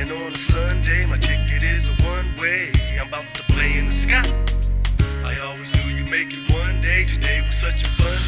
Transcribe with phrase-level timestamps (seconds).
[0.00, 2.72] And on a Sunday, my ticket is a one way.
[2.98, 4.24] I'm about to play in the sky.
[5.22, 7.04] I always knew you'd make it one day.
[7.04, 8.19] Today was such a fun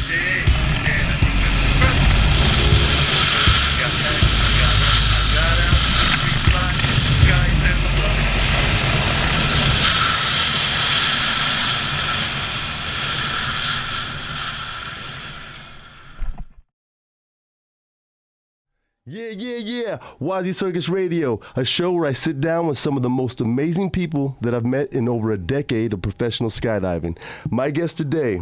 [20.19, 23.91] Wazzy Circus Radio, a show where I sit down with some of the most amazing
[23.91, 27.17] people that I've met in over a decade of professional skydiving.
[27.49, 28.41] My guest today,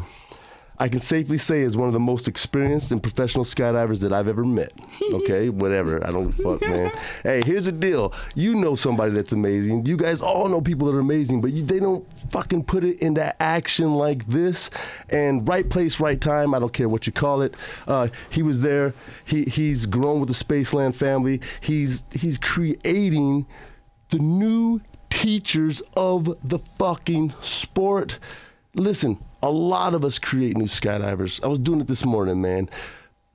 [0.81, 4.27] I can safely say, is one of the most experienced and professional skydivers that I've
[4.27, 4.73] ever met.
[5.11, 6.05] Okay, whatever.
[6.07, 6.89] I don't fuck, man.
[7.21, 8.13] Hey, here's the deal.
[8.33, 9.85] You know somebody that's amazing.
[9.85, 12.99] You guys all know people that are amazing, but you, they don't fucking put it
[13.01, 14.69] into action like this.
[15.09, 16.53] And right place, right time.
[16.55, 17.55] I don't care what you call it.
[17.87, 18.93] Uh, he was there.
[19.25, 21.41] He he's grown with the Spaceland family.
[21.59, 23.45] He's he's creating
[24.09, 28.17] the new teachers of the fucking sport.
[28.73, 31.43] Listen, a lot of us create new skydivers.
[31.43, 32.69] I was doing it this morning, man.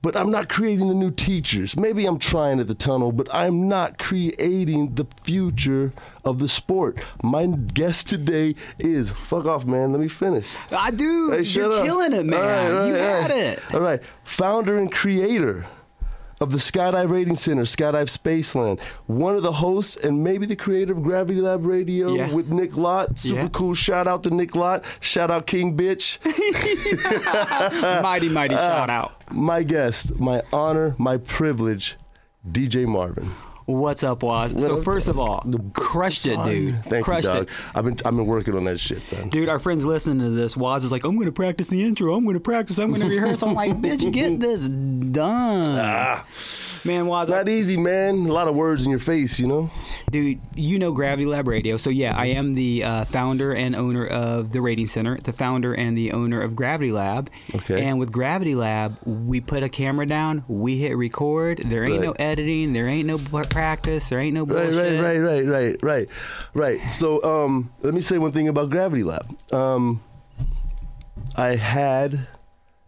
[0.03, 1.75] But I'm not creating the new teachers.
[1.75, 5.91] Maybe I'm trying at the tunnel, but I'm not creating the future
[6.23, 7.03] of the sport.
[7.23, 9.91] My guest today is fuck off, man.
[9.91, 10.47] Let me finish.
[10.71, 11.31] I do.
[11.31, 11.83] Hey, You're up.
[11.83, 12.39] killing it, man.
[12.39, 13.59] All right, all you right, had it.
[13.73, 13.99] All right.
[14.23, 15.65] Founder and creator
[16.39, 18.79] of the Skydive Rating Center, Skydive Spaceland.
[19.07, 22.31] One of the hosts and maybe the creator of Gravity Lab Radio Yeah.
[22.31, 23.17] with Nick Lott.
[23.17, 23.47] Super Yeah.
[23.49, 23.73] cool.
[23.73, 24.83] Shout out to Nick Lott.
[24.99, 26.19] Shout out King Bitch.
[28.03, 29.23] mighty, mighty Uh, shout out.
[29.31, 31.97] my guest, my honor, my privilege,
[32.49, 33.31] DJ Marvin.
[33.67, 34.53] What's up, Waz?
[34.53, 34.85] What So up?
[34.85, 36.81] first of all, crushed it, dude.
[36.85, 37.43] Thank crushed you, dog.
[37.43, 37.49] it.
[37.75, 39.27] I've been I've been working on that shit, son.
[39.27, 42.15] Dude, our friends listening to this, Waz is like, I'm going to practice the intro.
[42.15, 42.77] I'm going to practice.
[42.77, 43.43] I'm going to rehearse.
[43.43, 46.23] I'm like, bitch, get this done.
[46.85, 48.15] Man, Waz, It's not easy, man.
[48.27, 49.69] A lot of words in your face, you know.
[50.09, 51.75] dude, you know Gravity Lab Radio.
[51.75, 55.73] So, yeah, I am the uh, founder and owner of the Rating Center, the founder
[55.73, 57.29] and the owner of Gravity Lab.
[57.53, 57.83] Okay.
[57.83, 61.63] And with Gravity Lab, we put a camera down, we hit record.
[61.65, 63.17] There ain't no editing, there ain't no
[63.57, 65.01] practice, there ain't no Right, bullshit.
[65.01, 66.09] right, right, right, right, right,
[66.53, 66.91] right.
[66.91, 69.25] So, um, let me say one thing about Gravity Lab.
[69.51, 70.01] Um,
[71.35, 72.27] I had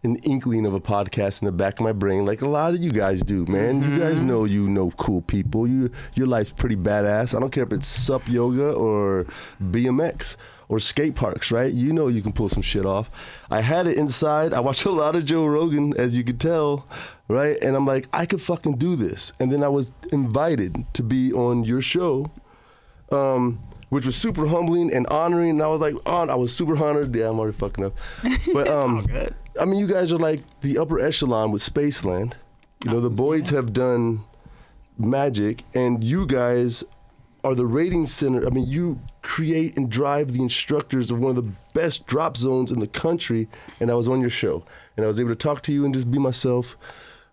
[0.04, 2.80] an inkling of a podcast in the back of my brain, like a lot of
[2.80, 3.82] you guys do, man.
[3.82, 5.66] You guys know you know cool people.
[5.66, 7.34] You your life's pretty badass.
[7.36, 9.26] I don't care if it's sup yoga or
[9.62, 10.36] BMX
[10.70, 11.72] or skate parks, right?
[11.72, 13.10] You know you can pull some shit off.
[13.50, 14.54] I had it inside.
[14.54, 16.86] I watch a lot of Joe Rogan, as you could tell,
[17.28, 17.58] right?
[17.60, 19.32] And I'm like, I could fucking do this.
[19.38, 22.30] And then I was invited to be on your show
[23.12, 25.50] um, which was super humbling and honoring.
[25.50, 27.14] And I was like, on, I was super honored.
[27.14, 27.94] Yeah, I'm already fucking up.
[28.52, 29.06] But um.
[29.60, 32.34] I mean, you guys are like the upper echelon with Spaceland.
[32.84, 34.24] You know, the Boyds have done
[34.96, 36.84] magic, and you guys
[37.44, 38.46] are the rating center.
[38.46, 42.70] I mean, you create and drive the instructors of one of the best drop zones
[42.70, 43.48] in the country.
[43.78, 44.64] And I was on your show,
[44.96, 46.76] and I was able to talk to you and just be myself.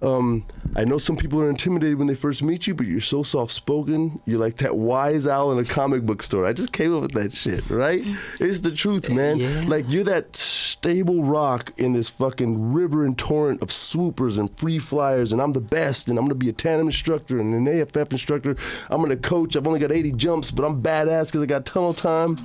[0.02, 3.24] Um, I know some people are intimidated when they first meet you, but you're so
[3.24, 4.22] soft spoken.
[4.26, 6.46] You're like that wise owl in a comic book store.
[6.46, 8.04] I just came up with that shit, right?
[8.40, 9.38] It's the truth, man.
[9.38, 9.64] Yeah.
[9.68, 14.78] Like you're that stable rock in this fucking river and torrent of swoopers and free
[14.78, 18.12] flyers, and I'm the best, and I'm gonna be a tandem instructor and an AFF
[18.12, 18.56] instructor.
[18.90, 19.56] I'm gonna coach.
[19.56, 22.38] I've only got 80 jumps, but I'm badass because I got tunnel time.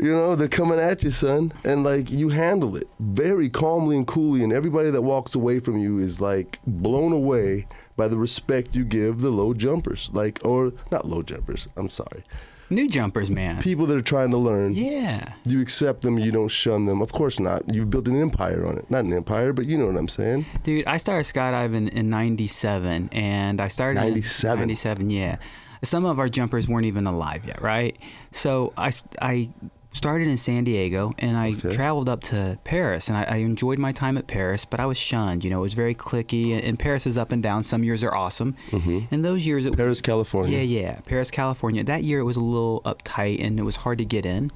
[0.00, 1.52] You know, they're coming at you, son.
[1.64, 4.44] And like you handle it very calmly and coolly.
[4.44, 7.66] And everybody that walks away from you is like blown away
[7.96, 10.08] by the respect you give the low jumpers.
[10.12, 12.22] Like, or not low jumpers, I'm sorry.
[12.70, 13.60] New jumpers, man.
[13.62, 14.74] People that are trying to learn.
[14.74, 15.32] Yeah.
[15.44, 17.00] You accept them, you don't shun them.
[17.00, 17.62] Of course not.
[17.72, 18.90] You've built an empire on it.
[18.90, 20.44] Not an empire, but you know what I'm saying.
[20.62, 24.60] Dude, I started skydiving in 97 and I started 97?
[24.60, 25.38] 97, yeah.
[25.82, 27.96] Some of our jumpers weren't even alive yet, right?
[28.32, 28.92] So I,
[29.22, 29.48] I
[29.98, 31.72] started in San Diego and I Okay.
[31.74, 34.96] traveled up to Paris and I, I enjoyed my time at Paris, but I was
[34.96, 35.44] shunned.
[35.44, 37.62] You know, it was very clicky and, and Paris is up and down.
[37.64, 38.54] Some years are awesome.
[38.72, 39.76] And those years, it, Mm-hmm.
[39.76, 40.58] Paris, California.
[40.58, 41.84] yeah, yeah, Paris, California.
[41.84, 44.50] That year it was a little uptight and it was hard to get in.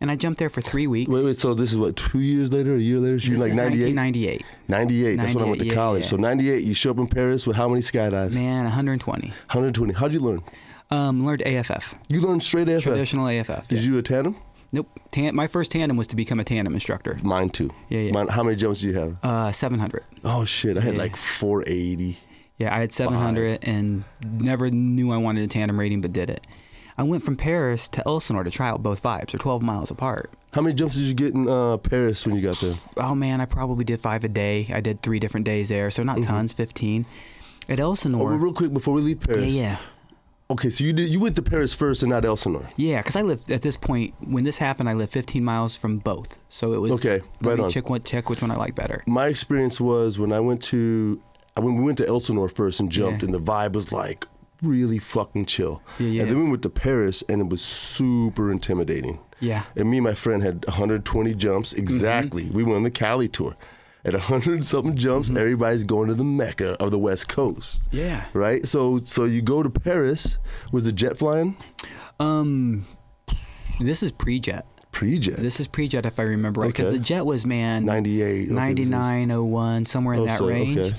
[0.00, 1.08] And I jumped there for three weeks.
[1.08, 1.36] Wait, wait.
[1.36, 3.20] So this is what two years later, a year later?
[3.20, 3.94] So you're like is 98.
[3.94, 4.44] 1998.
[4.68, 5.16] 98.
[5.16, 6.02] That's when I went to yeah, college.
[6.02, 6.08] yeah.
[6.08, 6.64] So 98.
[6.64, 8.32] You show up in Paris with how many skydives?
[8.32, 9.28] Man, 120.
[9.28, 9.92] 120.
[9.94, 10.42] How'd you learn?
[10.90, 11.94] Um, learned AFF.
[12.08, 12.82] You learned straight AFF.
[12.82, 13.68] Traditional AFF.
[13.68, 13.90] Did yeah.
[13.92, 14.42] you attend tandem?
[14.72, 14.88] Nope.
[15.10, 17.18] Tan- my first tandem was to become a tandem instructor.
[17.22, 17.70] Mine too.
[17.90, 18.12] Yeah, yeah.
[18.12, 19.18] Mine, how many jumps do you have?
[19.22, 20.02] Uh, 700.
[20.24, 20.78] Oh shit!
[20.78, 21.00] I had yeah.
[21.00, 22.18] like 480.
[22.58, 26.46] Yeah, I had 700 and never knew I wanted a tandem rating, but did it.
[26.96, 29.30] I went from Paris to Elsinore to try out both vibes.
[29.32, 30.30] They're 12 miles apart.
[30.52, 32.74] How many jumps did you get in uh, Paris when you got there?
[32.98, 34.70] Oh man, I probably did five a day.
[34.72, 37.04] I did three different days there, so not tons, 15.
[37.68, 38.32] At Oh, Elsinore.
[38.34, 39.42] real quick before we leave Paris.
[39.44, 39.76] yeah, yeah.
[40.52, 42.68] Okay, so you did you went to Paris first and not Elsinore.
[42.76, 44.88] Yeah, because I lived at this point when this happened.
[44.88, 47.70] I lived 15 miles from both, so it was Okay, right on.
[47.70, 49.02] Check check which one I like better.
[49.06, 51.20] My experience was when I went to
[51.56, 53.26] when we went to Elsinore first and jumped, Yeah.
[53.26, 54.26] and the vibe was like
[54.60, 55.82] really fucking chill.
[55.98, 56.22] Yeah, yeah.
[56.22, 59.20] And then we went to Paris, and it was super intimidating.
[59.40, 62.44] Yeah, And me and my friend had 120 jumps exactly.
[62.44, 62.56] Mm-hmm.
[62.56, 63.56] We went on the Cali tour.
[64.04, 67.80] At 100 something jumps, everybody's going to the mecca of the West Coast.
[67.92, 68.24] yeah.
[68.32, 68.66] Right?
[68.66, 70.38] So so you go to Paris.
[70.72, 71.56] Was the jet flying?
[72.18, 72.86] Um,
[73.80, 74.66] this is pre-jet.
[74.90, 75.36] Pre-jet.
[75.36, 76.98] This is pre-jet if I remember right, because Okay.
[76.98, 78.22] the jet was man 98.
[78.24, 80.78] okay, this is- 9901 somewhere in Oh, that so, range.
[80.78, 80.94] okay.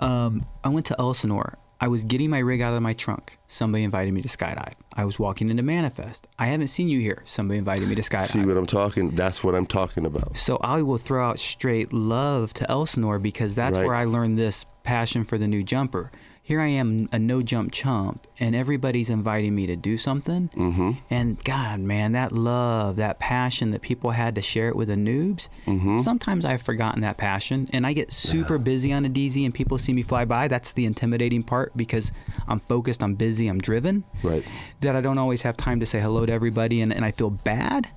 [0.00, 1.58] Um, I went to Elsinore.
[1.80, 3.38] I was getting my rig out of my trunk.
[3.46, 4.72] Somebody invited me to skydive.
[4.94, 6.26] I was walking into Manifest.
[6.38, 7.22] I haven't seen you here.
[7.24, 8.22] Somebody invited me to skydive.
[8.22, 9.14] See what I'm talking?
[9.14, 10.36] That's what I'm talking about.
[10.36, 13.86] So I will throw out straight love to Elsinore because that's Right.
[13.86, 16.10] where I learned this passion for the new jumper.
[16.48, 20.48] Here I am, a no jump chump, and everybody's inviting me to do something.
[20.56, 20.92] Mm-hmm.
[21.10, 24.94] And God, man, that love, that passion that people had to share it with the
[24.94, 25.50] noobs.
[25.66, 25.98] Mm-hmm.
[25.98, 29.76] Sometimes I've forgotten that passion, and I get super busy on a DZ, and people
[29.76, 30.48] see me fly by.
[30.48, 32.12] That's the intimidating part because
[32.46, 34.42] I'm focused, I'm busy, I'm driven Right.
[34.80, 37.28] that I don't always have time to say hello to everybody and, and I feel
[37.28, 37.88] bad.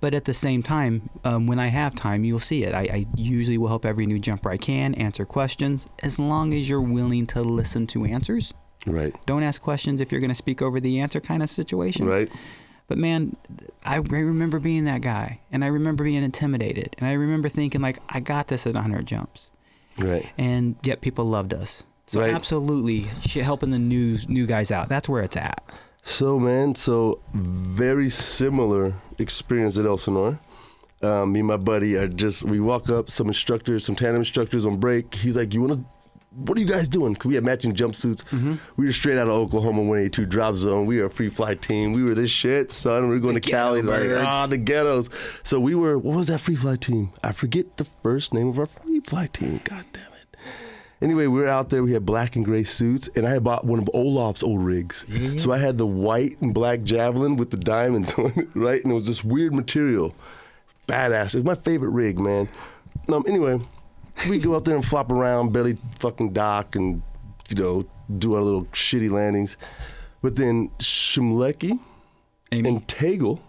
[0.00, 2.72] But at the same time, um, when I have time, you'll see it.
[2.72, 6.68] I, I usually will help every new jumper I can, answer questions, as long as
[6.68, 8.54] you're willing to listen to answers.
[8.86, 9.12] Right.
[9.26, 12.06] Don't ask questions if you're going to speak over the answer kind of situation.
[12.06, 12.30] Right.
[12.86, 13.36] But man,
[13.84, 17.98] I remember being that guy, and I remember being intimidated, and I remember thinking like,
[18.08, 19.50] I got this at 100 jumps,
[19.98, 20.26] Right.
[20.38, 21.82] and yet people loved us.
[22.06, 22.32] So Right.
[22.32, 23.00] absolutely,
[23.42, 24.88] helping the new new guys out.
[24.88, 25.62] That's where it's at.
[26.02, 30.38] So man, so very similar experience at Elsinore.
[31.02, 34.66] Um, me and my buddy are just we walk up some instructors, some tandem instructors
[34.66, 35.14] on break.
[35.14, 35.84] He's like, "You want to?
[36.34, 38.24] What are you guys doing?" Because we had matching jumpsuits.
[38.76, 40.86] We were straight out of Oklahoma 182 drop zone.
[40.86, 41.92] We were a free fly team.
[41.92, 43.04] We were this shit, son.
[43.08, 45.08] We were going to Cali, like ah, the ghettos.
[45.44, 45.98] So we were.
[45.98, 47.12] What was that free fly team?
[47.22, 49.60] I forget the first name of our free fly team.
[49.64, 50.17] God damn it.
[51.00, 51.82] Anyway, we were out there.
[51.84, 55.04] We had black and gray suits, and I had bought one of Olaf's old rigs.
[55.40, 58.82] So I had the white and black javelin with the diamonds on it, right?
[58.82, 60.14] And it was this weird material,
[60.88, 61.34] badass.
[61.34, 62.48] It was my favorite rig, man.
[63.08, 63.60] Um, anyway,
[64.28, 67.00] we go out there and flop around, barely fucking dock, and
[67.48, 67.86] you know
[68.18, 69.56] do our little shitty landings.
[70.20, 71.78] But then Chmelecki
[72.50, 72.68] Amy.
[72.68, 73.40] and Tagle,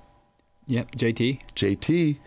[0.68, 0.92] yep.
[0.92, 1.40] JT.
[1.56, 2.18] JT,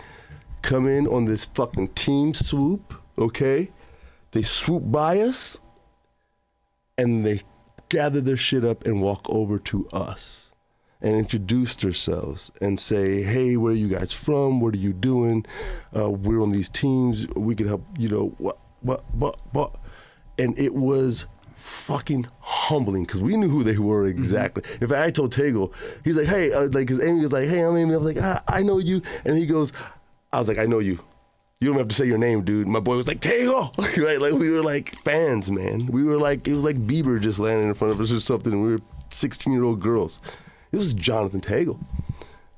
[0.63, 3.71] come in on this fucking team swoop, okay?
[4.33, 5.61] They swoop by us
[6.99, 7.43] and they
[7.89, 10.53] gather their shit up and walk over to us
[11.03, 14.61] and introduce themselves and say, hey, where are you guys from?
[14.61, 15.45] What are you doing?
[15.97, 17.27] Uh, we're on these teams.
[17.37, 19.77] We could help, you know, what, what, what, what.
[20.39, 21.27] And it was
[21.57, 24.63] fucking humbling because we knew who they were exactly.
[24.81, 25.75] In fact, I told Tagle,
[26.05, 27.95] he's like, hey, uh, like, because Amy was like, hey, I'm Amy.
[27.95, 29.03] I was like, ah, I know you.
[29.25, 29.73] And he goes,
[30.33, 31.01] I was like, I know you.
[31.63, 32.67] You don't have to say your name, dude.
[32.67, 33.73] My boy was like, Tagle,
[34.03, 34.21] right?
[34.21, 35.87] Like, we were like fans, man.
[35.87, 38.53] We were like, it was like Bieber just landing in front of us or something.
[38.53, 38.81] And we were
[39.11, 40.19] 16 year old girls.
[40.73, 41.79] It was Jonathan Tagle,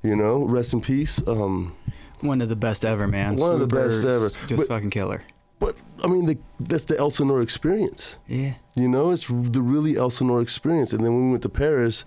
[0.01, 1.21] you know, rest in peace.
[1.27, 1.75] Um,
[2.21, 3.35] One of the best ever, man.
[3.35, 4.29] One of the best ever.
[4.47, 5.21] Just But- fucking killer.
[5.59, 8.17] but I mean, the, that's the Elsinore experience.
[8.27, 8.55] Yeah.
[8.75, 10.93] You know, it's the really Elsinore experience.
[10.93, 12.05] And then when we went to Paris,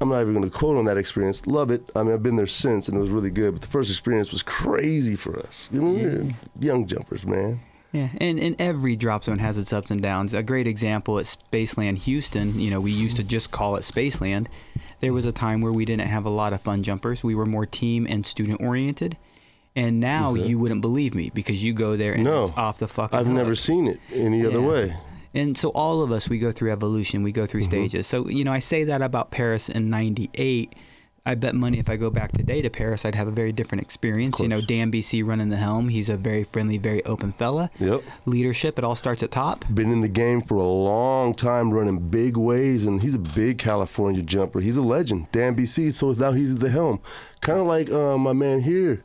[0.00, 1.46] I'm not even going to quote on that experience.
[1.46, 1.90] Love it.
[1.94, 3.52] I mean, I've been there since, and it was really good.
[3.54, 5.68] But the first experience was crazy for us.
[5.72, 7.60] You know, were young jumpers, man.
[7.92, 10.34] Yeah, and, and every drop zone has its ups and downs.
[10.34, 14.48] A great example at Spaceland Houston, you know, we used to just call it Spaceland.
[15.00, 17.22] There was a time where we didn't have a lot of fun jumpers.
[17.22, 19.16] We were more team and student oriented.
[19.74, 22.88] And now you wouldn't believe me because you go there and No, it's off the
[22.88, 24.96] fucking I've never seen it any other way.
[25.36, 27.70] And so all of us, we go through evolution, we go through Mm-hmm.
[27.70, 28.06] stages.
[28.06, 30.74] So, you know, I say that about Paris in 98.
[31.28, 33.82] I bet money if I go back today to Paris, I'd have a very different
[33.82, 34.38] experience.
[34.38, 34.60] You know.
[34.60, 35.88] Dan BC running the helm.
[35.88, 37.68] He's a very friendly, very open fella.
[37.80, 38.04] Yep.
[38.26, 39.64] Leadership, it all starts at top.
[39.74, 43.58] Been in the game for a long time, running big ways, and he's a big
[43.58, 44.60] California jumper.
[44.60, 45.92] He's a legend, Dan BC.
[45.94, 47.00] So now he's at the helm,
[47.40, 49.02] kind of like uh, my man here,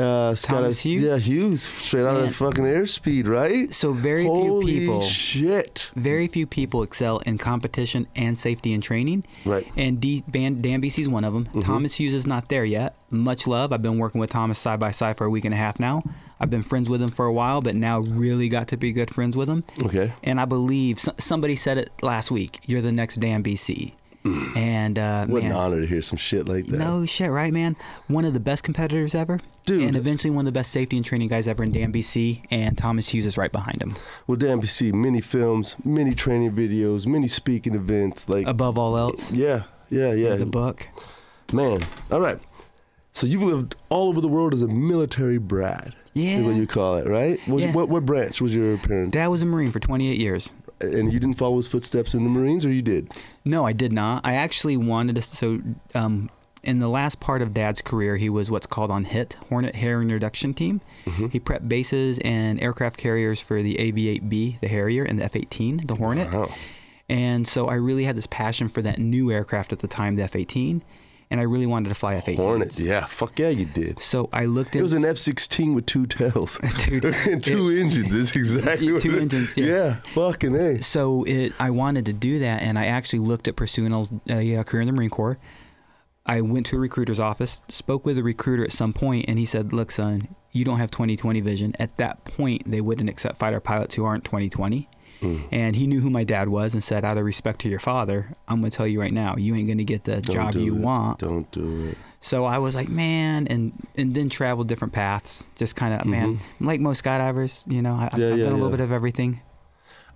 [0.00, 1.02] uh, Scott- Thomas Hughes?
[1.02, 3.72] Yeah, Hughes, straight out of fucking airspeed, right?
[3.74, 5.90] So very Holy few people shit!
[5.94, 9.24] very few people excel in competition and safety and training.
[9.44, 9.66] Right.
[9.66, 9.80] Mm-hmm.
[9.80, 11.62] And D, Dan, Dan BC's one of them.
[11.62, 12.94] Thomas Hughes is not there yet.
[13.10, 13.72] Much love.
[13.72, 16.02] I've been working with Thomas side by side for a week and a half now.
[16.38, 19.12] I've been friends with him for a while, but now really got to be good
[19.14, 19.62] friends with him.
[19.82, 20.12] Okay.
[20.22, 22.60] And I believe somebody said it last week.
[22.66, 23.92] You're the next Dan BC.
[24.24, 26.78] And uh, What man, an honor to hear some shit like that.
[26.78, 27.76] no shit, right, man?
[28.08, 29.82] One of the best competitors ever, Dude.
[29.82, 32.42] and eventually one of the best safety and training guys ever in Dan BC.
[32.50, 33.96] And Thomas Hughes is right behind him.
[34.26, 38.28] Well, Dan BC, many films, many training videos, many speaking events.
[38.28, 40.34] Like, Above all else, yeah, Yeah, yeah.
[40.36, 40.86] The book.
[41.52, 42.38] Man, all right.
[43.12, 45.94] So you've lived all over the world as a military brat.
[46.14, 46.60] Is what Yeah.
[46.60, 47.38] you call it, right?
[47.46, 47.72] What, Yeah.
[47.72, 49.12] what, what branch was your parent?
[49.12, 50.52] Dad was a Marine for 28 years.
[50.80, 53.12] And you didn't follow his footsteps in the Marines, or you did?
[53.44, 54.24] No, I did not.
[54.24, 55.22] I actually wanted to.
[55.22, 55.60] So,
[55.94, 56.30] um,
[56.62, 60.06] in the last part of Dad's career, he was what's called on HIT, Hornet Harrier
[60.06, 60.80] Reduction Team.
[61.06, 61.28] Mm-hmm.
[61.28, 65.94] He prepped bases and aircraft carriers for the AV-8B, the Harrier, and the F-18, the
[65.94, 66.32] Hornet.
[66.32, 66.52] Wow.
[67.08, 70.22] And so I really had this passion for that new aircraft at the time, the
[70.24, 70.82] F-18,
[71.30, 72.36] and I really wanted to fly F-18s.
[72.36, 72.78] Hornet.
[72.78, 74.02] Yeah, fuck yeah, you did.
[74.02, 78.14] So I looked at It was an F sixteen with two tails, and two engines.
[78.14, 79.66] Is exactly what Two it- engines, yeah.
[79.66, 80.78] Yeah, fucking a.
[80.82, 83.92] so it I wanted to do that, and I actually looked at pursuing
[84.28, 85.38] a, a career in the Marine Corps.
[86.26, 89.46] I went to a recruiter's office, spoke with a recruiter at some point, and he
[89.46, 93.58] said, "Look, son, you don't have 20/20 vision." At that point, they wouldn't accept fighter
[93.60, 94.86] pilots who aren't 20/20.
[95.22, 98.34] And he knew who my dad was, and said, "Out of respect to your father,
[98.48, 100.54] I'm going to tell you right now, you ain't going to get the Don't job
[100.54, 100.80] you it.
[100.80, 101.98] want." Don't do it.
[102.22, 105.44] So I was like, man, and and then traveled different paths.
[105.56, 108.20] Just kind of, man, like most skydivers, you know, I, Mm-hmm.
[108.20, 108.76] Yeah, done a little yeah.
[108.76, 109.40] bit of everything.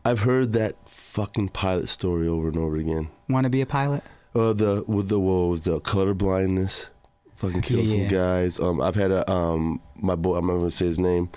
[0.05, 3.09] I've heard that fucking pilot story over and over again.
[3.29, 4.03] Want to be a pilot?
[4.35, 6.91] Uh, the with the what was the color blindness,
[7.37, 8.59] fucking killed some guys.
[8.61, 10.37] Um, I've had a um, my boy.
[10.37, 11.31] I'm not gonna say his name.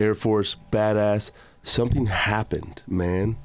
[0.00, 1.30] Air Force badass.
[1.66, 3.36] Something happened, man,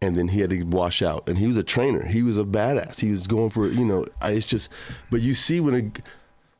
[0.00, 1.28] and then he had to wash out.
[1.28, 2.04] And he was a trainer.
[2.06, 3.00] He was a badass.
[3.00, 4.06] He was going for you know.
[4.20, 4.68] I, it's just,
[5.10, 6.02] but you see when it,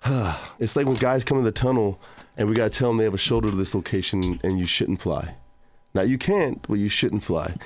[0.58, 2.00] it's like when guys come in the tunnel,
[2.36, 5.02] and we gotta tell them they have a shoulder to this location, and you shouldn't
[5.02, 5.36] fly.
[5.94, 7.56] Now you can't, but you shouldn't fly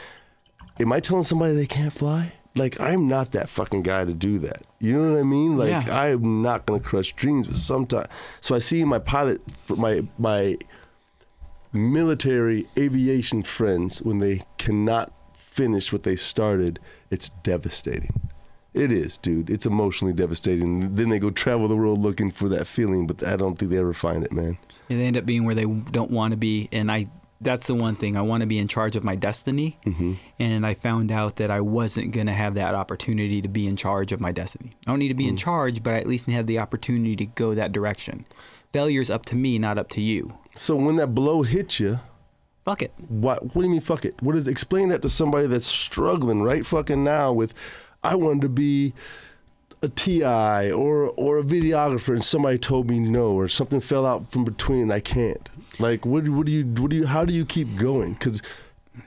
[0.80, 2.32] am I telling somebody they can't fly?
[2.54, 4.62] Like I'm not that fucking guy to do that.
[4.80, 5.56] You know what I mean?
[5.56, 5.84] Like Yeah.
[5.88, 8.08] I'm not gonna crush dreams, but sometimes.
[8.40, 10.56] So I see my pilot, for my my
[11.72, 16.78] military aviation friends when they cannot finish what they started.
[17.10, 18.20] It's devastating.
[18.74, 19.50] It is, dude.
[19.50, 20.94] It's emotionally devastating.
[20.94, 23.78] Then they go travel the world looking for that feeling, but I don't think they
[23.78, 24.58] ever find it, man.
[24.88, 26.68] And they end up being where they don't want to be.
[26.70, 27.08] And I,
[27.40, 29.78] that's the one thing I want to be in charge of my destiny.
[29.86, 30.14] Mm-hmm.
[30.38, 33.76] And I found out that I wasn't going to have that opportunity to be in
[33.76, 34.72] charge of my destiny.
[34.86, 35.38] I don't need to be in Mm.
[35.40, 38.26] charge, but I at least have the opportunity to go that direction.
[38.72, 40.38] Failure's up to me, not up to you.
[40.56, 42.00] So when that blow hits you,
[42.68, 42.92] Fuck it.
[43.08, 43.42] What?
[43.42, 43.80] What do you mean?
[43.80, 44.14] Fuck it.
[44.20, 44.46] What is?
[44.46, 47.54] Explain that to somebody that's struggling right fucking now with,
[48.02, 48.92] I wanted to be
[49.80, 54.30] a TI or or a videographer, and somebody told me no, or something fell out
[54.30, 55.50] from between, and I can't.
[55.78, 56.28] Like, what?
[56.28, 56.66] What do you?
[56.66, 57.06] What do you?
[57.06, 58.12] How do you keep going?
[58.12, 58.42] Because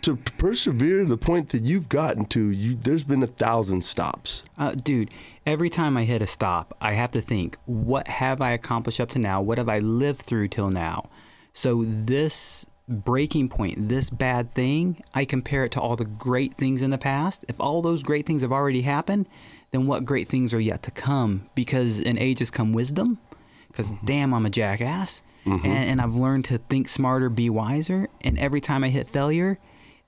[0.02, 4.42] to persevere to the point that you've gotten to, you there's been a thousand stops.
[4.58, 5.12] Uh, dude,
[5.46, 9.10] every time I hit a stop, I have to think, what have I accomplished up
[9.12, 9.42] to now?
[9.42, 11.10] What have I lived through till now?
[11.54, 16.82] So this breaking point, this bad thing, I compare it to all the great things
[16.82, 17.46] in the past.
[17.48, 19.28] If all those great things have already happened,
[19.72, 21.50] then what great things are yet to come?
[21.56, 23.20] Because in age has come wisdom.
[23.68, 24.06] Because mm-hmm.
[24.06, 25.24] damn, I'm a jackass.
[25.46, 25.66] Mm-hmm.
[25.66, 28.10] And, and I've learned to think smarter, be wiser.
[28.22, 29.58] And every time I hit failure,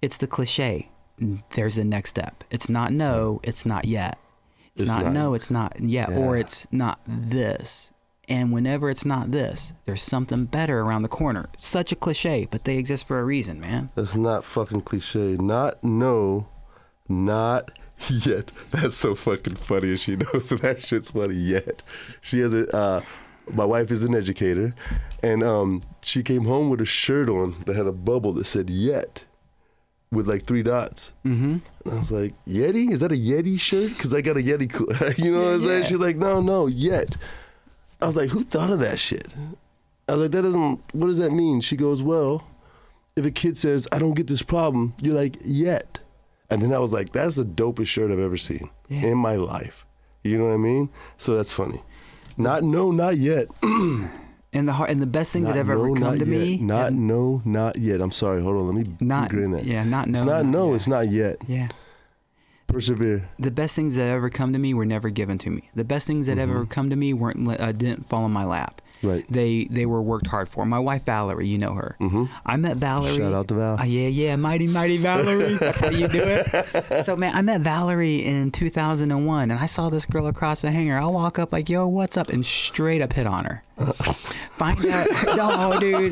[0.02, 0.90] it's the cliche.
[1.52, 2.44] There's the next step.
[2.52, 4.18] It's not no, it's not yet.
[4.76, 7.92] It's, It's not, not- no, it's not yet, or it's not this.
[8.30, 11.50] And whenever it's not this, there's something better around the corner.
[11.58, 13.90] Such a cliche, but they exist for a reason, man.
[13.96, 15.36] That's not fucking cliche.
[15.36, 16.48] Not no,
[17.10, 17.72] not
[18.10, 18.52] yet.
[18.72, 19.92] That's so fucking funny.
[19.94, 21.36] As she knows that shit's funny.
[21.36, 21.84] Yet
[22.22, 22.76] she has a.
[22.76, 23.02] Uh,
[23.52, 24.74] my wife is an educator,
[25.22, 28.70] and um, she came home with a shirt on that had a bubble that said
[28.70, 29.26] "Yet,"
[30.14, 31.14] with like three dots.
[31.26, 31.58] Mm-hmm.
[31.86, 32.92] And I was like, "Yeti?
[32.92, 33.90] Is that a Yeti shirt?
[33.90, 34.72] Because I got a Yeti.
[34.72, 34.88] Co-
[35.24, 37.18] you know what I'm saying?" She's like, "No, no, Yet."
[38.02, 39.28] I was like, "Who thought of that shit?"
[40.08, 40.82] I was like, "That doesn't.
[40.94, 42.46] What does that mean?" She goes, "Well."
[43.16, 46.00] if a kid says, I don't get this problem, you're like, yet.
[46.50, 49.02] And then I was like, that's the dopest shirt I've ever seen Yeah.
[49.06, 49.86] in my life.
[50.24, 50.90] You know what I mean?
[51.20, 51.84] So that's funny.
[52.38, 53.50] Not no, not yet.
[54.56, 56.28] And the heart, and the best thing Not that ever no, come not to yet.
[56.28, 58.02] me, Not no, not yet.
[58.02, 58.42] I'm sorry.
[58.44, 58.76] Hold on.
[58.76, 59.66] Let me Not- grain that.
[59.66, 60.68] yeah, not It's no, not not no.
[60.68, 60.76] yet.
[60.76, 61.38] It's not yet.
[61.48, 61.68] yeah.
[62.68, 63.30] Persevere.
[63.38, 65.70] The best things that ever come to me were never given to me.
[65.76, 68.82] The best things that ever come to me weren't uh, didn't fall in my lap.
[69.04, 69.26] Right.
[69.30, 70.66] They they were worked hard for.
[70.66, 71.96] My wife Valerie, you know her.
[72.00, 72.26] Mm-hmm.
[72.46, 73.16] I met Valerie.
[73.18, 73.80] Shout out to Val.
[73.80, 75.54] Uh, yeah, yeah, mighty mighty Valerie.
[75.60, 77.06] That's how you do it.
[77.06, 80.98] So man, I met Valerie in 2001, and I saw this girl across the hangar.
[80.98, 83.64] I walk up like, "Yo, what's up?" and straight up hit on her.
[84.58, 86.12] Find out, no, dude.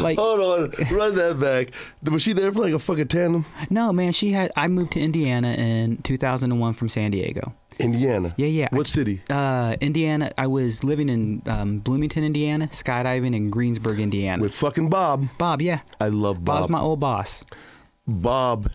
[0.00, 0.94] Like, Hold on.
[0.96, 1.74] Run that back.
[2.10, 3.44] Was she there for like a fucking tandem?
[3.68, 4.12] no, man.
[4.12, 4.50] She had.
[4.56, 7.52] I moved to Indiana in 2001 from San Diego.
[7.78, 8.34] Indiana.
[8.36, 8.68] Yeah, yeah.
[8.70, 9.22] What city?
[9.30, 10.30] Uh, Indiana.
[10.38, 14.42] I was living in um, Bloomington, Indiana, skydiving in Greensburg, Indiana.
[14.42, 15.28] With fucking Bob.
[15.38, 15.80] Bob, yeah.
[16.00, 16.60] I love Bob.
[16.62, 17.44] Bob's my old boss.
[18.06, 18.70] Bob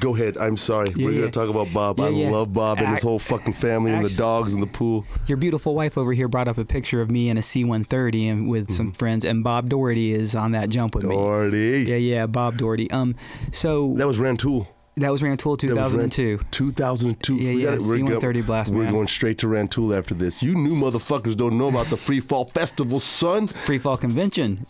[0.00, 0.36] Go ahead.
[0.38, 0.92] I'm sorry.
[0.94, 1.18] Yeah, We're yeah.
[1.20, 1.98] gonna talk about Bob.
[1.98, 4.66] Yeah, I love Bob and his whole fucking family and the actu- dogs and the
[4.66, 5.04] pool.
[5.26, 8.48] Your beautiful wife over here brought up a picture of me in a C-130 and
[8.48, 11.16] with some friends, and Bob Doherty is on that jump with me.
[11.16, 11.84] Doherty.
[11.88, 12.90] Yeah, yeah, Bob Doherty.
[12.90, 13.16] Um,
[13.52, 14.68] so That was Rantoul.
[14.98, 16.40] That was Rantoul That was Ran- 2002.
[16.50, 17.34] 2002.
[17.36, 18.92] Yeah, We yeah, gotta- we're C-130 go- blast, We're man.
[18.92, 20.42] going straight to Rantoul after this.
[20.42, 23.46] You new motherfuckers don't know about the Free Fall Festival, son.
[23.46, 24.66] Free Fall Convention.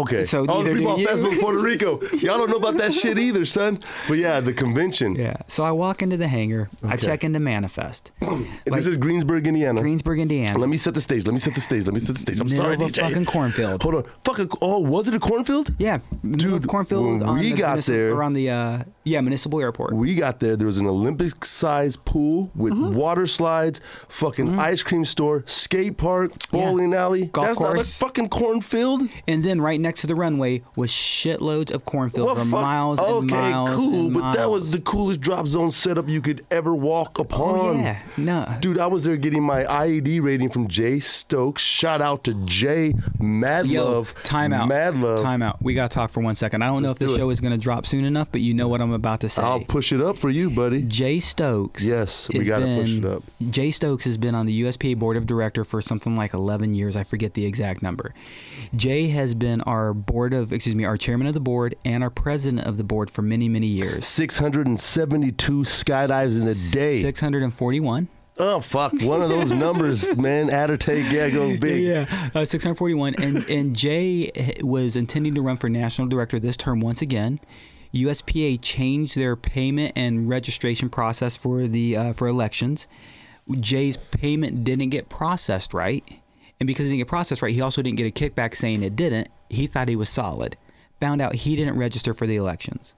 [0.00, 0.24] Okay.
[0.24, 1.04] So oh, the people Fall.
[1.04, 2.00] Festival in Puerto Rico.
[2.18, 3.80] Y'all don't know about that shit either, son.
[4.08, 5.14] But yeah, the convention.
[5.14, 5.36] Yeah.
[5.46, 6.68] So I walk into the hangar.
[6.84, 6.92] Okay.
[6.94, 8.12] I check into Manifest.
[8.20, 9.80] Like- this is Greensburg, Indiana.
[9.80, 10.58] Greensburg, Indiana.
[10.58, 11.24] Let me set the stage.
[11.24, 11.84] Let me set the stage.
[11.84, 12.40] Let me set the stage.
[12.40, 13.00] I'm Middle sorry, of a DJ.
[13.02, 13.82] fucking cornfield.
[13.82, 14.04] Hold on.
[14.24, 14.50] Fucking.
[14.60, 15.74] Oh, was it a cornfield?
[15.78, 15.98] Yeah,
[16.28, 17.04] Dude, cornfield.
[17.06, 19.94] when on we the got there- or on the uh, yeah municipal airport.
[19.94, 20.56] We got there.
[20.56, 22.94] There was an Olympic-sized pool with Mm-hmm.
[22.94, 27.26] water slides, fucking ice cream store, skate park, bowling alley.
[27.26, 27.76] Golf That's course.
[27.76, 29.08] not a fucking cornfield.
[29.26, 32.98] And then right next to the runway was shitloads of cornfield What for fuck- miles
[32.98, 33.70] and okay, miles.
[33.70, 37.58] cool, and but that was the coolest drop zone setup you could ever walk upon.
[37.58, 38.56] Oh yeah, no.
[38.60, 41.62] Dude, I was there getting my IAD rating from Jay Stokes.
[41.62, 44.14] Shout out to Jay Mad Yo, Love.
[44.24, 44.68] time out.
[44.68, 45.22] Mad Love.
[45.22, 45.62] Time out.
[45.62, 46.62] We gotta talk for one second.
[46.62, 48.68] I don't know Let's if the show is gonna drop soon enough, but you know
[48.68, 49.42] what I'm about to say.
[49.42, 50.82] I'll push it up for you, buddy.
[50.82, 51.84] Jay Stokes.
[51.84, 53.22] Yes, we gotta push it up.
[53.50, 56.96] Jay Stokes has been on the USPA board of director for something like 11 years.
[56.96, 58.12] I forget the exact number.
[58.74, 62.10] Jay has been our board of, excuse me, our chairman of the board and our
[62.10, 64.06] president of the board for many, many years.
[64.06, 67.02] 672 skydives in a day.
[67.02, 68.08] 641.
[68.38, 68.92] Oh fuck!
[69.00, 70.50] One of those numbers, man.
[70.50, 71.84] Add or take, yeah, go big.
[71.84, 72.02] Yeah,
[72.34, 73.14] uh, 641.
[73.22, 74.30] And and Jay
[74.60, 77.40] was intending to run for national director this term once again.
[77.94, 82.86] USPA changed their payment and registration process for the uh, for elections.
[83.58, 86.04] Jay's payment didn't get processed right,
[86.60, 88.96] and because he didn't get processed right, he also didn't get a kickback saying it
[88.96, 89.28] didn't.
[89.50, 90.56] He thought he was solid.
[91.00, 92.94] Found out he didn't register for the elections.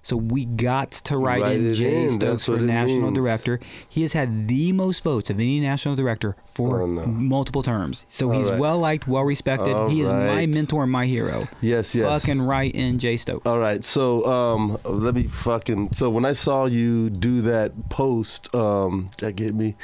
[0.00, 3.14] So we got to write, Write in Jay in, Stokes that's for national means.
[3.16, 3.58] director.
[3.88, 7.06] He has had the most votes of any national director for Oh, no.
[7.06, 8.04] multiple terms.
[8.10, 8.60] So All he's right.
[8.60, 9.74] well liked, well respected.
[9.74, 11.48] All he is my mentor, and my hero.
[11.62, 12.06] Yes, yes.
[12.06, 13.46] Fucking right in Jay Stokes.
[13.46, 15.92] All right, so um, let me fucking.
[15.94, 19.74] So when I saw you do that post, um, that get me.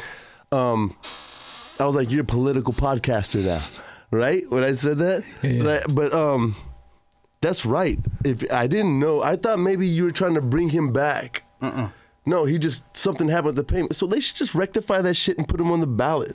[0.52, 0.96] Um,
[1.80, 3.62] I was like, you're a political podcaster now,
[4.10, 4.48] right?
[4.50, 5.62] When I said that, Yeah.
[5.62, 6.56] but, I, but um,
[7.40, 7.98] that's right.
[8.24, 11.44] If I didn't know, I thought maybe you were trying to bring him back.
[11.62, 11.88] Uh-uh.
[12.26, 15.38] No, he just something happened with the payment, so they should just rectify that shit
[15.38, 16.32] and put him on the ballot.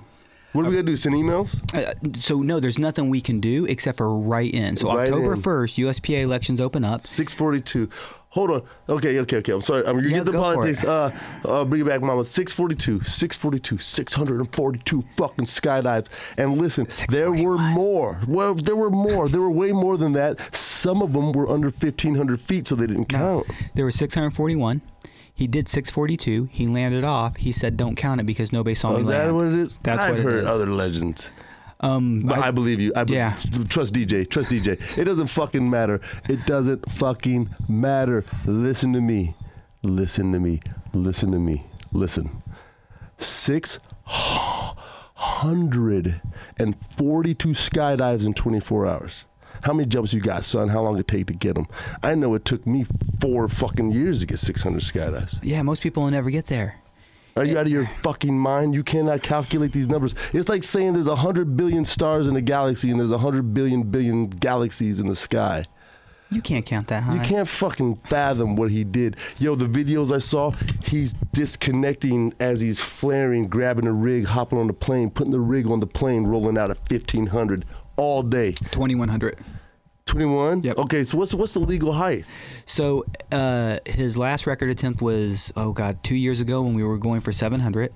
[0.55, 0.95] What are we gonna do?
[0.97, 1.55] Send emails?
[1.75, 4.75] Uh, so no, there's nothing we can do except for write in.
[4.77, 7.01] So October 1st, USPA elections open up.
[7.01, 7.89] Six forty-two.
[8.29, 8.63] Hold on.
[8.89, 9.51] Okay, okay, okay.
[9.53, 9.85] I'm sorry.
[9.87, 10.83] I'm gonna Yeah, get the politics.
[10.83, 10.89] it.
[10.89, 11.11] Uh,
[11.45, 12.25] uh, bring it back, Mama.
[12.25, 13.01] Six forty-two.
[13.01, 13.77] Six forty-two.
[13.77, 16.07] Six hundred and forty-two fucking skydives.
[16.37, 18.21] And listen, there were more.
[18.27, 19.29] Well, there were more.
[19.29, 20.53] There were way more than that.
[20.55, 23.47] Some of them were under fifteen hundred feet, so they didn't count.
[23.73, 24.81] There were 641.
[25.37, 26.45] He did 642.
[26.51, 27.35] He landed off.
[27.35, 29.53] He said, "Don't count it because nobody saw Oh, me is that land." what it
[29.53, 29.77] is?
[29.83, 30.45] That's I've what it heard is.
[30.45, 31.31] other legends.
[31.81, 32.93] Um, But I, I- believe you.
[32.95, 33.35] I be- Yeah.
[33.67, 34.25] Trust DJ.
[34.29, 34.79] Trust DJ.
[34.97, 35.99] It doesn't fucking matter.
[36.29, 38.23] It doesn't fucking matter.
[38.45, 39.35] Listen to me.
[39.83, 40.61] Listen to me.
[40.93, 41.65] Listen to me.
[41.91, 42.41] Listen.
[43.17, 43.79] Six
[45.15, 46.21] hundred
[46.57, 49.25] and forty-two skydives in twenty-four hours.
[49.63, 50.69] How many jumps you got, son?
[50.69, 51.67] How long it take to get them?
[52.03, 52.85] I know it took me
[53.19, 55.39] four fucking years to get six hundred skydives.
[55.43, 56.75] yeah, most people will never get there.
[57.37, 58.73] Are you out of your fucking mind?
[58.73, 60.15] You cannot calculate these numbers.
[60.31, 64.27] It's like saying there's hundred billion stars in a galaxy and there's hundred billion billion
[64.29, 65.65] galaxies in the sky.
[66.31, 67.15] You can't count that high.
[67.15, 69.15] You can't fucking fathom what he did.
[69.37, 70.51] Yo, the videos I saw,
[70.83, 75.67] he's disconnecting as he's flaring, grabbing a rig, hopping on the plane, putting the rig
[75.67, 77.65] on the plane, rolling out at 1500
[77.95, 78.51] all day.
[78.71, 79.37] 2100.
[80.05, 80.61] 21?
[80.63, 80.77] Yep.
[80.77, 82.25] Okay, so what's what's the legal height?
[82.65, 86.97] So uh, his last record attempt was oh god two years ago when we were
[86.97, 87.91] going for 700.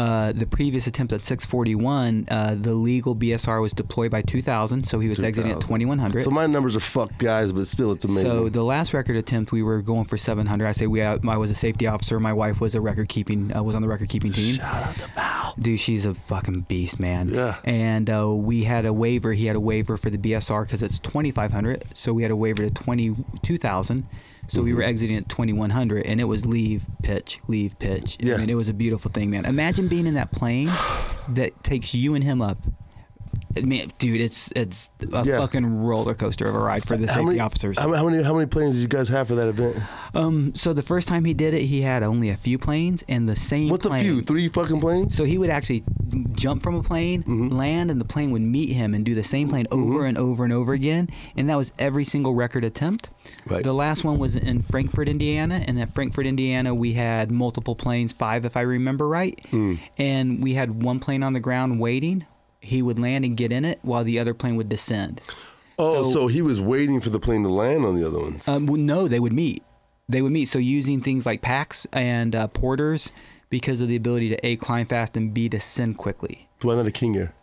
[0.00, 4.98] Uh, the previous attempt at 641, uh, the legal BSR was deployed by 2000, so
[4.98, 6.22] he was exiting at 2100.
[6.22, 8.24] So my numbers are fucked, guys, but still, it's amazing.
[8.24, 10.66] So the last record attempt, we were going for 700.
[10.66, 12.18] I say we, I was a safety officer.
[12.18, 14.54] My wife was a record keeping, uh, was on the record keeping team.
[14.54, 15.54] Shout out to Val.
[15.58, 17.28] Dude, she's a fucking beast, man.
[17.28, 17.56] Yeah.
[17.64, 19.34] And uh, we had a waiver.
[19.34, 21.84] He had a waiver for the BSR because it's 2,500.
[21.92, 24.06] So we had a waiver to 22,000.
[24.50, 24.90] So we were Mm-hmm.
[24.90, 28.16] exiting at 2,100, and it was leave, pitch, leave, pitch.
[28.20, 28.34] Yeah.
[28.34, 29.44] I mean, it was a beautiful thing, man.
[29.44, 30.70] Imagine being in that plane
[31.28, 32.58] that takes you and him up
[33.54, 35.38] Dude, it's it's a Yeah.
[35.38, 37.78] fucking roller coaster of a ride for the How safety many officers.
[37.78, 39.76] How, how many how many planes did you guys have for that event?
[40.14, 43.28] Um, so the first time he did it, he had only a few planes, and
[43.28, 43.68] the same.
[43.68, 44.22] What's a few?
[44.22, 45.16] Three fucking planes?
[45.16, 45.82] So he would actually
[46.32, 47.48] jump from a plane, Mm-hmm.
[47.48, 50.44] land, and the plane would meet him and do the same plane over and over
[50.44, 51.08] and over again.
[51.36, 53.10] And that was every single record attempt.
[53.46, 53.62] Right.
[53.64, 55.62] The last one was in Frankfort, Indiana.
[55.66, 59.38] And at Frankfort, Indiana, we had multiple planes, five if I remember right.
[59.50, 59.76] Hmm.
[59.98, 62.26] And we had one plane on the ground waiting.
[62.60, 65.20] He would land and get in it while the other plane would descend.
[65.78, 68.46] Oh, so, So- he was waiting for the plane to land on the other ones.
[68.46, 69.62] Um, well, no, they would meet.
[70.08, 70.46] They would meet.
[70.46, 73.10] So using things like packs and uh, porters
[73.48, 76.48] because of the ability to A, climb fast, and B, descend quickly.
[76.62, 77.34] Why not a King Air?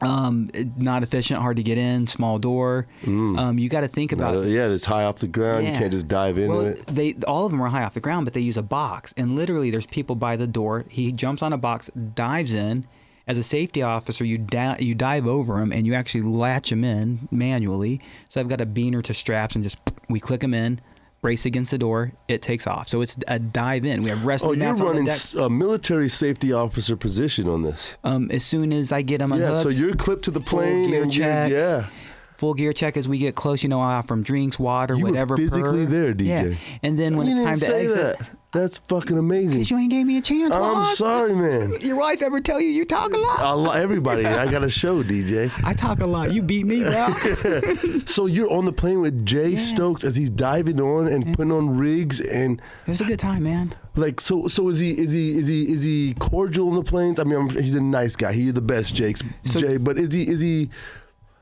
[0.00, 2.86] um, not efficient, hard to get in, small door.
[3.04, 5.66] Um, you got to think about a- yeah, it's high off the ground.
[5.66, 6.86] You can't just dive into well, it.
[6.86, 9.34] They all of them are high off the ground, but they use a box, and
[9.34, 10.84] literally there's people by the door.
[10.88, 12.86] He jumps on a box, dives in.
[13.28, 16.82] As a safety officer, you da- you dive over them and you actually latch them
[16.82, 18.00] in manually.
[18.30, 19.76] So I've got a beaner to straps and just
[20.08, 20.80] we click them in,
[21.20, 22.88] brace against the door, it takes off.
[22.88, 24.02] So it's a dive in.
[24.02, 27.62] We have Oh, wrestling you're mats on the running a military safety officer position on
[27.62, 27.96] this.
[28.02, 30.88] Um, as soon as I get him Yeah, so you're clipped to the full plane
[30.90, 31.50] gear and check.
[31.52, 31.88] yeah.
[32.34, 33.62] full gear check as we get close.
[33.62, 35.36] You know, I offer them drinks, water, You whatever.
[35.36, 35.90] physically per.
[35.90, 36.26] there, DJ.
[36.52, 38.30] Yeah, and then when it's time to exit, that.
[38.50, 39.50] That's fucking amazing.
[39.50, 40.54] because you ain't gave me a chance.
[40.54, 40.96] I'm boss.
[40.96, 41.74] sorry, man.
[41.82, 43.40] Your wife ever tell you you talk a lot?
[43.40, 45.50] A lo- everybody, I got a show, DJ.
[45.64, 46.32] I talk a lot.
[46.32, 47.08] You beat me, bro.
[48.06, 51.76] So you're on the plane with Jay Stokes as he's diving on and putting on
[51.76, 53.74] rigs and it was a good time, man.
[53.96, 54.48] like so.
[54.48, 54.96] So is he?
[54.96, 55.36] Is he?
[55.36, 55.70] Is he?
[55.70, 57.18] Is he cordial on the planes?
[57.18, 58.32] I mean, I'm, he's a nice guy.
[58.32, 59.76] He's the best, Jake's So- Jay.
[59.76, 60.26] But is he?
[60.26, 60.70] Is he?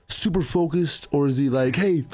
[0.08, 2.04] Super focused, or is he like, hey,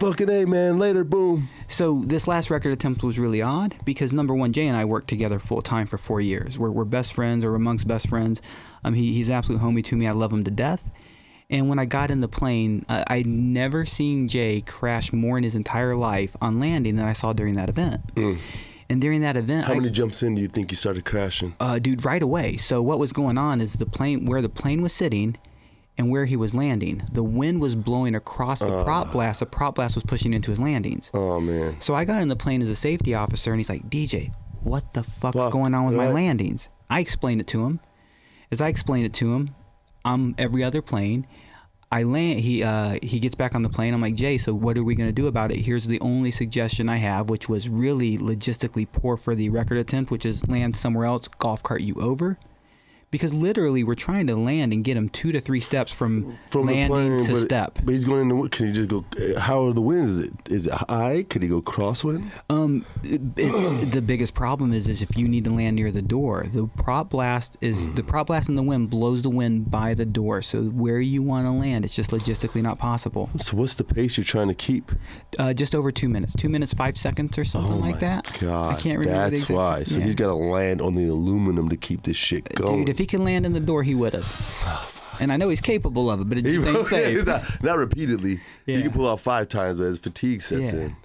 [0.00, 1.48] fucking a man, later, boom.
[1.68, 5.08] So this last record attempt was really odd because number one, Jay and I worked
[5.08, 6.58] together full time for four years.
[6.58, 8.40] We're, we're best friends or amongst best friends.
[8.84, 10.06] Um, he, he's an absolute homie to me.
[10.06, 10.90] I love him to death.
[11.50, 15.44] And when I got in the plane, uh, I'd never seen Jay crash more in
[15.44, 18.00] his entire life on landing than I saw during that event.
[18.88, 19.68] And during that event, Mm.
[19.68, 21.54] How I, many jumps in do you think he started crashing?
[21.60, 22.56] uh, dude, right away.
[22.56, 25.36] So what was going on is the plane, where the plane was sitting,
[25.98, 29.40] and where he was landing, the wind was blowing across the prop blast.
[29.40, 31.10] The prop blast was pushing into his landings.
[31.14, 33.88] Oh man, So I got in the plane as a safety officer, and he's like,
[33.90, 36.68] DJ, what the fuck's Fuck, going on with my landings?
[36.88, 37.80] I explained it to him.
[38.50, 39.54] As I explained it to him,
[40.04, 41.26] I'm every other plane.
[41.90, 42.40] I land.
[42.40, 43.92] He uh, he gets back on the plane.
[43.92, 45.58] I'm like, Jay, so what are we gonna do about it?
[45.58, 50.10] Here's the only suggestion I have, which was really logistically poor for the record attempt,
[50.10, 52.38] which is land somewhere else, golf cart you over.
[53.12, 56.66] Because literally, we're trying to land and get him two to three steps from, from
[56.66, 57.78] the landing plane, to but, step.
[57.84, 58.48] But he's going into.
[58.48, 59.04] Can he just go?
[59.38, 60.10] How are the winds?
[60.10, 60.32] Is it?
[60.48, 61.22] Is it high?
[61.28, 62.30] Could he go crosswind?
[62.50, 66.02] Um, it- it's the biggest problem is is if you need to land near the
[66.02, 69.94] door, the prop blast is the prop blast in the wind blows the wind by
[69.94, 70.40] the door.
[70.40, 73.28] So where you want to land, it's just logistically not possible.
[73.36, 74.90] So what's the pace you're trying to keep?
[75.38, 78.34] Uh, just over two minutes, two minutes five seconds or something oh like that.
[78.40, 79.30] God, I can't remember.
[79.30, 79.82] That's exact- why.
[79.84, 80.06] So yeah.
[80.06, 82.86] he's got to land on the aluminum to keep this shit going.
[82.86, 85.16] Dude, he can land in the door, he would have.
[85.20, 86.86] And I know he's capable of it, but it just ain't
[87.18, 87.26] safe.
[87.26, 88.40] not, not repeatedly.
[88.66, 88.82] He Yeah.
[88.82, 90.80] can pull out five times, but his fatigue sets Yeah.
[90.80, 90.96] in.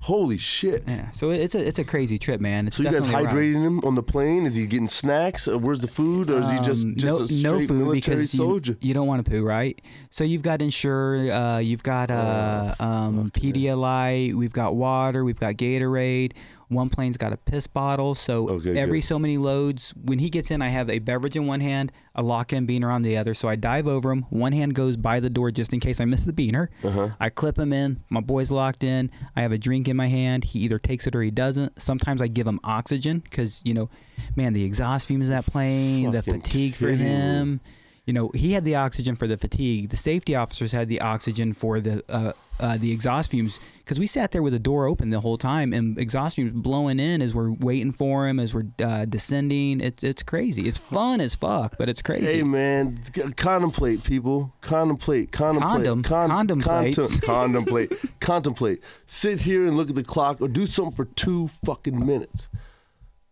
[0.00, 0.82] Holy shit!
[0.88, 2.66] Yeah, so it's a it's a crazy trip, man.
[2.66, 4.46] It's So you guys hydrating him on the plane?
[4.46, 5.46] Is he getting snacks?
[5.46, 6.28] Uh, Where's the food?
[6.28, 8.72] Or is he just Um, just no, a straight no food military because soldier?
[8.80, 9.80] You, you don't want to poo, right?
[10.10, 15.54] So you've got Ensure, uh, you've got uh, um, Pedialyte, we've got water, we've got
[15.54, 16.32] Gatorade.
[16.72, 18.14] One plane's got a piss bottle.
[18.14, 19.06] So Okay, every good.
[19.06, 22.22] so many loads, when he gets in, I have a beverage in one hand, a
[22.22, 23.34] lock-in beaner on the other.
[23.34, 24.22] So I dive over him.
[24.30, 26.68] One hand goes by the door just in case I miss the beaner.
[26.82, 27.10] Uh-huh.
[27.20, 28.02] I clip him in.
[28.08, 29.10] My boy's locked in.
[29.36, 30.44] I have a drink in my hand.
[30.44, 31.80] He either takes it or he doesn't.
[31.80, 33.90] Sometimes I give him oxygen because you know,
[34.36, 37.60] man, the exhaust fumes of that plane, the fatigue for kidding him.
[38.04, 39.90] You know, he had the oxygen for the fatigue.
[39.90, 44.08] The safety officers had the oxygen for the uh, uh, the exhaust fumes because we
[44.08, 47.32] sat there with the door open the whole time and exhaust fumes blowing in as
[47.32, 49.80] we're waiting for him as we're uh, descending.
[49.80, 50.66] It's it's crazy.
[50.66, 52.26] It's fun as fuck, but it's crazy.
[52.26, 52.98] Hey man,
[53.36, 54.52] contemplate, people.
[54.62, 56.96] Contemplate, contemplate, Condom, contemplate.
[56.96, 58.82] contem- contemplate, contemplate.
[59.06, 62.48] Sit here and look at the clock, or do something for two fucking minutes.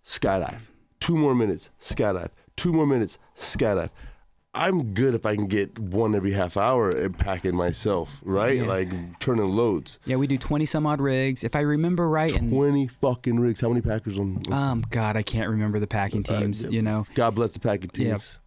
[0.07, 0.61] Skydive.
[1.01, 1.71] Two more minutes.
[1.81, 2.31] Skydive.
[2.57, 3.19] Two more minutes.
[3.37, 3.91] Skydive.
[4.53, 8.57] I'm good if I can get one every half hour and pack it myself, right?
[8.59, 8.65] Yeah.
[8.65, 8.89] Like
[9.21, 10.01] turning loads.
[10.05, 11.45] Yeah, we do twenty some odd rigs.
[11.45, 13.61] If I remember right, and Twenty fucking rigs.
[13.61, 14.43] How many packers on?
[14.53, 16.63] um, God, I can't remember the packing teams.
[16.65, 18.39] you know, God bless the packing teams.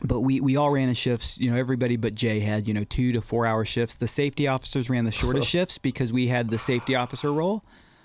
[0.00, 0.06] Yeah.
[0.06, 1.38] but we we all ran in shifts.
[1.38, 3.96] You know, everybody but Jay had you know two to four hour shifts.
[3.96, 7.62] The safety officers ran the shortest shifts because we had the safety officer role.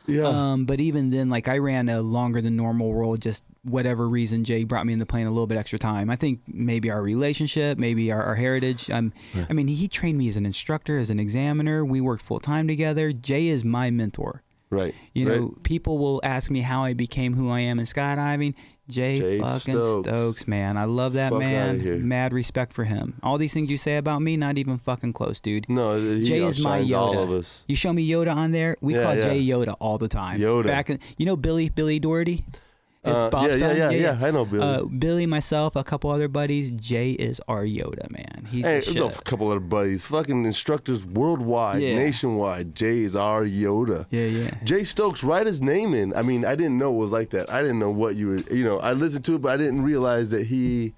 [0.07, 0.27] Yeah.
[0.27, 4.43] Um, but even then, like I ran a longer than normal role just whatever reason,
[4.43, 6.09] Jay brought me in the plane a little bit extra time.
[6.09, 8.89] I think maybe our relationship, maybe our, our heritage.
[8.89, 9.13] Um,
[9.49, 11.83] I mean, he trained me as an instructor, as an examiner.
[11.83, 13.11] We worked full time together.
[13.11, 14.43] Jay is my mentor.
[14.69, 14.93] Right.
[15.13, 15.39] You right.
[15.39, 18.53] know, people will ask me how I became who I am in skydiving.
[18.87, 20.07] Jay, Jay fucking Stokes.
[20.09, 20.47] Stokes.
[20.47, 20.77] man.
[20.77, 22.07] I love that Fuck man.
[22.07, 23.15] Mad respect for him.
[23.23, 25.67] All these things you say about me, not even fucking close, dude.
[25.69, 26.97] No, Jay is my Yoda.
[26.97, 27.63] all of us.
[27.67, 28.77] You show me Yoda on there.
[28.81, 29.23] We Yeah, call yeah.
[29.29, 30.39] Jay Yoda all the time.
[30.39, 30.65] Yoda.
[30.65, 32.45] Back in, you know Billy Billy Doherty.
[33.05, 34.63] It's Uh, Bob's yeah, yeah, yeah, yeah, I know Billy.
[34.63, 36.71] Uh, Billy, myself, a couple other buddies.
[36.71, 38.47] Jay is our Yoda, man.
[38.49, 38.95] He's Hey, the shit.
[38.95, 41.95] no, a couple other buddies, fucking instructors worldwide, Yeah.
[41.95, 42.73] nationwide.
[42.75, 44.07] Jay is our Yoda.
[44.09, 44.51] yeah, yeah.
[44.63, 46.15] Jay Stokes, write his name in.
[46.15, 47.49] I mean, I didn't know it was like that.
[47.51, 49.83] I didn't know what you were, you know, I listened to it, but I didn't
[49.83, 50.93] realize that he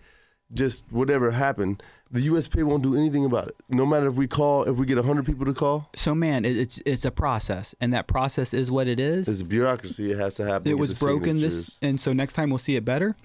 [0.54, 3.56] just, whatever happened, the USPA won't do anything about it.
[3.70, 6.58] No matter if we call, if we get 100 people to call, So, man, it,
[6.58, 9.28] it's it's a process, and that process is what it is.
[9.28, 10.12] it's bureaucracy.
[10.12, 10.72] It has to happen.
[10.72, 13.16] it was broken this and so next time we'll see it better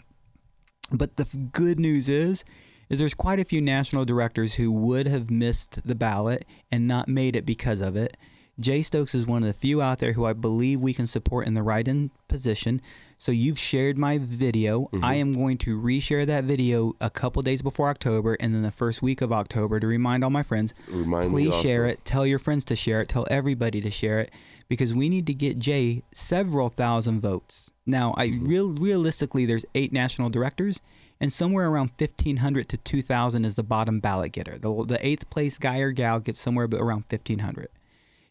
[0.91, 2.45] but the f- good news is
[2.91, 7.09] is there's quite a few national directors who would have missed the ballot and not
[7.09, 8.17] made it because of it
[8.61, 11.47] jay stokes is one of the few out there who i believe we can support
[11.47, 12.81] in the write-in position
[13.23, 14.89] so you've shared my video.
[14.93, 15.05] Mm-hmm.
[15.05, 18.73] i am going to reshare that video a couple days before october and then the
[18.73, 20.75] first week of october to remind all my friends.
[20.89, 22.05] Remind me please share it.
[22.05, 23.09] Tell your friends to share it.
[23.09, 24.33] Tell everybody to share it
[24.69, 27.71] because we need to get jay several thousand votes.
[27.87, 28.49] Now i Mm-hmm.
[28.49, 30.81] real realistically there's eight national directors
[31.21, 34.59] and somewhere around 1500 to 2000 is the bottom ballot getter.
[34.59, 37.69] The, the eighth place guy or gal gets somewhere around 1500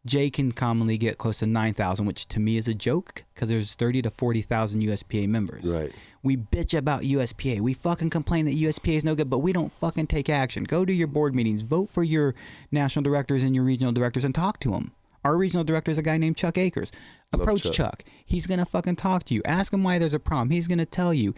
[0.06, 3.76] jay can commonly get close to 9000 which to me is a joke because there's
[3.76, 5.92] 30 to 40000 uspa members Right.
[6.24, 7.62] we bitch about USPA.
[7.62, 10.64] We fucking complain that USPA is no good, but we don't fucking take action.
[10.66, 12.36] Go to your board meetings, vote for your
[12.72, 14.92] national directors and your regional directors, and talk to them.
[15.24, 16.92] Our regional director is a guy named Chuck Akers.
[17.34, 17.74] Approach Chuck.
[17.74, 18.04] Chuck.
[18.26, 19.42] He's gonna fucking talk to you.
[19.46, 20.50] Ask him why there's a problem.
[20.52, 21.34] He's gonna tell you.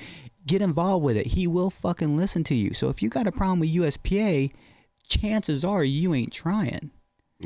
[0.45, 1.27] Get involved with it.
[1.27, 2.73] He will fucking listen to you.
[2.73, 4.51] So if you got a problem with USPA,
[5.07, 6.91] chances are you ain't trying.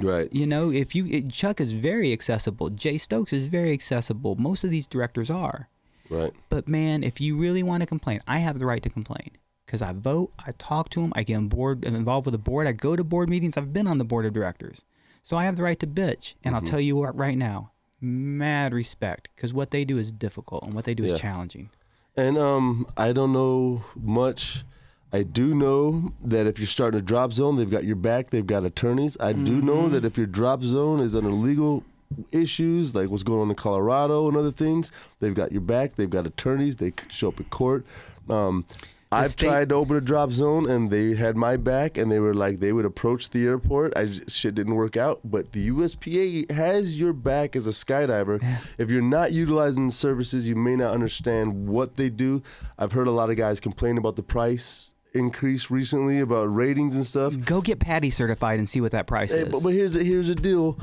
[0.04, 0.32] Right.
[0.34, 2.70] You know, if you it, Chuck is very accessible.
[2.70, 4.36] Jay Stokes is very accessible.
[4.36, 5.70] Most of these directors are.
[6.10, 6.32] Right.
[6.50, 9.32] But man, if you really want to complain, I have the right to complain
[9.66, 12.38] because I vote, I talk to them, I get on board, I'm involved with the
[12.38, 14.86] board, I go to board meetings, I've been on the board of directors,
[15.24, 16.36] so I have the right to bitch.
[16.46, 20.64] And I'll tell you what, right now, mad respect because what they do is difficult
[20.64, 21.14] and what they do Yeah.
[21.16, 21.70] is challenging.
[22.16, 24.64] And um, I don't know much.
[25.14, 28.30] I do know that if you're starting a drop zone, they've got your back.
[28.30, 29.16] They've got attorneys.
[29.20, 29.66] I do Mm-hmm.
[29.66, 31.84] know that if your drop zone is under legal
[32.32, 35.96] issues, like what's going on in Colorado and other things, they've got your back.
[35.96, 36.78] They've got attorneys.
[36.78, 37.86] They could show up in court.
[38.30, 38.66] Um,
[39.10, 42.20] I've state- tried to open a drop zone, and they had my back, and they
[42.20, 43.96] were like they would approach the airport.
[43.96, 48.44] I j- shit didn't work out, but the USPA has your back as a skydiver.
[48.78, 52.44] If you're not utilizing the services, you may not understand what they do.
[52.78, 57.06] I've heard a lot of guys complain about the price increase recently about ratings and
[57.06, 57.36] stuff.
[57.46, 59.50] Go get PADI certified and see what that price Hey, is.
[59.50, 60.80] but, but here's the, here's the deal.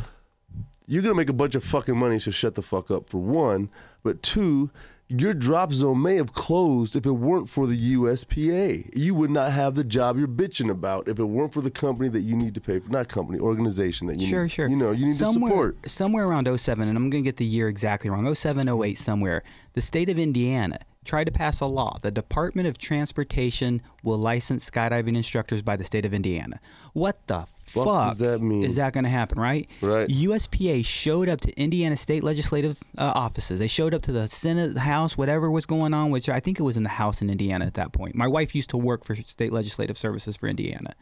[0.87, 3.71] You're gonna make a bunch of fucking money, so shut the fuck up for one.
[4.03, 4.71] But two,
[5.09, 8.91] your drop zone may have closed if it weren't for the USPA.
[8.95, 12.09] You would not have the job you're bitching about if it weren't for the company
[12.09, 12.91] that you need to pay for.
[12.91, 14.49] Not company, organization that you sure, need.
[14.51, 14.69] sure.
[14.69, 15.91] You know, you need somewhere, to support.
[15.91, 19.43] Somewhere around 07, and I'm going to get the year exactly wrong, 07, 08, somewhere,
[19.75, 21.99] the state of Indiana tried to pass a law.
[22.03, 26.61] The Department of Transportation will license skydiving instructors by the state of Indiana.
[26.93, 28.63] What the Fuck fuck does that mean?
[28.65, 29.69] is that going to happen, right?
[29.81, 30.09] Right.
[30.09, 33.59] USPA showed up to Indiana state legislative uh, offices.
[33.59, 36.61] They showed up to the Senate, the House, whatever was going on, which I think
[36.61, 38.15] it was in the House in Indiana at that point.
[38.15, 40.95] My wife used to work for state legislative services for Indiana.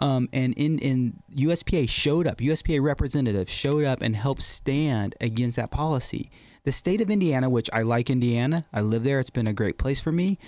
[0.00, 5.56] Um, and in, in USPA showed up, USPA representatives showed up and helped stand against
[5.56, 6.28] that policy.
[6.64, 9.20] The state of Indiana, which I like Indiana, I live there.
[9.20, 10.38] It's been a great place for me.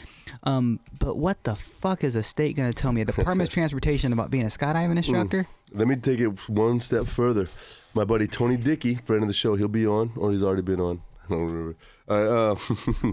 [0.45, 3.03] Um, but what the fuck is a state going to tell me?
[3.03, 5.47] A Department of Transportation about being a skydiving instructor?
[5.73, 7.49] Let me take it one step further.
[7.93, 10.81] My buddy Tony Dickey, friend of the show, he'll be on, or he's already been
[10.81, 11.03] on.
[11.27, 11.77] I don't remember.
[12.09, 13.13] Right, uh,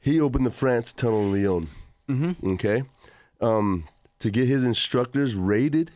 [0.00, 1.68] he opened the France Tunnel in Lyon.
[2.08, 2.52] Mm-hmm.
[2.52, 2.82] Okay,
[3.40, 3.88] um,
[4.20, 5.90] to get his instructors rated,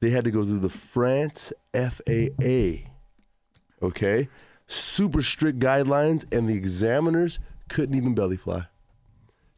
[0.00, 2.86] they had to go through the France FAA.
[3.82, 4.28] Okay,
[4.70, 8.66] super strict guidelines, and the examiners couldn't even belly fly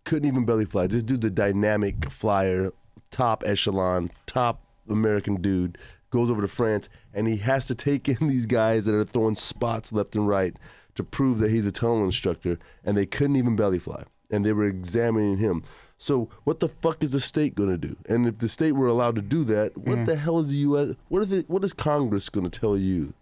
[0.05, 0.87] couldn't even belly fly.
[0.87, 2.73] This dude's a dynamic flyer,
[3.11, 5.79] top echelon, top American dude.
[6.11, 9.35] Goes over to France and he has to take in these guys that are throwing
[9.35, 10.55] spots left and right
[10.95, 12.59] to prove that he's a tunnel instructor.
[12.85, 14.05] And they couldn't even belly fly.
[14.31, 15.63] And they were examining him.
[15.99, 17.97] So what the fuck is the state going to do?
[18.09, 20.07] And if the state were allowed to do that, what mm.
[20.07, 20.97] the hell is the U.S.
[21.09, 21.49] What is it?
[21.49, 23.15] What is Congress going to tell you?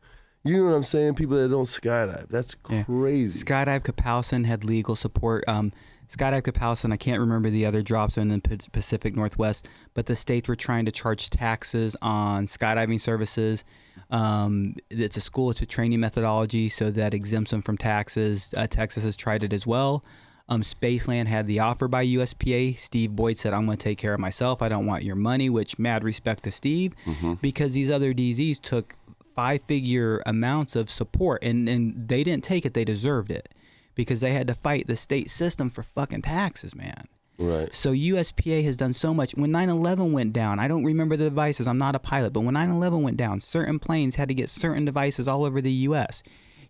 [0.42, 1.14] You know what I'm saying?
[1.16, 2.28] People that don't skydive.
[2.28, 2.84] That's Yeah.
[2.84, 3.44] crazy.
[3.44, 5.44] Skydive Kapowsin had legal support.
[5.46, 5.72] Um,
[6.08, 10.16] Skydive Kapowsin, I can't remember the other drop zone in the Pacific Northwest, but the
[10.16, 13.62] states were trying to charge taxes on skydiving services.
[14.10, 18.52] Um, it's a school, it's a training methodology, so that exempts them from taxes.
[18.56, 20.02] Uh, Texas has tried it as well.
[20.48, 22.76] Um, Spaceland had the offer by USPA.
[22.76, 24.62] Steve Boyd said, I'm going to take care of myself.
[24.62, 26.92] I don't want your money, which mad respect to Steve
[27.40, 28.96] because these other DZs took
[29.40, 33.48] five figure amounts of support and, and they didn't take it, they deserved it
[33.94, 37.08] because they had to fight the state system for fucking taxes, man.
[37.38, 37.74] Right.
[37.74, 39.32] So USPA has done so much.
[39.32, 41.66] When 9/11 went down, I don't remember the devices.
[41.66, 44.84] I'm not a pilot, but when 9/11 went down, certain planes had to get certain
[44.84, 46.22] devices all over the U.S.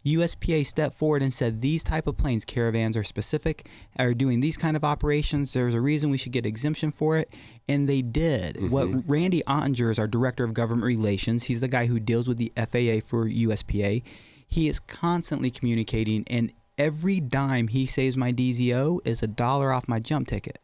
[0.04, 4.56] USPA stepped forward and said these type of planes, caravans, are specific, are doing these
[4.56, 5.52] kind of operations.
[5.52, 7.32] There's a reason we should get exemption for it,
[7.68, 8.70] and they did.
[8.70, 9.10] What mm-hmm.
[9.10, 11.44] Randy Ottinger is our director of government relations.
[11.44, 14.02] He's the guy who deals with the FAA for USPA.
[14.48, 19.86] He is constantly communicating, and every dime he saves my DZO is a dollar off
[19.86, 20.60] my jump ticket.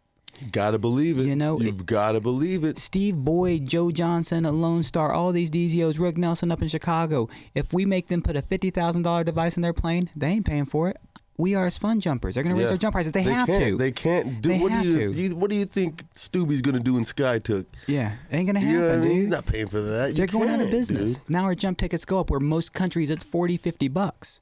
[0.52, 1.24] Gotta believe it.
[1.26, 2.78] You know, you've gotta believe it.
[2.78, 7.28] Steve Boyd, Joe Johnson, a Lone Star, all these DZOs, Rick Nelson up in Chicago.
[7.54, 10.46] If we make them put a fifty thousand dollar device in their plane, they ain't
[10.46, 10.98] paying for it.
[11.38, 12.34] We are as fun jumpers.
[12.34, 12.68] They're gonna raise Yeah.
[12.68, 13.12] their jump prices.
[13.12, 13.76] They, have can't, to.
[13.76, 14.48] They can't do.
[14.48, 15.20] They what have do you, to.
[15.20, 15.36] you?
[15.36, 17.66] What do you think Stubby's gonna do in SkyTook?
[17.86, 19.08] yeah, it ain't gonna You happen, know I mean?
[19.08, 19.18] dude.
[19.18, 20.08] He's not paying for that.
[20.10, 21.14] You They're going out of business.
[21.16, 21.22] dude.
[21.30, 24.40] Now our jump tickets go up where most countries it's 40, 50 bucks.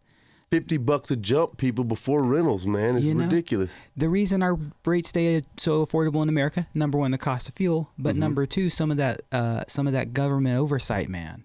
[0.51, 2.97] Fifty bucks a jump, people before rentals, man.
[2.97, 3.25] It's You know?
[3.25, 3.71] ridiculous.
[3.97, 7.91] The reason our rates stay so affordable in America, number one, the cost of fuel,
[7.99, 8.21] but Mm-hmm.
[8.21, 11.45] number two, some of that uh, some of that government oversight, man.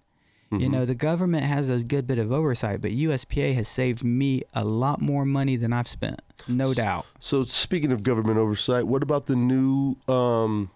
[0.52, 0.72] You Mm-hmm.
[0.72, 4.64] know, the government has a good bit of oversight, but USPA has saved me a
[4.64, 7.06] lot more money than I've spent, no doubt.
[7.20, 10.70] So speaking of government oversight, what about the new um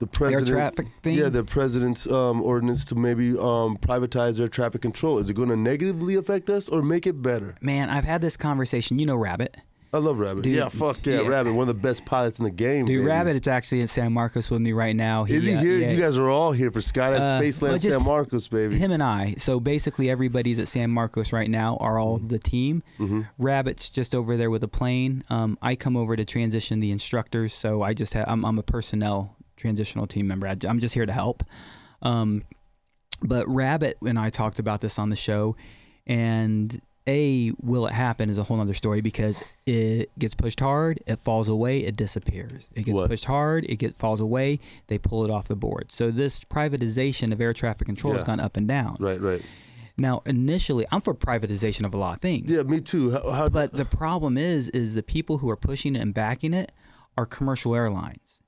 [0.00, 1.16] the president traffic thing?
[1.16, 5.18] Yeah, the president's um ordinance to maybe um privatize air traffic control.
[5.18, 7.56] Is it going to negatively affect us or make it better?
[7.60, 8.98] Man, I've had this conversation.
[8.98, 9.56] You know, Rabbit.
[9.92, 10.44] I love Rabbit.
[10.44, 11.26] Dude, yeah, fuck yeah, yeah.
[11.28, 12.86] Rabbit, one of the best pilots in the game.
[12.86, 13.06] Dude, baby.
[13.08, 15.24] Rabbit, it's actually in San Marcos with me right now.
[15.24, 15.78] Is he uh, here?
[15.78, 18.78] yeah, You guys are all here for Skydive Uh, Spaceland San Marcos, baby.
[18.78, 19.34] Him and I.
[19.38, 21.76] So basically, everybody's at San Marcos right now.
[21.80, 22.28] Are all Mm-hmm.
[22.28, 22.84] the team.
[23.36, 25.24] Rabbit's just over there with a plane.
[25.28, 27.52] Um, I come over to transition the instructors.
[27.52, 28.26] So I just have.
[28.28, 30.46] I'm, I'm a personnel transitional team member.
[30.46, 31.44] I, am just here to help.
[32.02, 32.44] Um,
[33.22, 35.54] but Rabbit and I talked about this on the show,
[36.06, 41.00] and a will it happen is a whole other story because it gets pushed hard,
[41.06, 42.62] it falls away, it disappears.
[42.74, 43.10] It gets What?
[43.10, 45.92] pushed hard, it gets falls away, they pull it off the board.
[45.92, 48.96] So this privatization of air traffic control has gone up and down.
[49.00, 49.42] Right, right.
[49.96, 52.50] Now, initially, I'm for privatization of a lot of things.
[52.50, 53.10] Yeah, me too.
[53.10, 56.54] How, how But the problem is, is the people who are pushing it and backing
[56.54, 56.72] it
[57.18, 58.40] are commercial airlines.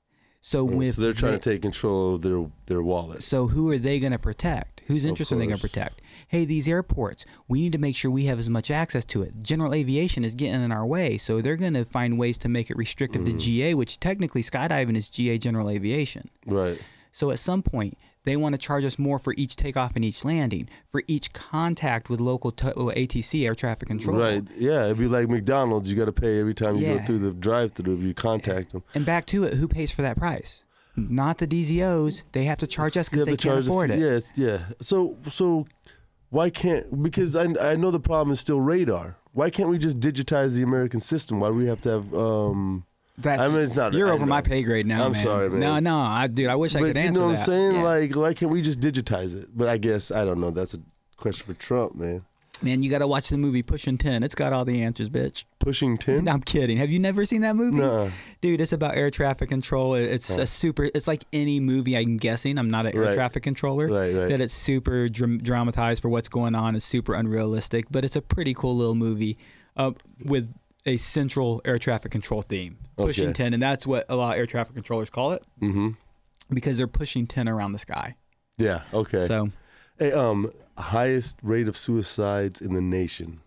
[0.45, 3.23] So with Oh, so they're trying to take control of their their wallet.
[3.23, 4.81] so who are they going to protect?
[4.87, 6.01] Whose interest are they going to protect?
[6.27, 9.41] Hey, these airports, we need to make sure we have as much access to it.
[9.41, 12.69] General aviation is getting in our way, so they're going to find ways to make
[12.69, 13.25] it restrictive Mm.
[13.27, 16.29] to GA, which technically skydiving is GA general aviation.
[16.45, 16.77] Right.
[17.13, 20.23] So at some point, they want to charge us more for each takeoff and each
[20.23, 24.17] landing, for each contact with local to- ATC air traffic control.
[24.17, 24.43] Right.
[24.57, 25.89] Yeah, it'd be like McDonald's.
[25.89, 26.97] You got to pay every time you Yeah.
[26.99, 28.83] go through the drive-through if you contact them.
[28.95, 30.63] And back to it, who pays for that price?
[30.95, 32.21] Not the DZOs.
[32.33, 33.99] They have to charge us because they can't the afford it.
[33.99, 34.59] Yeah, yeah.
[34.79, 35.65] So so
[36.29, 39.17] why can't because I I know the problem is still radar.
[39.31, 41.39] Why can't we just digitize the American system?
[41.39, 42.85] Why do we have to have um
[43.17, 44.29] That's, I mean, it's not- You're I over know.
[44.29, 45.05] my pay grade now.
[45.05, 45.23] I'm man.
[45.23, 45.59] sorry, man.
[45.59, 46.49] No, no, I, dude.
[46.49, 47.13] I wish I but could answer that.
[47.13, 47.39] you know what that.
[47.41, 47.75] I'm saying?
[47.75, 47.83] Yeah.
[47.83, 49.49] Like why can't we just digitize it?
[49.55, 50.49] But I guess I don't know.
[50.51, 50.79] That's a
[51.17, 52.25] question for Trump, man.
[52.63, 54.23] man, you got to watch the movie Pushing Tin.
[54.23, 55.43] It's got all the answers, bitch.
[55.59, 56.23] Pushing Tin?
[56.25, 56.77] No, I'm kidding.
[56.77, 57.77] Have you never seen that movie?
[57.77, 58.09] Nah.
[58.41, 59.93] Dude, it's about air traffic control.
[59.95, 60.89] It- It's a super.
[60.95, 61.95] It's like any movie.
[61.95, 62.57] I'm guessing.
[62.57, 63.13] I'm not an air Right.
[63.15, 63.89] traffic controller.
[63.89, 64.29] Right, right.
[64.29, 66.75] That it's super dram- dramatized for what's going on.
[66.75, 69.37] It's super unrealistic, but it's a pretty cool little movie
[69.77, 69.91] uh,
[70.25, 70.51] with
[70.85, 72.77] a central air traffic control theme.
[72.97, 73.33] Pushing Okay.
[73.43, 75.89] tin, and that's what a lot of air traffic controllers call it Mm-hmm.
[76.53, 78.15] because they're pushing tin around the sky.
[78.57, 79.27] Yeah, okay.
[79.27, 79.49] So
[79.99, 83.39] hey, um highest rate of suicides in the nation.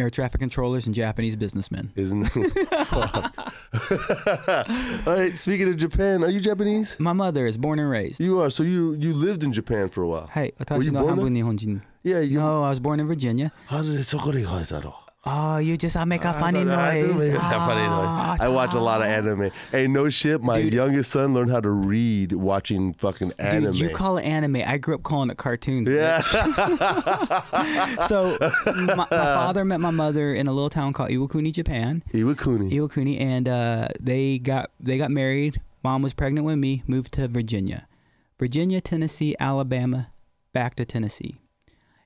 [0.00, 1.92] air traffic controllers and Japanese businessmen.
[1.96, 2.24] Isn't
[2.86, 3.52] Fuck.
[5.06, 6.96] All right, speaking of Japan, are you Japanese?
[6.98, 8.20] My mother is born and raised.
[8.20, 8.50] You are.
[8.50, 10.26] So you you lived in Japan for a while.
[10.28, 11.82] Hey, I Were you no born there?
[12.02, 12.38] Yeah, you.
[12.38, 13.52] No, I was born in Virginia.
[13.66, 14.34] How did it so good
[14.72, 14.94] it go?
[15.30, 17.18] Oh, you just I make a funny I noise.
[17.18, 18.40] make that funny Ah, noise.
[18.40, 19.50] I watch a lot of anime.
[19.70, 20.42] Hey, no shit.
[20.42, 20.72] My Dude.
[20.72, 23.72] youngest son learned how to read watching fucking anime.
[23.72, 24.62] Dude, you call it anime.
[24.66, 25.88] I grew up calling it cartoons.
[25.88, 26.22] yeah.
[28.08, 32.02] So my, my father met my mother in a little town called Iwakuni, Japan.
[32.12, 32.72] Iwakuni.
[32.72, 35.60] Iwakuni, and uh, they got they got married.
[35.84, 36.82] Mom was pregnant with me.
[36.86, 37.86] Moved to Virginia,
[38.38, 40.08] Virginia, Tennessee, Alabama,
[40.52, 41.40] back to Tennessee.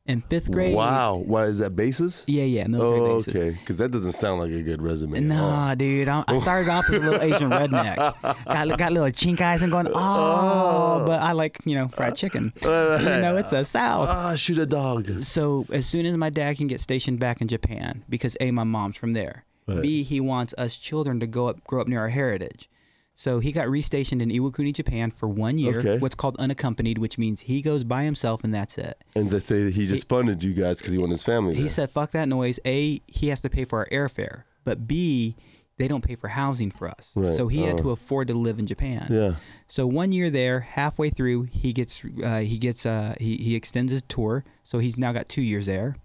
[0.04, 0.74] In fifth grade.
[0.74, 1.22] Wow.
[1.24, 2.24] Why is that bases?
[2.26, 3.36] Yeah, yeah, military Oh, bases.
[3.36, 3.50] okay.
[3.60, 5.20] Because that doesn't sound like a good resume.
[5.20, 6.08] Nah, dude.
[6.08, 7.96] I, I started off as a little Asian redneck.
[8.44, 12.52] Got got little chink eyes and going, oh, but I like you know fried chicken.
[12.62, 14.08] You know, it's a South.
[14.08, 15.08] Ah, shoot a dog.
[15.22, 18.64] So as soon as my dad can get stationed back in Japan, because a my
[18.64, 19.44] mom's from there.
[19.68, 19.82] Right.
[19.82, 22.68] B he wants us children to go up, grow up near our heritage.
[23.14, 25.78] So he got restationed in Iwakuni, Japan, for one year.
[25.78, 25.98] Okay.
[25.98, 28.98] What's called unaccompanied, which means he goes by himself and that's it.
[29.14, 31.54] And they say that he just funded you guys because he wanted his family.
[31.54, 31.70] He there.
[31.70, 35.36] said, "Fuck that noise." A, he has to pay for our airfare, but B,
[35.78, 37.12] they don't pay for housing for us.
[37.14, 37.34] Right.
[37.36, 37.82] So he had Oh.
[37.82, 39.08] to afford to live in Japan.
[39.10, 39.34] Yeah.
[39.66, 43.92] So one year there, halfway through, he gets uh, he gets uh, he he extends
[43.92, 44.44] his tour.
[44.62, 45.96] So he's now got two years there.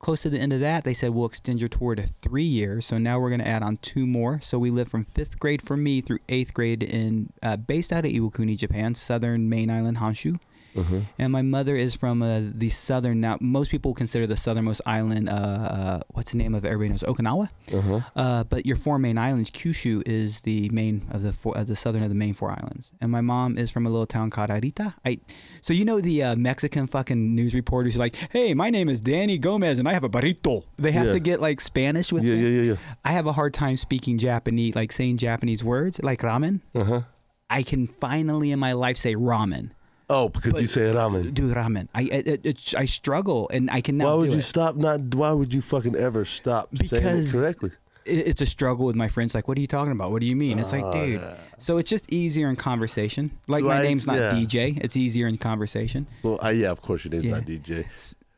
[0.00, 2.86] Close to the end of that, they said we'll extend your tour to three years.
[2.86, 4.40] So now we're going to add on two more.
[4.42, 8.06] So we lived from fifth grade for me through eighth grade in uh, based out
[8.06, 10.40] of Iwakuni, Japan, southern main island Honshu.
[10.76, 11.00] Uh-huh.
[11.18, 13.20] And my mother is from uh, the southern.
[13.20, 15.28] Now, most people consider the southernmost island.
[15.28, 16.68] Uh, uh, what's the name of it?
[16.68, 17.48] Everybody knows Okinawa.
[17.74, 18.00] Uh-huh.
[18.16, 21.76] Uh, but your four main islands, Kyushu is the main of the four, uh, the
[21.76, 22.92] southern of the main four islands.
[23.00, 24.94] And my mom is from a little town called Arita.
[25.04, 25.18] I,
[25.60, 29.38] so you know the uh, Mexican fucking news reporters like, "Hey, my name is Danny
[29.38, 31.12] Gomez, and I have a burrito." They have Yeah.
[31.12, 32.42] to get like Spanish with Yeah, me.
[32.42, 32.76] yeah, yeah, yeah.
[33.04, 36.60] I have a hard time speaking Japanese, like saying Japanese words, like ramen.
[36.74, 37.02] Uh-huh.
[37.48, 39.70] I can finally in my life say ramen.
[40.12, 41.32] Oh, because you say ramen.
[41.32, 41.86] Dude, ramen.
[41.94, 44.42] I it, it, I struggle, and I can now Why would do you it.
[44.42, 47.70] stop not why would you fucking ever stop saying it correctly?
[48.04, 49.34] it- it's a struggle with my friends.
[49.36, 50.10] Like, what are you talking about?
[50.10, 50.58] What do you mean?
[50.58, 51.22] It's like, ah, dude.
[51.58, 53.30] So it's just easier in conversation.
[53.46, 54.32] Like So my I- name's not yeah.
[54.32, 54.78] DJ.
[54.82, 56.08] It's easier in conversation.
[56.08, 57.30] So I yeah, of course your name's Yeah.
[57.32, 57.84] not DJ.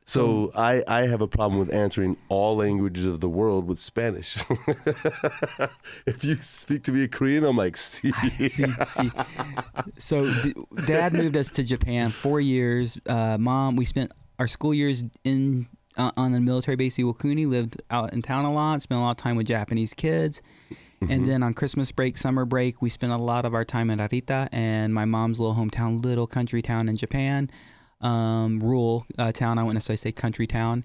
[0.04, 4.36] So I, I have a problem with answering all languages of the world with Spanish.
[6.06, 8.12] if you speak to me in Korean, I'm like, see,
[8.48, 9.10] see, see.
[9.98, 10.54] So d-
[10.86, 12.98] dad moved us to Japan four years.
[13.06, 17.46] Uh, mom, we spent our school years in uh, on the military base Iwakuni.
[17.46, 18.82] Lived out in town a lot.
[18.82, 20.42] Spent a lot of time with Japanese kids.
[21.08, 23.98] And then on Christmas break, summer break, we spent a lot of our time in
[23.98, 27.50] Arita and my mom's little hometown, little country town in Japan,
[28.02, 29.58] um, rural uh, town.
[29.58, 30.84] I wouldn't necessarily say country town.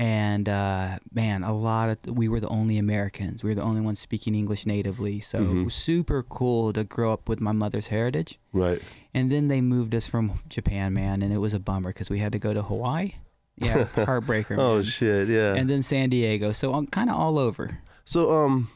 [0.00, 3.42] And uh, man, a lot of we were the only Americans.
[3.42, 5.18] We were the only ones speaking English natively.
[5.18, 8.38] So it was super cool to grow up with my mother's heritage.
[8.52, 8.80] right.
[9.14, 12.20] And then they moved us from Japan, man, and it was a bummer because we
[12.20, 13.14] had to go to Hawaii.
[13.56, 14.56] Yeah, heartbreaker.
[14.56, 14.82] Oh man.
[14.84, 15.54] shit, yeah.
[15.54, 16.52] And then San Diego.
[16.52, 17.78] So I'm kind of all over.
[18.04, 18.68] so um,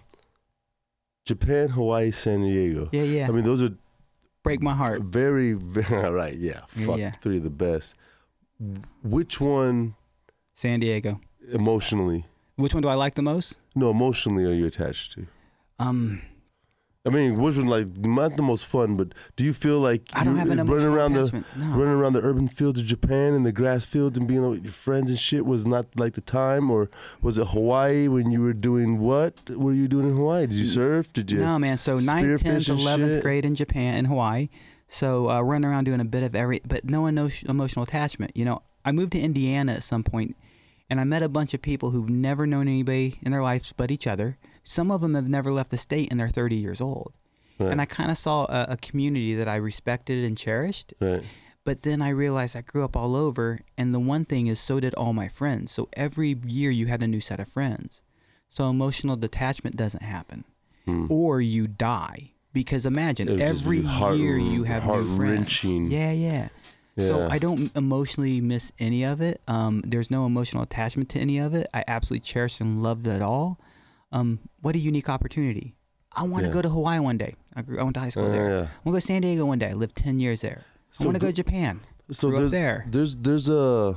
[1.25, 2.89] Japan, Hawaii, San Diego.
[2.91, 3.29] Yeah, yeah.
[3.29, 3.73] I mean, those are
[4.43, 5.03] Break my heart.
[5.03, 6.37] very, very right.
[6.37, 7.13] Yeah, fuck, yeah.
[7.21, 7.95] three of the best.
[9.03, 9.95] Which one
[10.55, 11.21] San Diego.
[11.51, 12.27] emotionally?
[12.57, 13.59] Which one do I like the most?
[13.75, 15.27] No, emotionally are you attached to?
[15.79, 16.23] Um,
[17.05, 20.23] I mean, which one like not the most fun, but do you feel like I
[20.23, 21.67] don't have an running around the No.
[21.75, 24.73] running around the urban fields of Japan and the grass fields and being with your
[24.73, 26.91] friends and shit was not like the time, or
[27.21, 29.51] was it Hawaii when you were doing what?
[29.51, 30.47] Were you doing in Hawaii?
[30.47, 31.13] Did you surf?
[31.13, 31.41] Did you?
[31.41, 31.77] No, man.
[31.77, 34.49] So ninth, tenth, eleventh grade in Japan, in Hawaii.
[34.87, 38.37] So uh, running around doing a bit of every, but no emotional attachment.
[38.37, 40.37] You know, I moved to Indiana at some point,
[40.89, 43.91] and I met a bunch of people who've never known anybody in their lives but
[43.91, 44.37] each other.
[44.65, 47.13] Some of them have never left the state, and they're 30 years old.
[47.59, 47.71] Right.
[47.71, 50.95] And I kind of saw a, a community that I respected and cherished.
[51.01, 51.23] Right.
[51.65, 54.81] But then I realized I grew up all over, and the one thing is, so
[54.81, 55.71] did all my friends.
[55.73, 58.03] So every year you had a new set of friends.
[58.51, 60.45] So emotional detachment doesn't happen,
[61.09, 62.33] or you die.
[62.53, 63.35] Because imagine Hmm.
[63.35, 65.09] It would just every heart- year you have new friends.
[65.17, 65.91] heart-wrenching.
[65.91, 66.49] Yeah, yeah.
[66.99, 69.41] So I don't emotionally miss any of it.
[69.49, 71.67] Um, there's no emotional attachment to any of it.
[71.73, 73.59] I absolutely cherished and loved it all.
[74.13, 75.75] Um, what a unique opportunity.
[76.15, 76.53] I want to Yeah.
[76.55, 77.35] go to Hawaii one day.
[77.57, 78.49] I, grew, I went to high school there.
[78.49, 78.55] yeah.
[78.57, 79.71] I want to go to San Diego one day.
[79.71, 80.65] I lived 10 years there.
[80.91, 81.81] So I want to go to Japan.
[82.11, 82.85] So Grew up there's, there.
[82.91, 83.97] there's there's a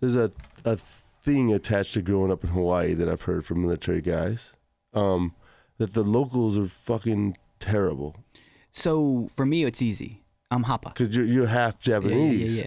[0.00, 0.30] there's a
[0.64, 4.54] a thing attached to growing up in Hawaii that I've heard from military guys.
[4.94, 5.34] Um,
[5.78, 8.16] that the locals are fucking terrible
[8.72, 10.22] So for me, it's easy.
[10.50, 10.94] I'm Hapa.
[10.94, 12.56] because you're you're half yeah, Japanese.
[12.56, 12.66] yeah, yeah.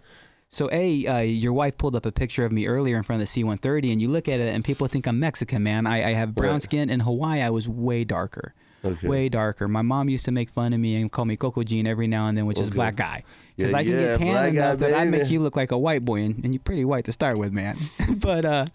[0.53, 3.23] So a, uh, your wife pulled up a picture of me earlier in front of
[3.23, 5.87] the C-130, and you look at it, and people think I'm Mexican, man.
[5.87, 6.61] I, I have brown Right.
[6.61, 6.89] skin.
[6.89, 9.07] In Hawaii, I was way darker, Okay.
[9.07, 9.69] way darker.
[9.69, 12.27] My mom used to make fun of me and call me Coco Jean every now
[12.27, 13.23] and then, which is black guy.
[13.55, 15.77] Because Yeah, I can yeah, get tan enough that I make you look like a
[15.77, 17.77] white boy, and, and you're pretty white to start with, man.
[18.17, 18.65] but uh,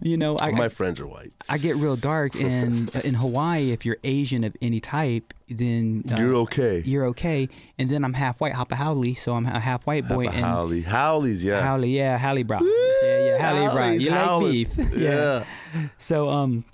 [0.00, 1.32] you know, I, My friends are white.
[1.48, 6.16] I get real dark, and in Hawaii, if you're Asian of any type, then uh,
[6.16, 6.82] you're okay.
[6.84, 7.48] you're okay.
[7.78, 10.28] And then I'm half white, Hapa Haole, so I'm a half white boy.
[10.28, 10.82] Have a and Haole.
[10.82, 11.62] Haoles, yeah.
[11.66, 12.58] Haole, yeah, Haole bro.
[12.60, 13.82] Yeah, yeah, Haole bro.
[13.82, 14.92] Haoles, You like beef.
[14.96, 15.44] Yeah.
[15.98, 16.64] So um,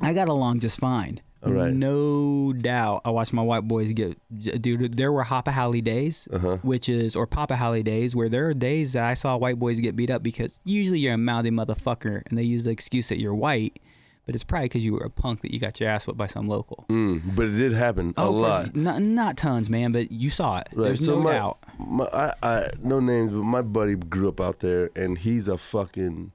[0.00, 1.20] I got along just fine.
[1.52, 1.72] Right.
[1.72, 3.02] No doubt.
[3.04, 4.18] I watched my white boys get,
[4.62, 4.96] dude.
[4.96, 6.58] There were Hoppa Haole days, Uh-huh.
[6.62, 9.80] which is or Papa Haole days, where there are days that I saw white boys
[9.80, 13.18] get beat up because usually you're a mouthy motherfucker, and they use the excuse that
[13.20, 13.78] you're white,
[14.26, 16.26] but it's probably because you were a punk that you got your ass whipped by
[16.26, 16.84] some local.
[16.88, 18.74] Mm, but it did happen a Oh, for- lot.
[18.76, 20.68] Not not tons, man, but you saw it.
[20.74, 20.86] Right.
[20.86, 21.58] There's so no my, doubt.
[21.78, 25.56] my I, I no names, but my buddy grew up out there, and he's a
[25.56, 26.32] fucking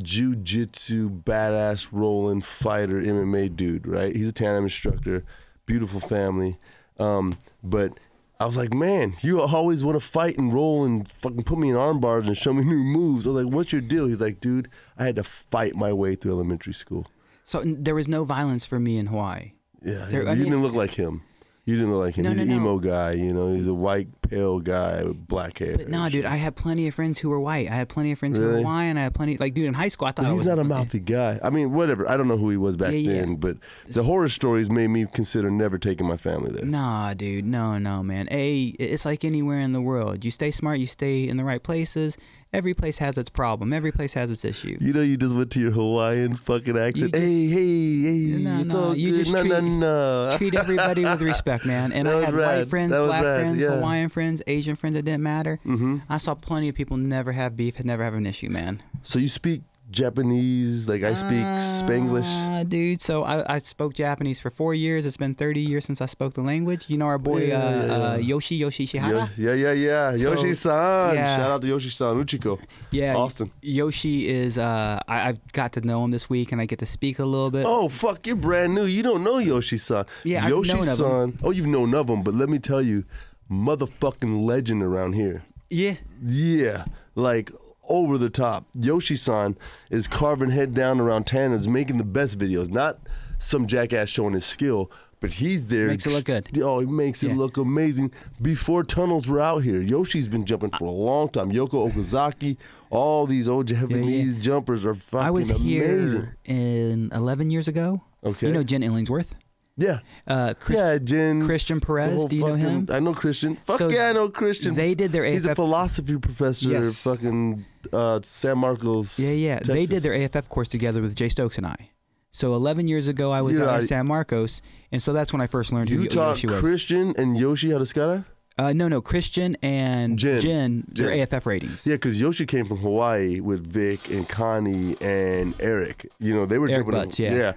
[0.00, 3.86] jujitsu badass rolling fighter MMA dude.
[3.86, 4.14] Right.
[4.14, 5.24] He's a Tandem instructor,
[5.66, 6.58] beautiful family,
[6.98, 7.98] um, but.
[8.38, 11.70] I was like, man, you always want to fight and roll and fucking put me
[11.70, 13.26] in arm bars and show me new moves.
[13.26, 14.06] I was like, what's your deal?
[14.08, 14.68] He's like, dude,
[14.98, 17.06] I had to fight my way through elementary school.
[17.44, 19.52] So there was no violence for me in Hawaii.
[19.82, 21.22] Yeah, There- I you mean- didn't look like him.
[21.66, 22.22] You didn't look like him.
[22.22, 22.54] No, he's no, an no.
[22.56, 23.52] emo guy, you know.
[23.52, 25.76] He's a white, pale guy with black hair.
[25.76, 27.68] But no, dude, I had plenty of friends who were white.
[27.68, 28.54] I had plenty of friends who Really?
[28.54, 28.96] were Hawaiian.
[28.96, 30.64] I had plenty, like, dude, in high school, I thought But he's was not a
[30.64, 31.40] mouthy guy.
[31.42, 32.08] I mean, whatever.
[32.08, 33.12] I don't know who he was back Yeah, yeah.
[33.20, 33.56] then, but
[33.88, 36.64] the horror stories made me consider never taking my family there.
[36.64, 38.28] Nah, dude, no, no, man.
[38.30, 40.24] A, it's like anywhere in the world.
[40.24, 42.16] You stay smart, you stay in the right places.
[42.52, 43.72] Every place has its problem.
[43.72, 44.78] Every place has its issue.
[44.80, 47.12] You know, you just went to your Hawaiian fucking accent.
[47.12, 49.18] just- hey, hey, hey, No, it's no, all you good.
[49.18, 50.34] just no, no, treat- no.
[50.38, 51.92] Treat everybody with respect, man.
[51.92, 52.58] And I had rad.
[52.58, 53.70] white friends, black rad, friends, yeah.
[53.76, 54.96] Hawaiian friends, Asian friends.
[54.96, 55.58] It didn't matter.
[55.64, 58.82] hmm I saw plenty of people never have beef, had never have an issue, man.
[59.02, 62.26] So you speak Japanese, like I speak Spanglish.
[62.60, 63.00] Uh, dude.
[63.00, 65.06] So I, I spoke Japanese for four years.
[65.06, 66.86] It's been 30 years since I spoke the language.
[66.88, 68.16] You know our boy Yeah, uh, yeah, Uh, yeah.
[68.16, 69.30] Yoshi Yoshi Yo- Shihara.
[69.36, 70.10] yeah, yeah, yeah.
[70.12, 71.14] So- Yoshi-san.
[71.14, 71.36] yeah.
[71.36, 72.16] Shout out to Yoshi-san.
[72.24, 72.58] Uchiko.
[72.90, 73.50] Yeah, Austin.
[73.62, 74.58] Yoshi is.
[74.58, 77.24] Uh, I, I've got to know him this week, and I get to speak a
[77.24, 77.64] little bit.
[77.66, 78.84] Oh fuck, you're brand new.
[78.84, 80.04] You don't know Yoshi-san.
[80.24, 80.78] Yeah, I've known of him.
[80.78, 81.38] Yoshi-san.
[81.42, 83.04] Oh, you've known of him, but let me tell you,
[83.50, 85.44] motherfucking legend around here.
[85.68, 86.84] Yeah, Yeah,
[87.16, 87.50] like
[87.88, 88.66] over the top.
[88.74, 89.56] Yoshi-san
[89.90, 92.68] is carving head down around Tanner's, making the best videos.
[92.70, 92.98] Not
[93.38, 95.88] some jackass showing his skill, but he's there.
[95.88, 96.48] Makes it look good.
[96.62, 97.36] Oh, he makes it Yeah.
[97.36, 98.12] look amazing.
[98.40, 101.50] Before tunnels were out here, Yoshi's been jumping for a long time.
[101.50, 102.56] Yoko Okazaki,
[102.90, 105.54] all these old Japanese jumpers are fucking amazing.
[105.54, 106.20] I was amazing.
[106.20, 108.02] here in 11 years ago.
[108.24, 108.48] Okay.
[108.48, 109.28] You know Jen Illingsworth.
[109.76, 109.98] Yeah.
[110.26, 111.44] Uh, Chris, yeah, Jen.
[111.44, 112.88] Christian Perez, do you know him?
[112.90, 113.56] I know Christian.
[113.56, 114.74] Fuck So yeah, I know Christian.
[114.74, 115.34] They did their AFF.
[115.34, 116.70] He's a philosophy professor.
[116.70, 117.02] Yes.
[117.02, 119.18] Fucking uh, San Marcos.
[119.18, 119.60] yeah, yeah.
[119.62, 121.90] They did their AFF course together with Jay Stokes and I.
[122.32, 124.60] So 11 years ago, I was You're out in San Marcos,
[124.92, 126.60] and so that's when I first learned who You Yo- taught Yoshi was.
[126.60, 128.24] Christian and Yoshi how to skydive?
[128.58, 130.40] Uh, no, no, Christian and Jen.
[130.40, 131.86] Jen, their AFF ratings.
[131.86, 136.06] Yeah, because Yoshi came from Hawaii with Vic and Connie and Eric.
[136.18, 136.92] You know, they were Eric jumping.
[137.00, 137.52] Butts, in, yeah.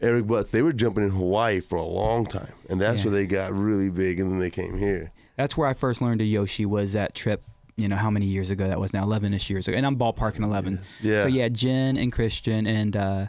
[0.00, 0.50] Eric Butts.
[0.50, 3.06] They were jumping in Hawaii for a long time, and that's Yeah.
[3.06, 5.10] where they got really big, and then they came here.
[5.36, 7.42] That's where I first learned of Yoshi was that trip.
[7.76, 9.02] You know how many years ago that was now?
[9.02, 10.78] Eleven-ish years ago, and I'm ballparking eleven.
[11.02, 11.22] Yeah.
[11.22, 13.26] So yeah, Jen and Christian and uh,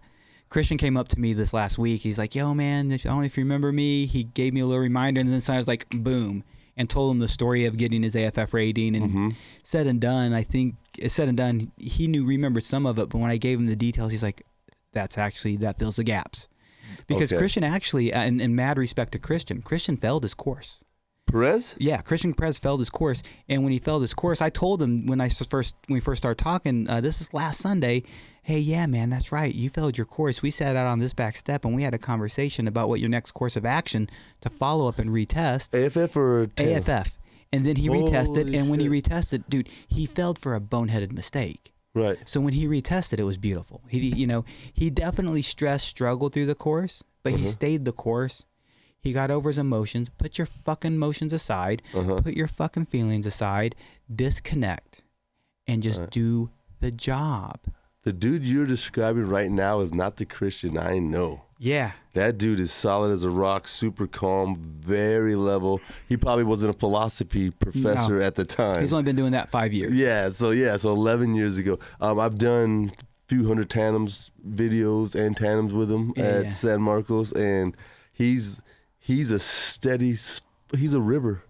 [0.49, 2.01] Christian came up to me this last week.
[2.01, 4.67] He's like, "Yo, man, I don't know if you remember me." He gave me a
[4.67, 6.43] little reminder, and then I was like, "Boom."
[6.77, 9.29] And told him the story of getting his AFF rating, and Mm-hmm.
[9.63, 10.33] said and done.
[10.33, 10.75] I think
[11.07, 11.71] said and done.
[11.77, 14.45] He knew, remembered some of it, but when I gave him the details, he's like,
[14.91, 16.47] "That's actually that fills the gaps."
[17.07, 17.39] Because Okay.
[17.39, 20.83] Christian actually, and in mad respect to Christian, Christian failed his course.
[21.27, 21.75] Perez?
[21.79, 25.05] Yeah, Christian Perez failed his course, and when he failed his course, I told him
[25.07, 26.89] when I first when we first started talking.
[26.89, 28.03] Uh, this is last Sunday.
[28.45, 29.51] Hey, yeah, man, that's right.
[29.53, 30.43] You failed your course.
[30.43, 33.09] We sat out on this back step, and we had a conversation about what your
[33.09, 34.07] next course of action
[34.41, 35.73] to follow up and retest.
[35.73, 36.47] AFF or?
[36.59, 37.17] AFF,
[37.51, 41.11] and then he retested, Holy and when he retested, dude, he failed for a boneheaded
[41.11, 41.73] mistake.
[41.95, 42.19] Right.
[42.25, 43.81] So when he retested, it was beautiful.
[43.87, 47.41] He, you know, he definitely stressed, struggled through the course, but Uh-huh.
[47.41, 48.45] he stayed the course.
[48.99, 50.09] He got over his emotions.
[50.19, 51.81] Put your fucking emotions aside.
[51.95, 52.21] Uh-huh.
[52.21, 53.73] Put your fucking feelings aside.
[54.13, 55.01] Disconnect,
[55.65, 56.11] and just Right.
[56.11, 57.59] do the job.
[58.05, 61.41] The dude you're describing right now is not the Christian I know.
[61.57, 61.93] Yeah.
[62.13, 65.81] That dude is solid as a rock, super calm, very level.
[66.07, 68.79] He probably wasn't a philosophy professor at the time.
[68.79, 69.93] He's only been doing that five years.
[69.93, 71.79] Yeah, so yeah, so 11 years ago.
[71.99, 76.49] Um, I've done a few hundred tandems videos and tandems with him Yeah, at yeah.
[76.51, 77.75] San Marcos, and
[78.13, 78.61] he's
[78.99, 80.15] he's a steady,
[80.77, 81.43] he's a river,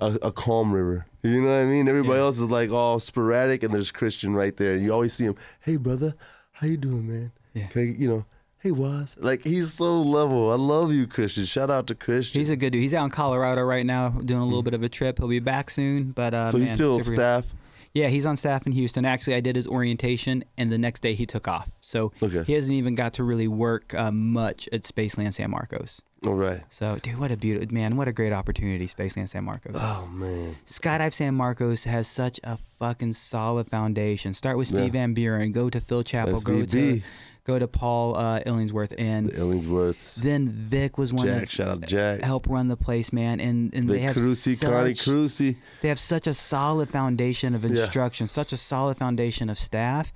[0.00, 1.06] a, a calm river.
[1.22, 1.88] You know what I mean?
[1.88, 2.24] Everybody Yeah.
[2.24, 4.74] else is like all sporadic, and there's Christian right there.
[4.74, 5.36] And you always see him.
[5.60, 6.14] Hey, brother,
[6.52, 7.32] how you doing, man?
[7.54, 7.68] Yeah.
[7.74, 8.24] I, you know?
[8.58, 9.16] Hey, Waz.
[9.18, 10.50] Like he's so level.
[10.52, 11.46] I love you, Christian.
[11.46, 12.38] Shout out to Christian.
[12.40, 12.82] He's a good dude.
[12.82, 15.18] He's out in Colorado right now doing a little bit of a trip.
[15.18, 17.46] He'll be back soon, but uh, so he's still staff.
[17.94, 19.04] Yeah, he's on staff in Houston.
[19.04, 21.70] Actually, I did his orientation, and the next day he took off.
[21.80, 22.44] So Okay.
[22.44, 26.00] he hasn't even got to really work uh, much at Spaceland San Marcos.
[26.26, 26.60] All right.
[26.68, 27.96] So, dude, what a beautiful man!
[27.96, 29.74] What a great opportunity, Spaceland San Marcos.
[29.74, 30.54] Oh man.
[30.66, 34.34] Skydive San Marcos has such a fucking solid foundation.
[34.34, 35.00] Start with Steve Yeah.
[35.00, 37.00] Van Buren, go to Phil Chappell, go to
[37.44, 40.16] go to Paul uh, Illingsworth, and The Illingsworths.
[40.16, 42.20] then Vic was one Jack, that shout out Jack.
[42.20, 43.40] Help run the place, man.
[43.40, 47.64] And and they Vic have Carusi, Connie such, they have such a solid foundation of
[47.64, 47.70] Yeah.
[47.80, 50.12] instruction, such a solid foundation of staff.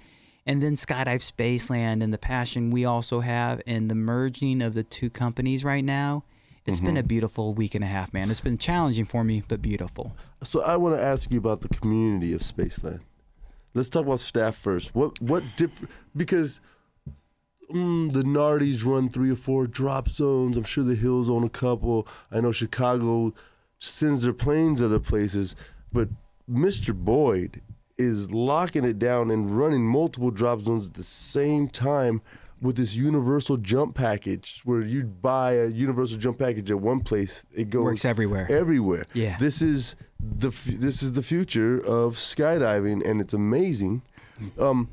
[0.46, 4.82] And then Skydive Spaceland and the passion we also have and the merging of the
[4.82, 6.24] two companies right now.
[6.66, 7.08] It's been a Mm-hmm.
[7.08, 8.30] beautiful week and a half, man.
[8.30, 10.16] It's been challenging for me, but beautiful.
[10.42, 13.00] So I want to ask you about the community of Spaceland.
[13.74, 14.94] Let's talk about staff first.
[14.94, 16.60] What what different because
[17.70, 20.56] mm, the Nardis run three or four drop zones.
[20.56, 22.06] I'm sure the Hills own a couple.
[22.30, 23.34] I know Chicago
[23.78, 25.54] sends their planes other places,
[25.92, 26.08] but
[26.50, 26.94] Mr.
[26.94, 27.60] Boyd
[27.98, 32.20] is locking it down and running multiple drop zones at the same time
[32.60, 37.44] with this universal jump package where you buy a universal jump package at one place
[37.54, 38.46] it goes Works everywhere.
[38.50, 39.36] everywhere Yeah.
[39.38, 44.02] this is the f- this is the future of skydiving and it's amazing
[44.58, 44.88] um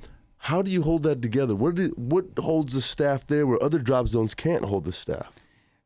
[0.46, 3.80] how do you hold that together what do, what holds the staff there where other
[3.80, 5.32] drop zones can't hold the staff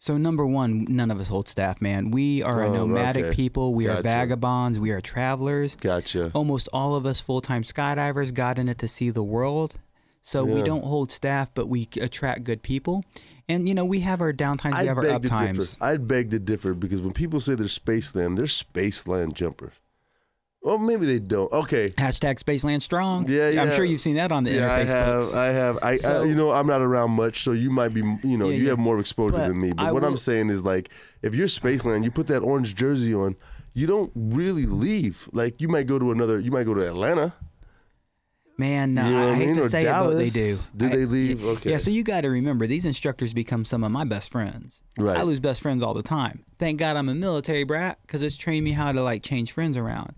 [0.05, 2.11] So number one, none of us hold staff, man.
[2.11, 3.35] We are a Oh, nomadic okay.
[3.35, 3.73] people.
[3.73, 3.97] We Gotcha.
[3.97, 4.77] are vagabonds.
[4.77, 5.73] We are travelers.
[5.81, 9.77] gotcha Almost all of us full-time skydivers got in it to see the world.
[10.21, 13.03] So we don't hold staff, but we attract good people.
[13.49, 15.39] And you know, we have our downtimes, we I'd have our beg up to differ.
[15.39, 15.77] times.
[15.81, 19.73] I'd beg to differ because when people say they're Spaceland, they're Spaceland jumpers.
[20.65, 21.51] Well, maybe they don't.
[21.53, 21.91] Okay.
[21.91, 23.27] Hashtag Spaceland Strong.
[23.29, 23.61] Yeah, yeah.
[23.61, 25.21] I'm sure you've seen that on the Yeah, I have.
[25.21, 25.33] books.
[25.35, 25.77] I have.
[25.83, 28.49] I, So- I, you know, I'm not around much, so you might be, you know,
[28.49, 28.69] Yeah, you yeah.
[28.71, 29.73] have more exposure But than me.
[29.73, 30.89] But I what I'm saying is, like,
[31.21, 33.35] if you're Spaceland, you put that orange jersey on,
[33.75, 35.29] you don't really leave.
[35.33, 36.39] Like, you might go to another.
[36.39, 37.35] You might go to Atlanta.
[38.57, 39.55] Man, no, You know I I hate mean?
[39.57, 40.69] to Or say it, but they Dallas.
[40.69, 40.77] do.
[40.77, 41.43] Did I- they leave?
[41.43, 41.69] Okay.
[41.71, 44.81] Yeah, so you got to remember, these instructors become some of my best friends.
[44.97, 45.17] Right.
[45.17, 46.43] I lose best friends all the time.
[46.57, 49.75] Thank God I'm a military brat because it's trained me how to like change friends
[49.77, 50.15] around.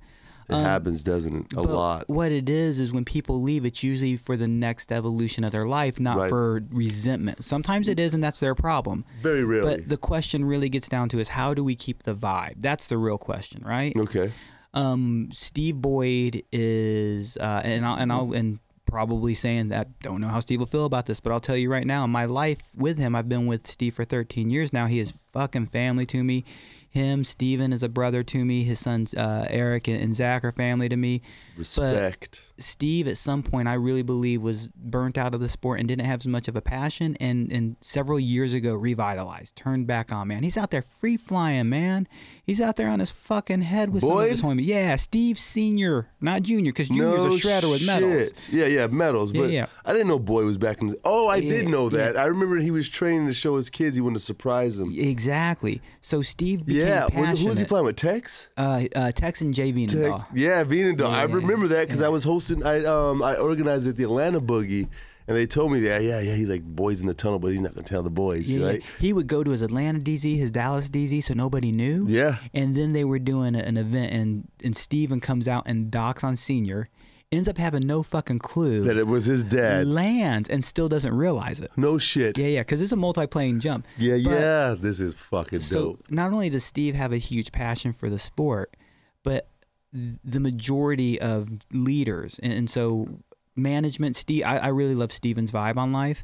[0.49, 1.53] It happens, doesn't it?
[1.55, 2.09] A Um, But lot.
[2.09, 5.67] What it is is when people leave, it's usually for the next evolution of their
[5.67, 6.29] life, not Right.
[6.29, 7.43] for resentment.
[7.43, 9.03] Sometimes it is, and that's their problem.
[9.21, 9.75] Very rarely.
[9.77, 12.55] But the question really gets down to is how do we keep the vibe?
[12.61, 13.93] That's the real question, right?
[13.97, 14.31] okay.
[14.73, 20.27] Um, Steve Boyd is, uh, and I'll, and I'll, and probably saying that don't know
[20.29, 22.59] how Steve will feel about this, but I'll tell you right now, in my life
[22.75, 24.85] with him, I've been with Steve for 13 years now.
[24.85, 26.45] He is fucking family to me.
[26.89, 28.63] Him, Steven is a brother to me.
[28.63, 31.21] His sons, uh, Eric and, and Zach are family to me.
[31.57, 32.43] Respect.
[32.59, 36.05] Steve, at some point, I really believe was burnt out of the sport and didn't
[36.05, 37.15] have as much of a passion.
[37.19, 40.27] And, and several years ago, revitalized, turned back on.
[40.29, 42.07] Man, he's out there free flying, man.
[42.43, 44.65] He's out there on his fucking head with some of his homies.
[44.65, 48.13] Yeah, Steve Senior, not Junior, because Junior's no a shredder with medals.
[48.13, 48.49] shit.
[48.51, 49.33] Yeah, yeah, medals.
[49.33, 49.65] Yeah, But yeah.
[49.85, 50.87] I didn't know Boy was back in.
[50.87, 52.15] The, oh, I did know that.
[52.17, 53.95] I remember he was training to show his kids.
[53.95, 54.93] He wanted to surprise them.
[54.97, 55.81] Exactly.
[56.01, 57.39] So Steve became Yeah, passionate.
[57.39, 57.97] who was he flying with?
[57.97, 58.47] Tex?
[58.55, 59.73] Uh, uh, Texan J.
[59.73, 60.17] Vienendahl.
[60.19, 60.23] Tex?
[60.33, 60.99] Yeah, Venendal.
[61.11, 62.05] Yeah, I remember that because yeah.
[62.07, 62.46] I was hosting.
[62.51, 64.87] I um I organized at the Atlanta Boogie,
[65.27, 66.03] and they told me that.
[66.03, 68.47] Yeah, yeah, he's like boys in the tunnel, but he's not gonna tell the boys,
[68.47, 68.65] Yeah, yeah.
[68.67, 68.83] right?
[68.99, 72.05] He would go to his Atlanta DZ, his Dallas DZ, so nobody knew.
[72.07, 72.37] Yeah.
[72.53, 76.35] And then they were doing an event, and and Steven comes out and docks on
[76.35, 76.89] Senior,
[77.31, 79.85] ends up having no fucking clue, That it was his dad.
[79.85, 81.71] lands, and still doesn't realize it.
[81.75, 82.37] No shit.
[82.37, 83.85] Yeah, yeah, because it's a multi-plane jump.
[83.97, 84.75] Yeah, But- yeah.
[84.79, 86.05] This is fucking So dope.
[86.09, 88.77] not only does Steve have a huge passion for the sport,
[89.23, 89.49] but
[90.23, 93.07] the majority of leaders, and, and so
[93.55, 96.23] management, Steve, I, I really love Steven's vibe on life.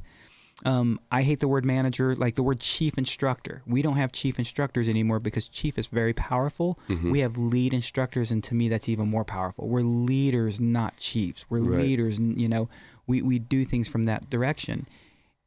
[0.65, 3.63] Um, I hate the word manager, like the word chief instructor.
[3.65, 6.79] We don't have chief instructors anymore because chief is very powerful.
[6.87, 7.11] Mm-hmm.
[7.11, 9.67] We have lead instructors, and to me, that's even more powerful.
[9.67, 11.45] We're leaders, not chiefs.
[11.49, 11.79] We're Right.
[11.81, 12.69] leaders, and you know,
[13.07, 14.85] we, we do things from that direction.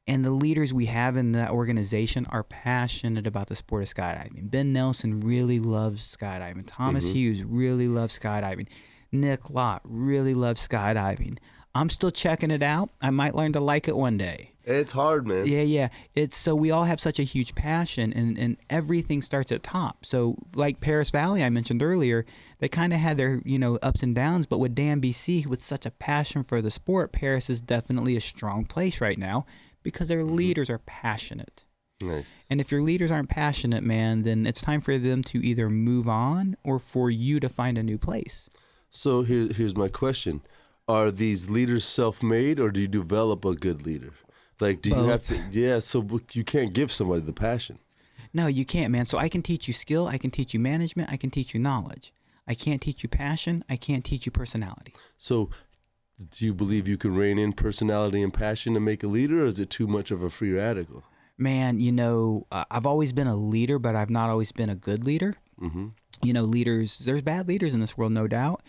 [0.09, 4.51] And the leaders we have in that organization are passionate about the sport of skydiving.
[4.51, 6.63] Ben Nelson really loves skydiving.
[6.67, 7.15] Thomas mm-hmm.
[7.15, 8.69] Hughes really loves skydiving.
[9.11, 11.39] Nick Lott really loves skydiving.
[11.75, 12.91] I'm still checking it out.
[13.03, 14.53] I might learn to like it one day.
[14.65, 15.47] It's hard, man.
[15.47, 15.89] Yeah, yeah.
[16.15, 20.05] It's so we all have such a huge passion and, and everything starts at top.
[20.05, 22.27] So like Perris Valley I mentioned earlier,
[22.59, 25.63] they kind of had their, you know, ups and downs, but with Dan BC with
[25.63, 29.47] such a passion for the sport, Perris is definitely a strong place right now
[29.87, 30.35] because their mm-hmm.
[30.35, 31.63] leaders are passionate.
[32.03, 32.27] Nice.
[32.51, 36.09] And if your leaders aren't passionate, man, then it's time for them to either move
[36.09, 38.51] on or for you to find a new place.
[38.91, 40.43] So here, here's my question:
[40.89, 44.13] Are these leaders self-made, or do you develop a good leader?
[44.59, 45.41] Like, do you have to?
[45.53, 45.79] Yeah.
[45.79, 47.79] So you can't give somebody the passion.
[48.35, 49.07] No, you can't, man.
[49.07, 51.61] So I can teach you skill, I can teach you management, I can teach you
[51.61, 52.13] knowledge.
[52.49, 54.95] I can't teach you passion, I can't teach you personality.
[55.17, 55.51] So,
[56.31, 59.47] do you believe you can rein in personality and passion to make a leader, or
[59.47, 61.05] is it too much of a free radical?
[61.37, 64.75] Man, you know, uh, I've always been a leader, but I've not always been a
[64.75, 65.35] good leader.
[65.61, 65.89] Mm-hmm.
[66.23, 68.63] You know, leaders, there's bad leaders in this world, no doubt.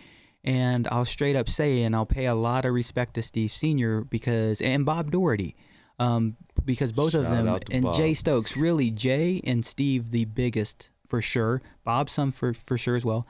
[0.43, 4.01] And I'll straight up say, and I'll pay a lot of respect to Steve Sr.
[4.01, 5.55] because, and Bob Doherty.
[5.99, 11.21] um, because both of them and Jay Stokes, really Jay and Steve, the biggest for
[11.21, 11.61] sure.
[11.83, 13.25] Bob, some for for sure as well.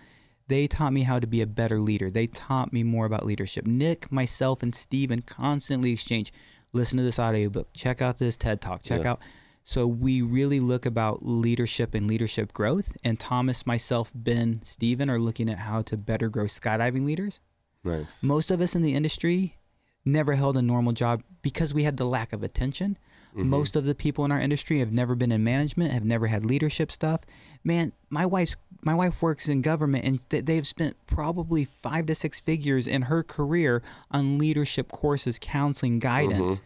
[0.48, 2.10] They taught me how to be a better leader.
[2.10, 3.68] They taught me more about leadership.
[3.68, 6.32] Nick, myself, and Steven constantly exchange.
[6.74, 7.74] Listen to this audiobook.
[7.74, 8.84] Check out this TED Talk.
[8.84, 9.12] Check Yeah.
[9.12, 9.20] out.
[9.64, 12.96] So we really look about leadership and leadership growth.
[13.04, 17.42] And Thomas, myself, Ben, Steven are looking at how to better grow skydiving leaders.
[17.84, 18.24] Nice.
[18.24, 19.58] Most of us in the industry
[20.06, 22.98] never held a normal job because we had the lack of attention.
[23.38, 23.50] Mm-hmm.
[23.50, 26.44] Most of the people in our industry have never been in management, have never had
[26.44, 27.22] leadership stuff.
[27.64, 32.16] Man, my wife's my wife works in government and th- they've spent probably 5 to
[32.16, 36.54] 6 figures in her career on leadership courses, counseling, guidance.
[36.54, 36.64] Mm-hmm.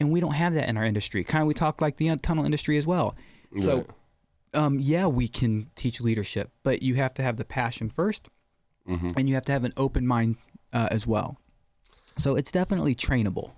[0.00, 1.22] And we don't have that in our industry.
[1.24, 3.14] Kind of we talk like the tunnel industry as well.
[3.56, 3.86] So Right.
[4.54, 8.22] um, yeah, we can teach leadership, but you have to have the passion 1st
[8.88, 9.08] Mm-hmm.
[9.16, 10.36] and you have to have an open mind
[10.72, 11.38] uh, as well.
[12.16, 13.50] So it's definitely trainable.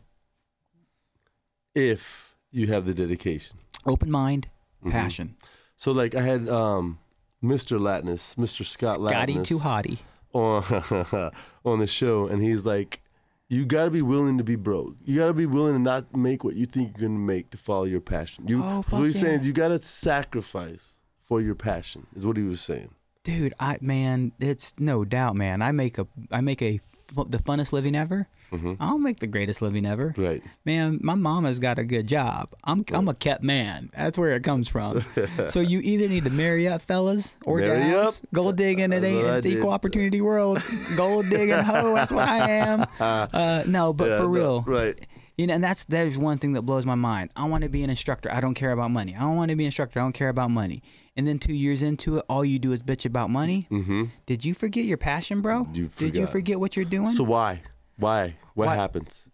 [1.74, 3.58] if you have the dedication.
[3.86, 4.48] Open mind,
[4.80, 4.90] Mm-hmm.
[4.90, 5.36] passion.
[5.76, 6.98] So like I had um,
[7.42, 7.80] Mr.
[7.80, 8.64] Latness, Mr.
[8.64, 9.98] Scott Scotty Latness too hottie.
[10.32, 10.62] on
[11.64, 13.00] on the show, and he's like,
[13.48, 14.94] "You got to be willing to be broke.
[15.04, 17.58] You got to be willing to not make what you think you're gonna make to
[17.58, 18.46] follow your passion.
[18.48, 22.06] You, Oh, what fuck he's saying is you got to sacrifice for your passion.
[22.14, 22.90] Is what he was saying.
[23.24, 25.62] Dude, I man, it's no doubt, man.
[25.62, 26.80] I make a I make a
[27.14, 28.28] the funnest living ever.
[28.52, 28.74] Mm-hmm.
[28.80, 30.14] I don't make the greatest living ever.
[30.16, 30.42] Right.
[30.64, 32.50] Man, my mama's got a good job.
[32.64, 33.90] I'm I'm a kept man.
[33.96, 35.02] That's where it comes from.
[35.48, 38.18] so you either need to marry up, fellas, or Marry gals.
[38.18, 38.28] up.
[38.34, 38.92] Gold digging.
[38.92, 40.62] It ain't it's the equal opportunity world.
[40.96, 41.94] Gold digging hoe.
[41.94, 42.86] That's what I am.
[43.32, 44.98] Uh, no, but Yeah, for no, real, right.
[45.38, 47.30] You know, and that's there's one thing that blows my mind.
[47.36, 48.30] I want to be an instructor.
[48.32, 49.14] I don't care about money.
[49.16, 50.00] I don't want to be an instructor.
[50.00, 50.82] I don't care about money.
[51.16, 53.66] And then two years into it, all you do is bitch about money.
[53.70, 54.04] Mm-hmm.
[54.24, 55.66] Did you forget your passion, bro?
[55.74, 57.10] You Did you forget what you're doing?
[57.10, 57.62] So why?
[57.96, 58.36] Why?
[58.54, 59.28] What Why- happens?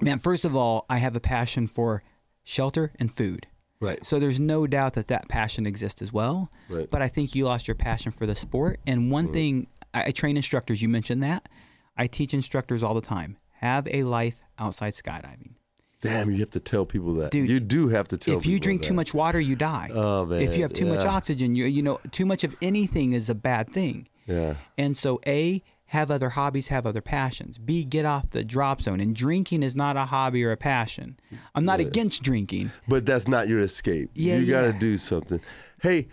[0.00, 2.02] Man, first of all, I have a passion for
[2.42, 3.46] shelter and food.
[3.78, 4.04] Right.
[4.06, 6.50] So there's no doubt that that passion exists as well.
[6.68, 6.88] Right.
[6.90, 8.80] But I think you lost your passion for the sport.
[8.86, 10.80] And one thing, I, I train instructors.
[10.80, 11.48] You mentioned that.
[11.96, 13.36] I teach instructors all the time.
[13.60, 15.54] Have a life outside skydiving.
[16.02, 17.30] Damn, you have to tell people that.
[17.30, 18.88] Dude, you do have to tell people if you drink that.
[18.88, 19.88] too much water, you die.
[19.94, 23.12] Oh, man, If you have too much oxygen, you you know too much of anything
[23.12, 24.08] is a bad thing.
[24.26, 24.56] Yeah.
[24.76, 27.58] And so, a have other hobbies, have other passions.
[27.58, 28.98] B get off the drop zone.
[28.98, 31.18] And drinking is not a hobby or a passion.
[31.54, 32.72] I'm not against drinking.
[32.88, 34.10] But that's not your escape.
[34.14, 34.78] Yeah, you got to yeah.
[34.78, 35.38] do something.
[35.82, 36.08] Hey,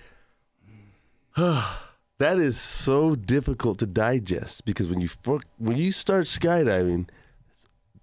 [1.38, 1.78] that
[2.20, 7.08] is so difficult to digest because when you fuck, when you start skydiving,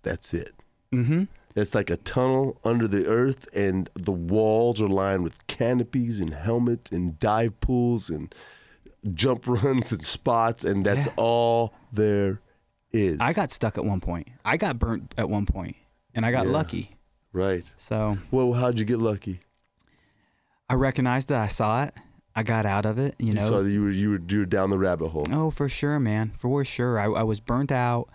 [0.02, 0.54] that's it.
[0.94, 1.24] Mm-hmm.
[1.56, 6.34] It's like a tunnel under the earth, and the walls are lined with canopies and
[6.34, 8.32] helmets and dive pools and
[9.14, 11.12] jump runs and spots, and that's Yeah.
[11.16, 12.40] all there
[12.92, 13.18] is.
[13.20, 14.28] I got stuck at one point.
[14.44, 15.76] I got burnt at one point,
[16.14, 16.52] and I got Yeah.
[16.52, 16.90] lucky.
[17.32, 17.64] right.
[17.78, 19.40] So Well, how'd you get lucky?
[20.68, 21.36] I recognized it.
[21.36, 21.94] I saw it.
[22.34, 23.14] I got out of it.
[23.18, 23.48] You You know.
[23.48, 25.26] saw that you were you were, you were down the rabbit hole.
[25.30, 26.32] Oh, for sure, man.
[26.36, 26.98] For sure.
[26.98, 28.08] I, I was burnt out.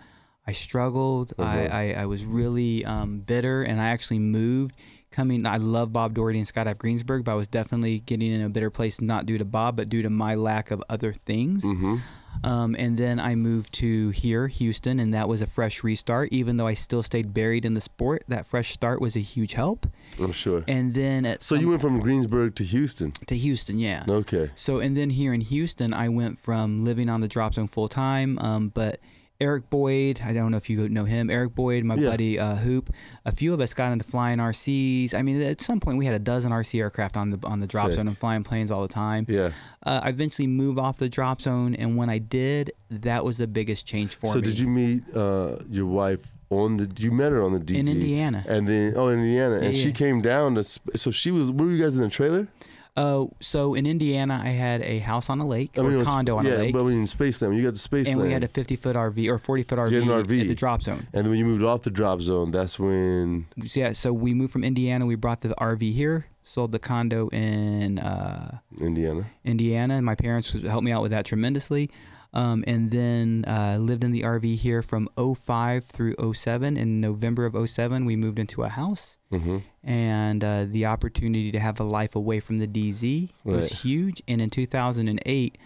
[0.46, 1.32] I struggled.
[1.38, 1.48] Uh-huh.
[1.48, 4.74] I, I, I was really um, bitter, and I actually moved.
[5.10, 8.48] Coming, I love Bob Doherty and Skydive Greensburg, but I was definitely getting in a
[8.48, 11.66] bitter place, not due to Bob, but due to my lack of other things.
[11.66, 11.96] Mm-hmm.
[12.44, 16.30] Um, and then I moved to here, Houston, and that was a fresh restart.
[16.32, 19.52] Even though I still stayed buried in the sport, that fresh start was a huge
[19.52, 19.86] help.
[20.18, 20.64] I'm sure.
[20.66, 23.12] And then at So you went from Greensburg to Houston.
[23.12, 24.04] to Houston, yeah.
[24.08, 24.50] Okay.
[24.54, 27.88] So and then here in Houston, I went from living on the drop zone full
[27.88, 28.38] time.
[28.38, 28.98] Um, but
[29.42, 31.28] Eric Boyd, I don't know if you know him.
[31.28, 32.10] Eric Boyd, my Yeah.
[32.10, 32.90] buddy uh, Hoop,
[33.26, 35.14] a few of us got into flying RCs.
[35.14, 37.66] I mean, at some point we had a dozen RC aircraft on the on the
[37.66, 37.96] drop Sick.
[37.96, 39.26] zone and flying planes all the time.
[39.28, 39.50] Yeah.
[39.84, 43.48] Uh, I eventually moved off the drop zone, and when I did, that was the
[43.48, 44.40] biggest change for So me.
[44.40, 46.88] So did you meet uh, your wife on the?
[46.98, 48.44] You met her on the DT In Indiana.
[48.46, 50.62] and then oh, in Indiana, and Yeah, she came down to.
[50.62, 51.50] So she was.
[51.50, 52.46] Were you guys in the trailer?
[52.94, 56.36] Uh, so in Indiana, I had a house on a lake or it was- condo
[56.36, 58.30] on yeah, a lake, but I mean, in Spaceland, you got the Spaceland, and we
[58.30, 60.40] had a 50 foot RV or 40 foot You had RV, an RV.
[60.42, 61.06] at the drop zone.
[61.14, 63.46] and then when you moved off the drop zone, that's when.
[63.66, 65.06] So, yeah, so we moved from Indiana.
[65.06, 69.30] We brought the RV here, sold the condo in uh, Indiana.
[69.44, 71.88] Indiana, and my parents helped me out with that tremendously.
[72.34, 76.78] Um, and then uh, lived in the RV here from 05 through 07.
[76.78, 79.58] In November of 07, we moved into a house, Mm-hmm.
[79.82, 84.22] and uh, the opportunity to have a life away from the DZ was huge.
[84.28, 85.58] And in 2008,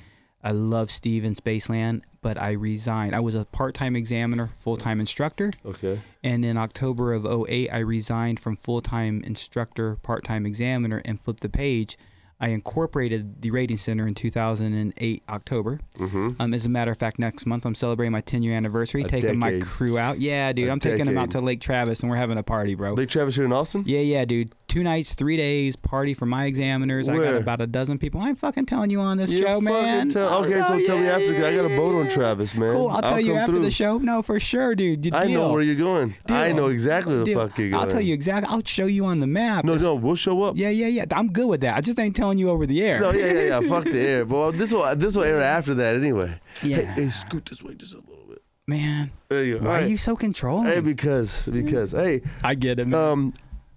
[0.43, 3.15] I love Steve in Spaceland, but I resigned.
[3.15, 5.53] I was a part-time examiner, full-time instructor.
[5.65, 6.01] Okay.
[6.23, 11.21] And in October of 08, I resigned from full time instructor, part time examiner, and
[11.21, 11.97] flipped the page.
[12.39, 15.81] I incorporated the Rating Center in 2008 October.
[15.99, 16.31] Mm-hmm.
[16.39, 19.09] Um, as a matter of fact, next month I'm celebrating my 10 year anniversary, A
[19.09, 20.19] taking my crew out.
[20.21, 22.93] Yeah, dude, I'm taking them out to Lake Travis and we're having a party, bro.
[22.93, 23.85] Lake Travis here in Austin.
[23.87, 24.53] yeah, yeah, dude.
[24.69, 27.09] Two nights, three days, party for my examiners.
[27.09, 28.21] I got about a dozen people.
[28.21, 30.09] I'm fucking telling you on this You show, man.
[30.11, 31.17] tell- Oh, okay, so no, tell me yeah,
[31.47, 32.09] I got a boat on.
[32.09, 32.73] Travis, man.
[32.73, 32.89] Cool.
[32.89, 33.63] I'll tell you after through.
[33.63, 33.99] the show.
[33.99, 35.13] No, for sure, dude.
[35.15, 36.15] I know where you're going.
[36.29, 37.81] I know exactly the fuck you're going.
[37.83, 38.53] I'll tell you exactly.
[38.53, 39.65] I'll show you on the map.
[39.65, 40.57] No, It's- no, we'll show up.
[40.57, 41.05] Yeah, yeah, yeah.
[41.13, 41.77] I'm good with that.
[41.77, 43.01] I just ain't telling you over the air.
[43.01, 43.61] No, yeah, yeah, yeah.
[43.69, 44.51] Fuck the air, boy.
[44.53, 46.39] This will this will air after that anyway.
[46.63, 46.77] Yeah.
[46.79, 48.43] Hey, hey, scoot this way just a little bit.
[48.67, 49.67] Man, There you go.
[49.69, 50.67] why All are you so controlling?
[50.67, 53.01] Hey, because because hey, I get it, man.
[53.01, 53.33] um,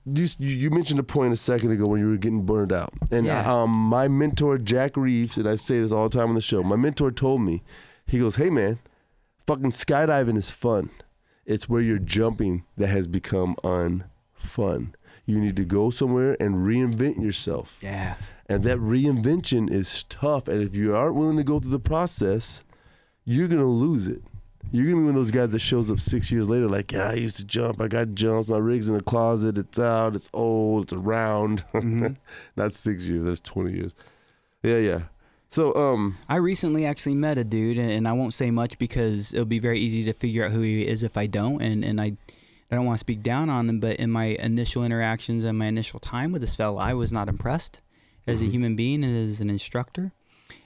[0.06, 3.26] you you mentioned a point a second ago when you were getting burned out, and
[3.28, 3.42] Yeah.
[3.52, 6.64] um, my mentor Jack Reeves, and I say this all the time on the show.
[6.64, 7.62] My mentor told me,
[8.08, 8.80] he goes, "Hey man,
[9.46, 10.90] fucking skydiving is fun.
[11.46, 14.94] It's where you're jumping that has become unfun.
[15.26, 18.16] You need to go somewhere and reinvent yourself." yeah.
[18.50, 20.48] And that reinvention is tough.
[20.48, 22.66] And if you aren't willing to go through the process,
[23.24, 24.24] you're gonna lose it.
[24.72, 27.10] You're gonna be one of those guys that shows up six years later, like, yeah,
[27.10, 27.80] I used to jump.
[27.80, 28.48] I got jumps.
[28.48, 29.60] My rig's in the closet.
[29.60, 30.16] It's out.
[30.16, 30.86] It's old.
[30.86, 31.64] It's around.
[32.56, 33.24] Not six years.
[33.24, 33.92] That's twenty years.
[34.64, 35.02] Yeah, yeah.
[35.52, 39.32] So, um, I recently actually met a dude, and and I won't say much because
[39.32, 41.62] it'll be very easy to figure out who he is if I don't.
[41.62, 42.14] And, and I,
[42.72, 45.68] I don't want to speak down on him, but in my initial interactions and my
[45.68, 47.82] initial time with this fella, I was not impressed
[48.28, 48.52] as a mm-hmm.
[48.52, 50.12] human being and as an instructor.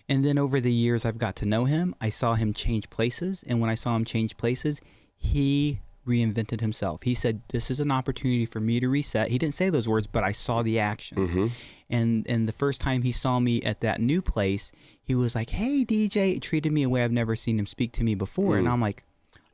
[0.10, 1.96] And then over the years, I've got to know him.
[2.02, 4.82] I saw him change places, and when I saw him change places,
[5.16, 7.04] he reinvented himself.
[7.04, 10.08] He said, "This is an opportunity for me to reset." He didn't say those words,
[10.08, 11.34] but I saw the actions.
[11.34, 11.54] Mm-hmm.
[11.90, 15.52] And and the first time he saw me at that new place, he was like,
[15.52, 18.68] "Hey, DJ," treated me a way I've never seen him speak to me before, and
[18.68, 18.72] mm.
[18.72, 19.04] I'm like.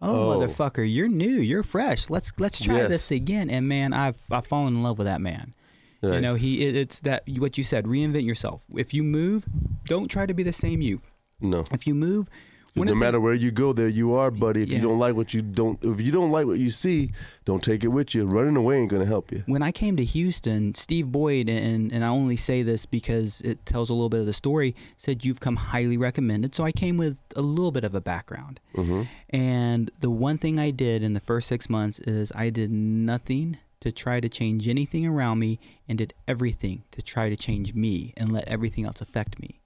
[0.02, 0.40] Oh, Oh.
[0.40, 2.10] motherfucker, you're new, you're fresh.
[2.10, 2.90] Let's let's try Yes.
[2.90, 3.50] this again.
[3.50, 5.54] And man, I've I've fallen in love with that man.
[6.02, 7.86] You know, he it's that what you said.
[7.86, 8.62] Reinvent yourself.
[8.76, 9.46] If you move,
[9.86, 11.02] don't try to be the same you.
[11.42, 11.64] no.
[11.72, 12.28] If you move,
[12.76, 14.62] No the- matter where you go, there you are, buddy.
[14.64, 17.12] If you don't like what you don't, if you don't like what you see,
[17.44, 18.26] don't take it with you.
[18.26, 19.44] Running away ain't gonna help you.
[19.48, 23.66] when I came to Houston, Steve Boyd, and, and I only say this because it
[23.66, 26.56] tells a little bit of the story, said you've come highly recommended.
[26.56, 28.62] So I came with a little bit of a background.
[28.76, 29.04] Mm-hmm.
[29.32, 33.58] And the one thing I did in the first six months is I did nothing
[33.82, 38.14] to try to change anything around me and did everything to try to change me
[38.18, 39.60] and let everything else affect me.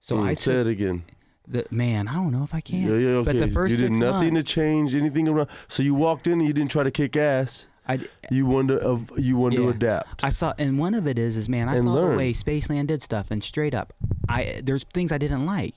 [0.00, 1.04] So I Mm, say took it again.
[1.46, 2.82] the man, I don't know if I can.
[2.88, 3.32] Yeah, yeah, okay.
[3.32, 5.48] But the first you did nothing months, to change anything around.
[5.68, 7.68] So you walked in and you didn't try to kick ass.
[7.86, 7.98] I,
[8.30, 10.22] You wanted of you wanted to adapt.
[10.24, 12.10] I saw, and one of it is, is man, I And saw learn.
[12.12, 13.92] the way Spaceland did stuff, and straight up,
[14.28, 15.74] I there's things I didn't like,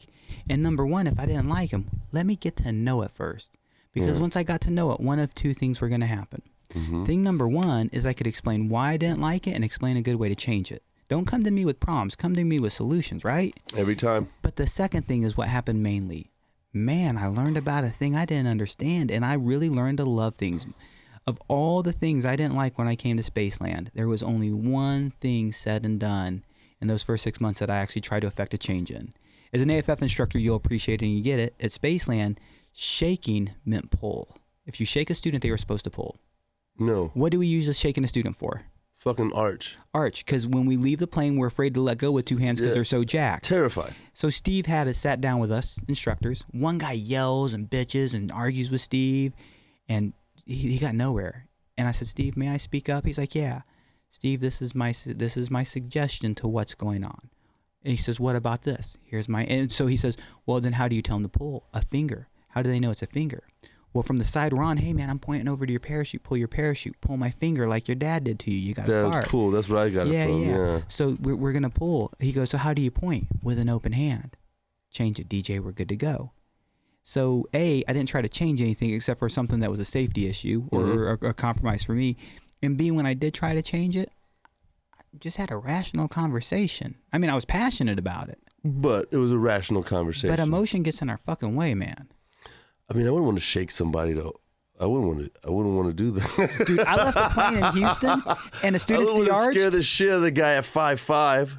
[0.48, 3.52] and number one, if I didn't like them, let me get to know it first,
[3.92, 4.22] because Yeah.
[4.22, 6.44] once I got to know it, one of two things were going to happen.
[6.76, 7.06] Mm-hmm.
[7.06, 10.02] Thing number one is I could explain why I didn't like it and explain a
[10.02, 10.84] good way to change it.
[11.08, 13.56] Don't come to me with problems, come to me with solutions, right?
[13.78, 14.30] Every time.
[14.42, 16.32] But the second thing is what happened mainly.
[16.74, 20.36] Man, I learned about a thing I didn't understand, and I really learned to love
[20.36, 20.66] things.
[21.28, 24.52] Of all the things I didn't like when I came to Spaceland, there was only
[24.52, 26.44] one thing said and done
[26.82, 29.14] in those first six months that I actually tried to affect a change in.
[29.54, 31.56] As an AFF instructor, you'll appreciate it and you get it.
[31.60, 32.38] At Spaceland,
[32.74, 34.38] shaking meant pull.
[34.66, 36.20] If you shake a student, they were supposed to pull.
[36.78, 37.12] No.
[37.14, 38.64] What do we use a shaking a student for?
[38.98, 39.78] Fucking arch.
[39.94, 42.60] Arch, because when we leave the plane, we're afraid to let go with two hands
[42.60, 42.76] because Yeah.
[42.76, 43.46] they're so jacked.
[43.46, 43.94] Terrified.
[44.14, 46.44] So Steve had us sat down with us instructors.
[46.52, 49.34] One guy yells and bitches and argues with Steve,
[49.88, 50.14] and
[50.46, 51.48] he, he got nowhere.
[51.78, 53.06] And I said, Steve, may I speak up?
[53.06, 53.62] He's like, Yeah.
[54.10, 57.30] Steve, this is my su- this is my suggestion to what's going on.
[57.84, 58.98] And he says, What about this?
[59.04, 60.18] Here's my and so he says,
[60.48, 62.28] Well, then how do you tell them to pull a finger?
[62.50, 63.44] How do they know it's a finger?
[63.96, 66.22] Well, from the side we're on, hey man, I'm pointing over to your parachute.
[66.22, 67.00] Pull your parachute.
[67.00, 68.58] Pull my finger like your dad did to you.
[68.60, 69.52] You got That's cool.
[69.52, 70.42] That's where I got Yeah, it from.
[70.44, 70.50] yeah.
[70.58, 70.82] Yeah.
[70.90, 72.12] So we're, we're gonna pull.
[72.20, 73.28] He goes, so how do you point?
[73.42, 74.36] With an open hand.
[74.92, 75.62] Change it, DJ.
[75.62, 76.34] We're good to go.
[77.06, 80.28] So a, I didn't try to change anything except for something that was a safety
[80.28, 81.26] issue or Mm-hmm.
[81.26, 82.18] a, a compromise for me.
[82.62, 84.12] And B, when I did try to change it,
[84.98, 86.96] I just had a rational conversation.
[87.14, 90.32] I mean, I was passionate about it, But it was a rational conversation.
[90.32, 92.10] but emotion gets in our fucking way, man.
[92.90, 94.34] I mean, I wouldn't want to shake somebody though.
[94.80, 95.48] I wouldn't want to.
[95.48, 96.64] I wouldn't want to do that.
[96.68, 98.22] Dude, I left a plane in Houston,
[98.64, 99.54] and a student's wouldn't the arch.
[99.56, 101.58] scare the shit out of the guy at five five.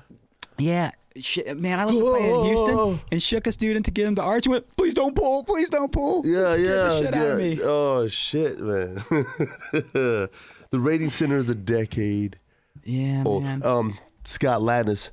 [0.59, 0.91] Yeah.
[1.18, 4.16] Shit, man, I left a plane in Houston and shook a student to get him
[4.16, 4.45] to arch.
[4.45, 6.27] and Went, please don't pull, please don't pull.
[6.27, 7.22] Yeah, yeah, the shit yeah.
[7.22, 7.59] out of me.
[7.62, 8.97] Oh shit, man.
[9.70, 10.31] the
[10.72, 12.39] rating center is a decade
[12.85, 13.45] Yeah, old.
[13.45, 13.62] man.
[13.64, 15.09] Um, Scott Lattis,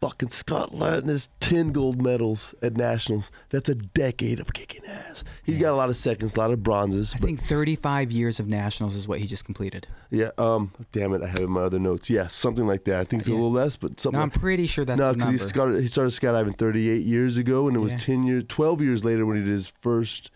[0.00, 3.30] fucking Scott Layton has 10 gold medals at nationals.
[3.50, 5.24] That's a decade of kicking ass.
[5.44, 7.14] He's got a lot of seconds, a lot of bronzes.
[7.14, 9.88] I but think 35 years of nationals is what he just completed.
[10.10, 12.08] yeah, um, damn it, I have it in my other notes.
[12.10, 13.00] Yeah, something like that.
[13.00, 15.14] I think it's a little less, but something No, I'm like pretty sure that's no,
[15.14, 17.98] because he started, he started skydiving 38 years ago, and it was Yeah.
[17.98, 20.30] 10 years, 12 years later when he did his first.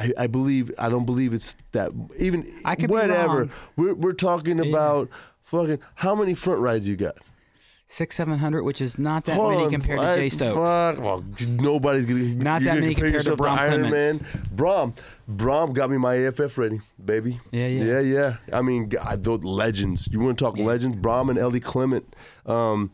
[0.00, 1.90] I, I believe I don't believe it's that
[2.20, 3.48] even I could whatever.
[3.74, 4.66] We're we're talking Yeah.
[4.70, 5.08] about
[5.42, 7.16] fucking how many front rides you got?
[7.90, 10.54] Six, seven hundred, which is not that Hold many on, compared to Jay Stokes.
[10.54, 12.20] Fuck, well, nobody's gonna.
[12.20, 14.22] Not that gonna many compare compared to yourself Brom Iron Clements.
[14.22, 14.42] Man.
[14.52, 14.94] Brom,
[15.26, 17.40] Brom got me my AFF rating, baby.
[17.50, 17.84] Yeah, yeah.
[17.84, 18.36] yeah, yeah.
[18.52, 20.06] I mean, God, those legends.
[20.12, 20.98] You want to talk legends?
[20.98, 22.14] Brom and Ellie Clement.
[22.44, 22.90] Um,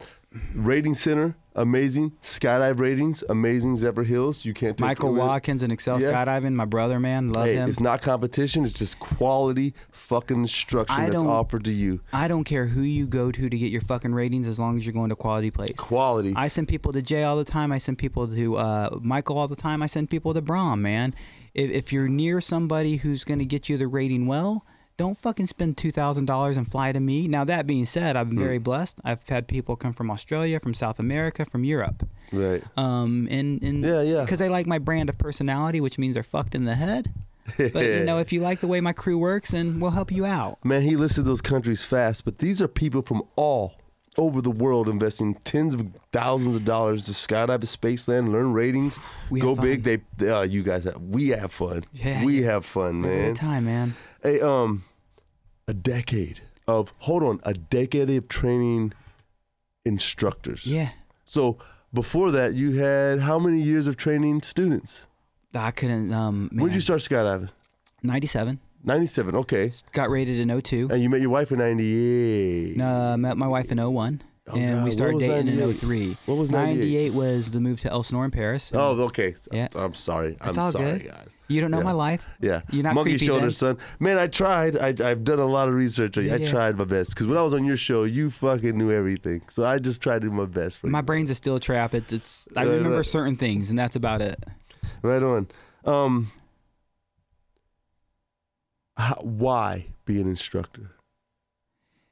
[0.55, 2.13] rating center, amazing.
[2.23, 3.75] Skydive ratings, amazing.
[3.75, 4.77] Zephyrhills, you can't.
[4.77, 5.15] Take Michael.
[5.15, 6.13] Watkins and Excel Yeah.
[6.13, 7.69] Skydiving, my brother, man, love Hey, him.
[7.69, 8.65] it's not competition.
[8.65, 12.01] It's just quality fucking instruction I that's offered to you.
[12.13, 14.85] I don't care who you go to to get your fucking ratings as long as
[14.87, 15.71] you're going to quality place.
[15.77, 16.33] Quality.
[16.37, 17.73] I send people to Jay all the time.
[17.73, 19.83] I send people to uh, Michael all the time.
[19.83, 21.15] I send people to Brom, man.
[21.55, 24.67] If, if you're near somebody who's going to get you the rating well,
[24.97, 27.27] don't fucking spend two thousand dollars and fly to me.
[27.29, 28.99] Now that being said, I've been very blessed.
[29.05, 32.07] I've had people come from Australia, from South America, from Europe.
[32.33, 32.63] right.
[32.77, 34.21] Um, and, and Yeah, yeah.
[34.23, 37.11] because they like my brand of personality, which means they're fucked in the head.
[37.59, 40.25] But you know, if you like the way my crew works, and we'll help you
[40.25, 40.65] out.
[40.65, 43.75] Man, he listed those countries fast, but these are people from all
[44.17, 48.97] over the world investing tens of thousands of dollars to skydive to Spaceland, learn ratings,
[49.29, 49.83] We go big.
[49.83, 51.85] They, they- uh, you guys, have, we have fun.
[51.93, 52.53] Yeah, we yeah.
[52.53, 53.33] have fun, man.
[53.33, 53.95] Good time, man.
[54.25, 54.85] Hey, um,
[55.69, 58.93] a decade of hold on, a decade of training
[59.85, 60.67] instructors.
[60.67, 60.91] Yeah,
[61.27, 61.59] So
[61.93, 65.07] before that, you had how many years of training students?
[65.55, 66.13] I couldn't.
[66.13, 67.51] Um, When did you start skydiving?
[68.03, 68.61] Ninety-seven.
[68.83, 69.35] Ninety-seven.
[69.37, 69.73] Okay.
[69.93, 70.89] Got rated in 02.
[70.91, 72.81] And you met your wife in ninety-eight.
[72.81, 74.23] Uh, met my wife in 01.
[74.47, 75.63] Oh, and God, we started dating 98?
[75.63, 76.17] in 03.
[76.27, 76.77] What was 98?
[76.79, 78.71] 98 was the move to Elsinore in Perris.
[78.73, 79.35] and Oh, okay.
[79.51, 79.69] Yeah.
[79.75, 80.37] I'm sorry.
[80.45, 81.09] It's I'm all sorry, good.
[81.11, 81.29] guys.
[81.49, 81.83] You don't know yeah.
[81.85, 82.27] my life.
[82.43, 82.61] Yeah.
[82.71, 83.77] You're not Monkey creepy shoulders, then.
[83.79, 83.87] son.
[84.01, 84.77] Man, I tried.
[84.77, 86.19] I, I've done a lot of research.
[86.19, 87.11] I, Yeah, I tried my best.
[87.15, 89.41] Because when I was on your show, you fucking knew everything.
[89.51, 91.03] So I just tried to do my best for My you.
[91.05, 91.95] brain's a steel trap.
[91.95, 93.07] It's, it's I Right, remember right.
[93.07, 94.45] certain things, and that's about it.
[95.03, 95.49] Right on.
[95.87, 96.31] Um,
[98.99, 100.91] how, why be an instructor?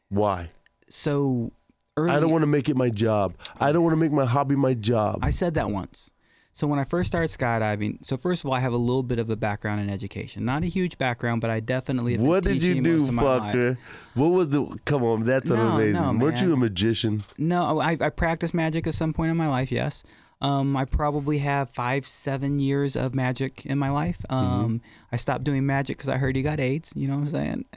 [0.09, 0.51] Why?
[0.89, 1.53] So
[1.97, 3.35] early, I don't want to make it my job.
[3.61, 5.19] I don't want to make my hobby my job.
[5.23, 6.11] I said that once.
[6.55, 9.19] So when I first started skydiving, so first of all, I have a little bit
[9.19, 10.45] of a background in education.
[10.45, 12.19] Not a huge background, but I definitely.
[12.19, 13.55] What did you do, most my life.
[13.55, 13.79] fucker?
[14.15, 14.79] What was the?
[14.85, 15.93] Come on, that's No, amazing.
[15.95, 17.23] no, Weren't you a magician?
[17.39, 19.73] No, I, I practiced magic at some point in my life.
[19.73, 20.05] Yes,
[20.43, 24.19] um, I probably have five, seven years of magic in my life.
[24.29, 24.35] Mm-hmm.
[24.35, 24.83] Um,
[25.13, 26.93] I stopped doing magic because I heard you got AIDS.
[26.97, 27.65] You know what I'm saying?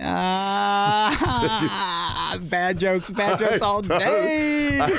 [1.17, 4.79] Ah, bad jokes, bad jokes all day.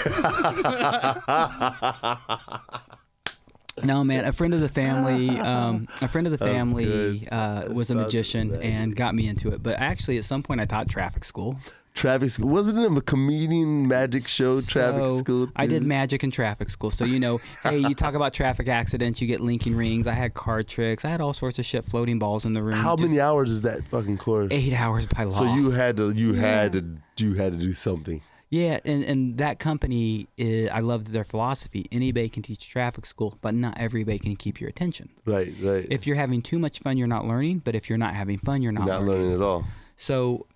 [3.83, 4.25] No, man.
[4.25, 8.55] A friend of the family, um, a friend of the family uh, was a magician
[8.63, 9.63] and got me into it.
[9.63, 11.59] But actually, at some point, I taught traffic school.
[11.97, 14.61] Traffic school wasn't it a comedian magic show?
[14.61, 15.49] Traffic So, school.
[15.57, 16.91] I did magic and traffic school.
[16.91, 20.07] So you know, hey, you talk about traffic accidents, you get linking rings.
[20.07, 21.05] I had card tricks.
[21.05, 22.75] I had all sorts of shit, floating balls in the room.
[22.75, 24.49] How just many hours is that fucking course?
[24.53, 25.31] Eight hours by law.
[25.39, 26.85] So you had to, you had to,
[27.17, 28.21] you had to do something.
[28.51, 31.87] yeah, and and that company, is, I loved their philosophy.
[31.91, 35.09] Anybody can teach traffic school, but not everybody can keep your attention.
[35.25, 35.87] Right, right.
[35.91, 37.63] If you're having too much fun, you're not learning.
[37.65, 39.65] But if you're not having fun, you're not, not learning at all.
[39.97, 40.47] So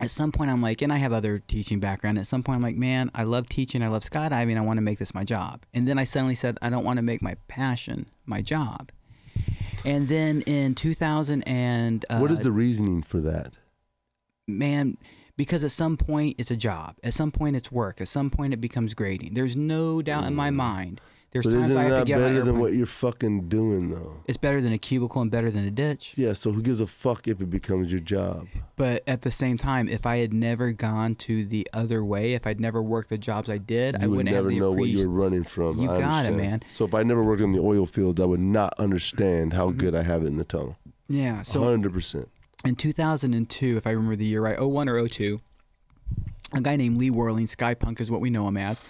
[0.00, 2.18] at some point, I'm like, and I have other teaching background.
[2.18, 3.82] At some point, I'm like, man, I love teaching.
[3.82, 4.56] I love skydiving.
[4.56, 5.64] I want to make this my job.
[5.74, 8.90] And then I suddenly said, I don't want to make my passion my job.
[9.84, 13.56] And then in 2000 and uh, what is the reasoning for that?
[14.46, 14.96] man?
[15.36, 16.96] Because at some point it's a job.
[17.02, 18.00] At some point it's work.
[18.00, 19.34] At some point it becomes grading.
[19.34, 21.00] There's no doubt in my mind.
[21.32, 21.44] There's.
[21.46, 23.90] But times isn't I it have to not get better than what you're fucking doing
[23.90, 24.16] though?
[24.26, 26.14] It's better than a cubicle and better than a ditch.
[26.16, 26.32] Yeah.
[26.32, 28.48] So who gives a fuck if it becomes your job?
[28.76, 32.46] But at the same time, if I had never gone to the other way, if
[32.46, 34.88] I'd never worked the jobs I did, I would wouldn't never have the know what
[34.88, 35.78] you were running from.
[35.78, 36.62] You I got it, man.
[36.66, 39.56] So if I never worked in the oil fields, I would not understand Mm-hmm.
[39.58, 40.76] how good I have it in the tunnel.
[41.08, 41.42] Yeah.
[41.42, 42.28] So Hundred percent.
[42.64, 45.38] in 2002, if I remember the year right, 01 or 02,
[46.52, 48.80] a guy named Lee Whirling, Skypunk is what we know him as.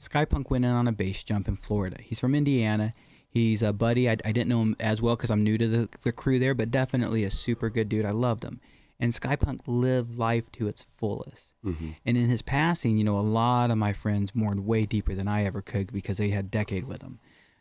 [0.00, 1.96] Skypunk went in on a base jump in Florida.
[2.00, 2.94] He's from Indiana.
[3.28, 4.08] He's a buddy.
[4.08, 6.54] I, I didn't know him as well because I'm new to the, the crew there,
[6.54, 8.06] but definitely a super good dude.
[8.06, 8.60] I loved him.
[9.00, 11.52] And Skypunk lived life to its fullest.
[11.64, 11.90] Mm-hmm.
[12.04, 15.28] And in his passing, you know, a lot of my friends mourned way deeper than
[15.28, 17.20] I ever could because they had a decade with him.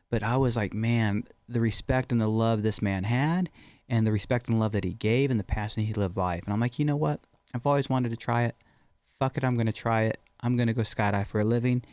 [0.10, 3.50] But I was like, man, the respect and the love this man had,
[3.90, 6.44] and the respect and love that he gave, and the passion he lived life.
[6.46, 7.20] And I'm like, you know what?
[7.54, 8.56] I've always wanted to try it.
[9.20, 10.20] Fuck it, I'm going to try it.
[10.42, 11.84] I'm going to go skydive for a living.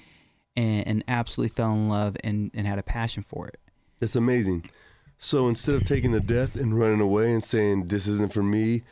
[0.57, 3.59] And, and absolutely fell in love and, and had a passion for it.
[4.00, 4.70] It's amazing.
[5.18, 8.82] So instead of taking the death and running away and saying this isn't for me,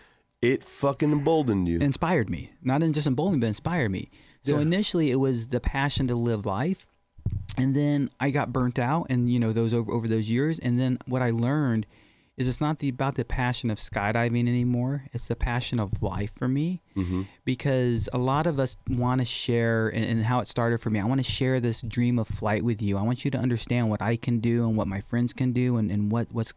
[0.40, 1.78] it fucking emboldened you.
[1.80, 2.50] inspired me.
[2.62, 4.10] Not in just emboldened, but inspired me.
[4.42, 4.62] So Yeah.
[4.62, 6.86] initially, it was the passion to live life,
[7.56, 10.58] and then I got burnt out, and you know those over over those years.
[10.58, 11.86] And then what I learned
[12.36, 15.04] is it's not the about the passion of skydiving anymore.
[15.12, 17.22] It's the passion of life for me, Mm-hmm.
[17.44, 20.98] because a lot of us want to share, and, and how it started for me.
[21.00, 22.96] I want to share this dream of flight with you.
[22.98, 25.76] I want you to understand what I can do and what my friends can do,
[25.76, 26.54] and and what what's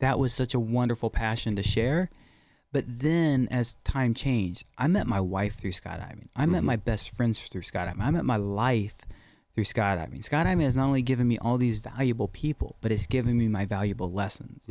[0.00, 2.10] that was such a wonderful passion to share.
[2.72, 6.28] But then, as time changed, I met my wife through skydiving.
[6.34, 8.00] I met my best friends through skydiving.
[8.00, 8.94] I met my life
[9.54, 10.26] through skydiving.
[10.26, 13.64] Skydiving has not only given me all these valuable people, but it's given me my
[13.66, 14.62] valuable lessons.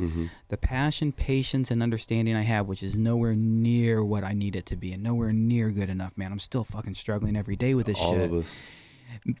[0.48, 4.66] The passion, patience, and understanding I have, which is nowhere near what I need it
[4.66, 6.32] to be and nowhere near good enough, man.
[6.32, 8.60] I'm still fucking struggling every day with this All shit of us.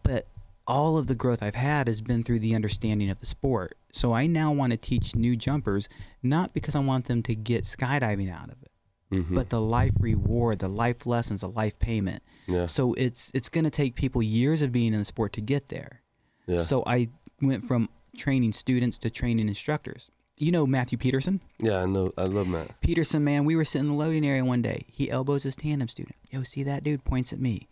[0.04, 0.26] but
[0.66, 3.76] all of the growth I've had has been through the understanding of the sport.
[3.92, 5.88] So I now want to teach new jumpers,
[6.22, 8.68] not because I want them to get skydiving out of it,
[9.10, 9.34] Mm-hmm.
[9.34, 12.22] but the life reward, the life lessons, the life payment.
[12.46, 12.66] Yeah.
[12.66, 15.68] So it's it's going to take people years of being in the sport to get
[15.68, 16.02] there.
[16.46, 16.60] Yeah.
[16.60, 17.08] So I
[17.40, 20.10] went from training students to training instructors.
[20.36, 21.40] You know Matthew Peterson?
[21.60, 22.12] Yeah, I know.
[22.18, 22.80] I love Matt.
[22.80, 24.86] Peterson, man, we were sitting in the loading area one day.
[24.88, 26.16] He elbows his tandem student.
[26.30, 27.04] Yo, see that dude?
[27.04, 27.68] Points at me.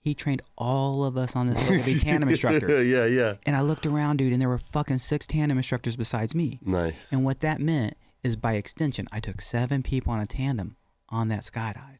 [0.00, 2.82] He trained all of us on this level tandem instructor.
[2.82, 3.34] yeah, yeah.
[3.44, 6.60] And I looked around, dude, and there were fucking six tandem instructors besides me.
[6.62, 6.94] Nice.
[7.10, 10.76] And what that meant is by extension, I took seven people on a tandem
[11.08, 11.95] on that skydive.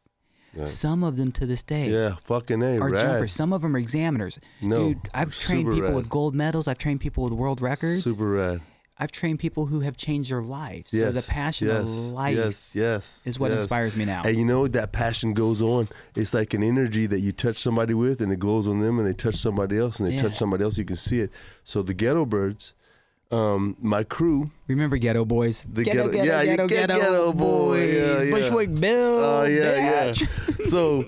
[0.65, 3.03] Some of them to this day Yeah, fucking A, are rad.
[3.03, 3.33] jumpers.
[3.33, 4.39] Some of them are examiners.
[4.63, 5.97] No, Dude, I've trained super people rad.
[5.97, 6.67] with gold medals.
[6.67, 8.05] I've trained people with world records.
[8.05, 8.61] Super rad.
[8.99, 10.91] I've trained people who have changed their lives.
[10.95, 11.03] Yes.
[11.09, 13.21] so the passion yes, of life Yes, yes.
[13.27, 13.59] is what yes.
[13.61, 14.23] inspires me now.
[14.25, 15.89] And you know that passion goes on.
[16.15, 19.07] It's like an energy that you touch somebody with, and it glows on them, and
[19.07, 20.23] they touch somebody else, and they Yeah.
[20.23, 20.79] touch somebody else.
[20.79, 21.31] You can see it.
[21.63, 22.73] So the Ghetto Birds,
[23.31, 24.51] um, my crew.
[24.69, 25.65] Remember Ghetto Boys?
[25.73, 28.31] The ghetto, Ghetto- ghetto, yeah, you ghetto, get ghetto, Ghetto Boy, yeah, yeah.
[28.31, 29.19] Bushwick Bill.
[29.25, 30.21] Oh yeah, Batch.
[30.23, 30.27] yeah.
[30.65, 31.05] So,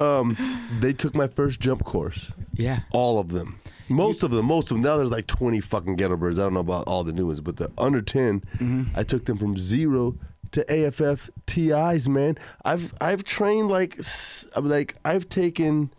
[0.00, 0.36] um,
[0.80, 2.30] they took my first jump course.
[2.54, 2.80] Yeah.
[2.92, 3.58] All of them.
[3.88, 4.46] Most of them.
[4.46, 4.82] Most of them.
[4.82, 6.38] Now there's like 20 fucking ghetto birds.
[6.38, 8.82] I don't know about all the new ones, but the under 10, Mm-hmm.
[8.98, 10.16] I took them from zero
[10.52, 12.08] to AFF TIs.
[12.08, 15.92] Man, I've I've trained like s- I'm like I've taken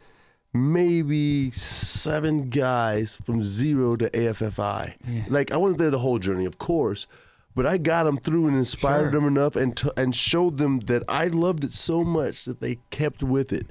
[0.54, 4.96] maybe seven guys from zero to AFFI.
[5.08, 5.24] Yeah.
[5.28, 7.08] Like I wasn't there the whole journey, of course.
[7.56, 9.12] But I got them through and inspired Sure.
[9.12, 12.80] them enough and t- and showed them that I loved it so much that they
[12.90, 13.68] kept with it.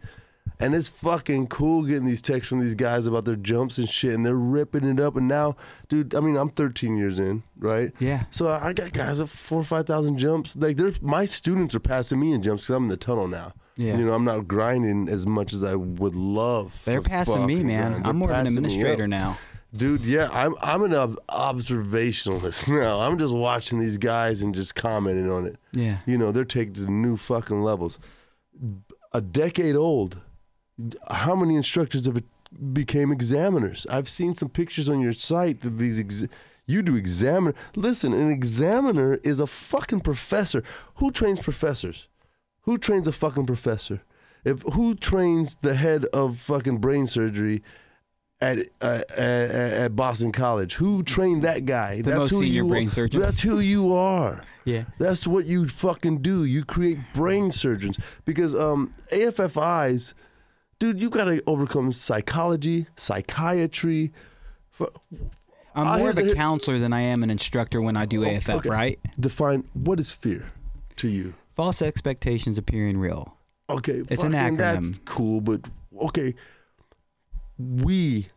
[0.61, 4.15] And it's fucking cool getting these texts from these guys about their jumps and shit,
[4.15, 5.17] and they're ripping it up.
[5.17, 5.57] And now,
[5.89, 7.91] dude, I mean, I'm 13 years in, right?
[7.99, 8.27] Yeah.
[8.31, 10.55] So I got guys with four or five thousand jumps.
[10.55, 13.53] Like, they're my students are passing me in jumps because I'm in the tunnel now.
[13.77, 13.97] Yeah.
[13.97, 16.81] You know, I'm not grinding as much as I would love.
[16.85, 17.93] They're passing me, man.
[17.93, 18.07] grind.
[18.07, 19.39] I'm more of an administrator now.
[19.75, 23.01] Dude, yeah, I'm I'm an ob- observationalist now.
[23.01, 25.57] I'm just watching these guys and just commenting on it.
[25.73, 25.99] Yeah.
[26.07, 27.99] You know, they're taking to new fucking levels.
[29.13, 30.21] A decade old.
[31.11, 32.23] How many instructors have
[32.73, 33.87] became examiners?
[33.91, 36.27] I've seen some pictures on your site that these ex-
[36.67, 37.55] you do examiner.
[37.77, 40.63] Listen, an examiner is a fucking professor.
[40.97, 42.09] Who trains professors?
[42.63, 44.03] Who trains a fucking professor?
[44.45, 47.63] If who trains the head of fucking brain surgery
[48.41, 50.75] at uh, at, at Boston College?
[50.75, 52.03] Who trained that guy?
[52.03, 52.91] The most who you brain are.
[52.91, 53.21] surgeon.
[53.21, 54.45] That's who you are.
[54.65, 54.85] Yeah.
[54.99, 56.45] That's what you fucking do.
[56.45, 60.15] You create brain surgeons because um, AFFIs,
[60.79, 64.13] dude, you got to overcome psychology, psychiatry.
[65.75, 68.69] I'm more of a counselor than I am an instructor when I do AFF, okay.
[68.69, 69.01] right?
[69.19, 70.53] Define what is fear
[70.97, 71.35] to you.
[71.55, 73.37] False expectations appearing real.
[73.71, 75.05] Okay, It's an fucking That's acronym.
[75.05, 75.61] cool, but
[76.03, 76.35] okay,
[77.59, 78.29] we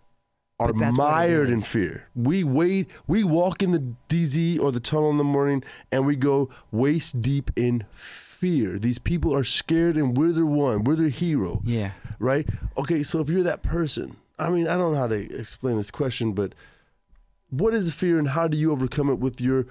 [0.60, 2.08] are But that's what it mired in fear.
[2.16, 2.90] We wait.
[3.08, 7.22] We walk in the DZ or the tunnel in the morning, and we go waist
[7.22, 8.78] deep in fear.
[8.80, 10.84] These people are scared, and we're their one.
[10.84, 11.62] We're their hero.
[11.66, 11.92] Yeah.
[12.20, 12.48] right?
[12.78, 15.92] Okay, so if you're that person, I mean, I don't know how to explain this
[15.92, 16.54] question, but
[17.50, 19.66] what is fear and how do you overcome it with your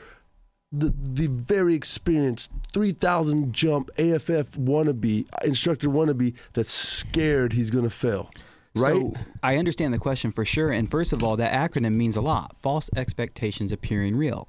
[0.79, 7.91] the the very experienced 3000 jump AFF wannabe instructor wannabe that's scared he's going to
[7.91, 8.31] fail,
[8.75, 8.93] right?
[8.93, 10.71] So I understand the question for sure.
[10.71, 12.57] And first of all, that acronym means a lot.
[12.61, 14.49] False expectations appearing real.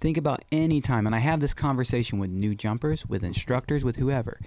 [0.00, 3.96] Think about any time, and I have this conversation with new jumpers, with instructors, with
[3.96, 4.40] whoever.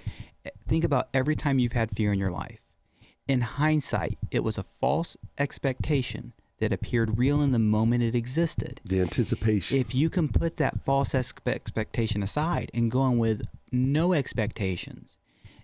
[0.67, 2.59] Think about every time you've had fear in your life.
[3.27, 8.79] In hindsight, it was a false expectation that appeared real in the moment it existed.
[8.85, 9.77] the anticipation.
[9.77, 15.17] If you can put that false expectation aside and go in with no expectations,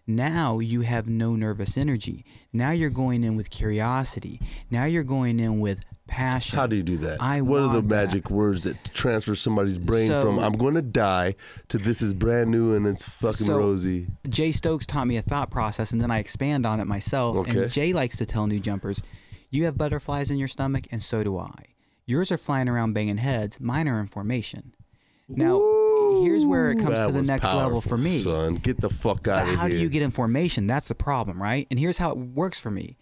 [0.08, 2.26] Now you have no nervous energy.
[2.52, 4.42] Now you're going in with curiosity.
[4.72, 6.58] Now you're going in with passion.
[6.58, 7.22] How do you do that?
[7.22, 7.96] I what are the want that.
[8.08, 11.36] magic words that transfer somebody's brain So- from "I'm going to die"
[11.68, 14.08] to "This is brand new and it's fucking So- rosy"?
[14.28, 17.38] Jay Stokes taught me a thought process, and then I expand on it myself.
[17.38, 17.62] Okay.
[17.66, 19.04] And Jay likes to tell new jumpers,
[19.50, 21.66] "You have butterflies in your stomach, and so do I.
[22.06, 23.60] Yours are flying around banging heads.
[23.60, 24.74] Mine are in formation."
[25.28, 25.60] Now,
[26.24, 28.20] here's where it comes to the next level for me.
[28.20, 28.56] son.
[28.56, 29.78] Get the fuck out But of how here.
[29.78, 30.66] do you get information?
[30.66, 31.68] That's the problem, right?
[31.70, 32.98] And here's how it works for me.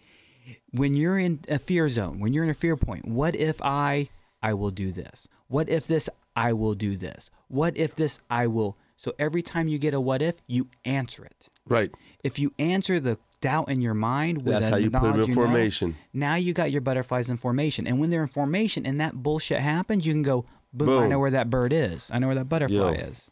[0.72, 4.08] When you're in a fear zone, when you're in a fear point, what if I
[4.42, 5.26] I will do this?
[5.48, 7.30] What if this I will do this?
[7.48, 11.24] What if this I will so every time you get a what if, you answer
[11.24, 11.48] it.
[11.66, 11.94] right?
[12.24, 15.28] If you answer the doubt in your mind with That's how you put 'em knowledge
[15.28, 17.86] in you know, now you got your butterflies in formation.
[17.86, 21.18] And when they're in formation and that bullshit happens, you can go, boom, I know
[21.18, 22.10] where that bird is.
[22.12, 22.88] I know where that butterfly Yo.
[22.90, 23.30] is.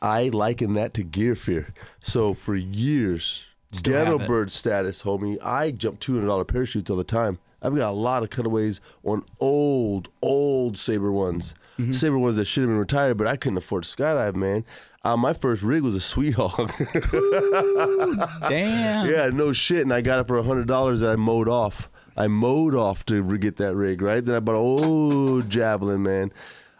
[0.00, 1.74] I liken that to gear fear.
[2.02, 5.38] So for years, Still ghetto bird status, homie.
[5.42, 7.38] I jump two hundred dollar parachutes all the time.
[7.62, 11.92] I've got a lot of cutaways on old, old Sabre ones, Mm-hmm.
[11.92, 14.64] Sabre ones that should have been retired, but I couldn't afford to skydive, man.
[15.04, 16.72] Uh, my first rig was a Sweet Hog.
[18.48, 19.08] Damn.
[19.10, 21.90] yeah, no shit, and I got it for hundred dollars that I mowed off.
[22.16, 24.24] I mowed off to get that rig, right?
[24.24, 26.32] Then I bought a old javelin, man.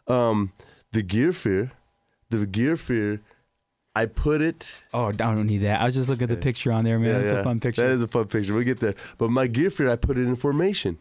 [0.06, 0.52] Um,
[0.92, 1.72] the gear fear,
[2.30, 3.20] the gear fear.
[3.94, 5.82] I put it Oh, I don't need that.
[5.82, 7.20] I was just looking at the picture on there, man.
[7.20, 7.82] It's a fun picture.
[7.82, 8.54] That is a fun picture.
[8.54, 8.94] We'll get there.
[9.18, 10.98] But my gear fear, I put it in formation.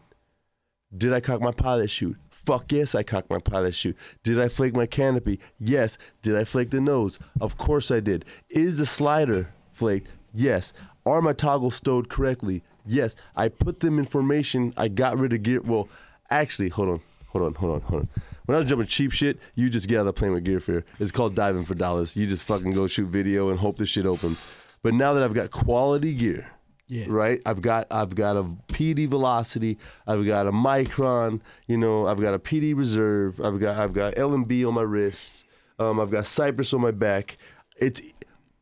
[0.94, 2.18] Did I cock my pilot chute?
[2.44, 3.96] Fuck yes, I cocked my pilot chute.
[4.22, 5.38] Did I flake my canopy?
[5.60, 5.96] Yes.
[6.22, 7.18] Did I flake the nose?
[7.40, 8.24] Of course I did.
[8.50, 10.08] Is the slider flaked?
[10.34, 10.72] Yes.
[11.06, 12.62] Are my toggles stowed correctly?
[12.84, 13.14] Yes.
[13.36, 14.74] I put them in formation.
[14.76, 15.60] I got rid of gear.
[15.60, 15.88] Well,
[16.30, 18.08] actually, hold on, hold on, hold on, hold on.
[18.46, 20.58] When I was jumping cheap shit, you just get out of the plane with gear
[20.58, 20.84] fear.
[20.98, 22.16] It's called diving for dollars.
[22.16, 24.44] You just fucking go shoot video and hope the shit opens.
[24.82, 26.50] But now that I've got quality gear,
[26.92, 27.06] Yeah.
[27.08, 27.40] right?
[27.46, 32.34] I've got I've got a PD velocity, I've got a micron, you know, I've got
[32.34, 35.46] a PD reserve, I've got I've got L&B on my wrist,
[35.78, 37.38] um, I've got Cypres on my back.
[37.78, 38.02] It's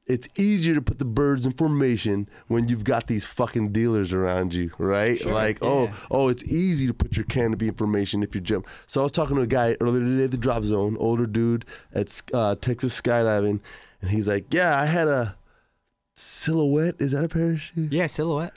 [0.07, 4.55] it's easier to put the birds in formation when you've got these fucking dealers around
[4.55, 5.19] you, right?
[5.19, 5.69] Sure, like, yeah.
[5.69, 8.67] oh, oh, it's easy to put your canopy in formation if you jump.
[8.87, 11.65] So I was talking to a guy earlier today at the drop zone, older dude
[11.93, 13.61] at uh, Texas skydiving,
[14.03, 15.37] and he's like, "Yeah, I had a
[16.21, 16.97] silhouette.
[16.99, 17.93] Is that a parachute?
[17.93, 18.55] Yeah, silhouette.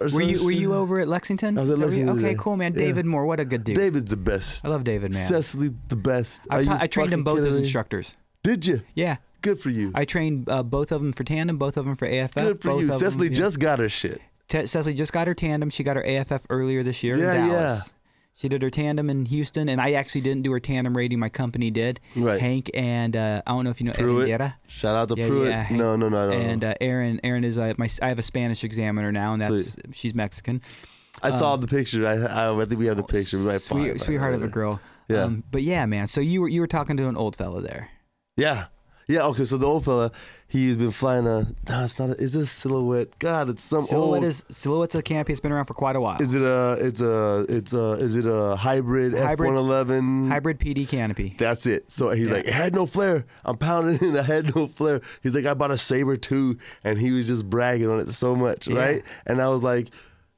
[0.00, 1.56] Or Were you were you over at Lexington?
[1.56, 2.42] I was at Is that where you- Lexington Okay, today.
[2.42, 2.72] cool, man.
[2.74, 2.80] Yeah.
[2.80, 3.76] David Moore, what a good dude.
[3.76, 4.62] David's the best.
[4.64, 5.26] I love David, man.
[5.26, 6.42] Cecily, the best.
[6.50, 8.14] I, ta- I trained them both as instructors.
[8.42, 8.82] Did you?
[8.94, 9.92] Yeah, Good for you.
[9.94, 12.34] I trained uh, both of them for tandem, both of them for AFF.
[12.34, 12.90] Good for you.
[12.90, 13.34] Cecily yeah.
[13.36, 14.20] just got her shit.
[14.48, 15.70] Te- Cecily just got her tandem.
[15.70, 17.80] She got her AFF earlier this year Yeah, in yeah.
[18.38, 21.18] She did her tandem in Houston, and I actually didn't do her tandem rating.
[21.18, 22.00] My company did.
[22.14, 22.38] Right.
[22.38, 24.28] Hank and uh, I don't know if you know Pruitt.
[24.68, 25.48] Shout out to Yeah, Pruitt.
[25.48, 25.78] yeah, Hank.
[25.80, 26.36] no, no, no, no.
[26.36, 27.88] And uh, Aaron, Aaron is uh, my.
[28.02, 29.94] I have a Spanish examiner now, and that's Sweet.
[29.94, 30.60] she's Mexican.
[31.22, 32.06] I saw the picture.
[32.06, 33.38] I, I, I think we have the picture.
[33.38, 34.82] We might find Sweet, sweetheart of a girl.
[35.08, 35.22] Yeah.
[35.22, 36.06] Um, but yeah, man.
[36.06, 37.88] So you were you were talking to an old fella there.
[38.36, 38.66] Yeah.
[39.08, 40.10] Yeah, okay, so the old fella,
[40.48, 43.16] he's been flying a, no, it's not a, is this silhouette?
[43.20, 45.32] God, it's some Silhouette old, is Silhouette's a canopy.
[45.32, 46.20] It's been around for quite a while.
[46.20, 50.28] is it a, it's a, it's a, is it a hybrid, Hybrid- F-111?
[50.28, 51.36] Hybrid PD canopy.
[51.38, 51.88] That's it.
[51.88, 53.26] So he's like, it had no flare.
[53.44, 54.18] I'm pounding it.
[54.18, 55.00] I had no flare.
[55.22, 56.58] He's like, I bought a Sabre too.
[56.82, 59.04] And he was just bragging on it so much, right?
[59.24, 59.86] And I was like,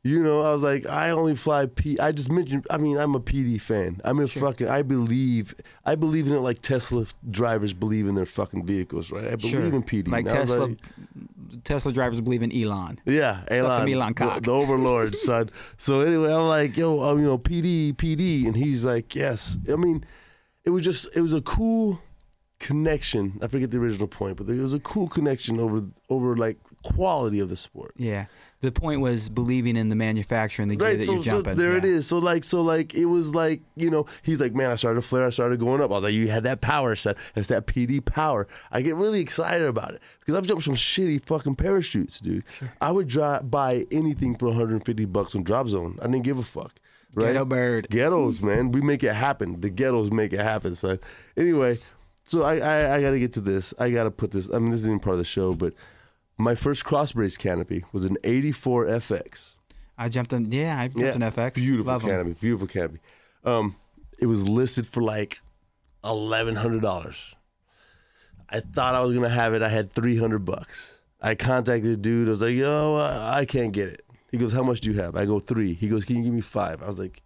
[0.08, 1.98] you know, I was like, I only fly P.
[1.98, 4.00] I just mentioned, I mean, I'm a PD fan.
[4.04, 5.54] I'm a fucking, I believe,
[5.84, 9.24] I believe in it like Tesla drivers believe in their fucking vehicles, right?
[9.26, 9.74] I believe Sure.
[9.74, 10.08] in PD.
[10.08, 10.78] Like And I was Tesla, like,
[11.64, 13.00] Tesla drivers believe in Elon.
[13.04, 14.42] yeah, Elon, Elon the, cock.
[14.44, 15.50] the overlord, son.
[15.76, 19.58] So anyway, I'm like, yo, um, you know, PD, PD, and he's like, yes.
[19.70, 20.04] I mean,
[20.64, 22.00] it was just, it was a cool
[22.58, 23.38] connection.
[23.42, 27.40] I forget the original point, but it was a cool connection over, over like quality
[27.40, 27.94] of the sport.
[27.96, 28.26] Yeah.
[28.60, 31.30] The point was believing in the manufacturer and the gear Right, that so, you're so
[31.30, 31.54] jumping.
[31.54, 31.78] there yeah.
[31.78, 32.08] it is.
[32.08, 35.06] So like, so like, it was like, you know, he's like, man, I started to
[35.06, 35.90] flare, I started going up.
[35.92, 37.16] I was like, you had that power set.
[37.36, 38.48] It's that PD power.
[38.72, 42.42] I get really excited about it because I've jumped some shitty fucking parachutes, dude.
[42.80, 45.96] I would dri buy anything for 150 bucks on Drop Zone.
[46.02, 46.74] I didn't give a fuck.
[47.14, 47.32] Right?
[47.32, 47.88] Ghetto bird.
[47.90, 48.72] Ghettos, man.
[48.72, 49.60] We make it happen.
[49.60, 50.98] The ghettos make it happen, son.
[51.36, 51.78] Anyway,
[52.24, 53.72] so I, I, I got to get to this.
[53.78, 54.50] I got to put this.
[54.52, 55.72] I mean, this isn't even part of the show, but
[56.38, 59.56] my first cross brace canopy was an 84 FX.
[59.98, 60.50] I jumped in.
[60.52, 61.54] Yeah, I jumped in FX.
[61.54, 62.10] Beautiful Love 'em.
[62.10, 62.34] canopy.
[62.40, 63.00] Beautiful canopy.
[63.44, 63.74] Um,
[64.20, 65.40] it was listed for like
[66.04, 67.34] eleven hundred dollars.
[68.48, 69.62] I thought I was gonna have it.
[69.62, 70.94] I had three hundred bucks.
[71.20, 72.28] I contacted the dude.
[72.28, 75.00] I was like, "Yo, I I can't get it." He goes, "How much do you
[75.00, 75.74] have?" I go three.
[75.74, 76.80] He goes, "Can you give me five?
[76.82, 77.22] I was like,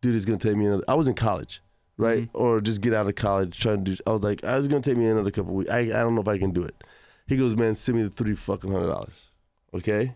[0.00, 1.60] "Dude, it's gonna take me another." I was in college,
[1.98, 2.36] right, Mm-hmm.
[2.42, 4.02] or just get out of college trying to do.
[4.06, 5.70] I was like, "I was gonna take me another couple weeks.
[5.70, 6.82] I I don't know if I can do it."
[7.26, 9.30] He goes, "Man, send me the three fucking hundred dollars."
[9.74, 10.14] okay,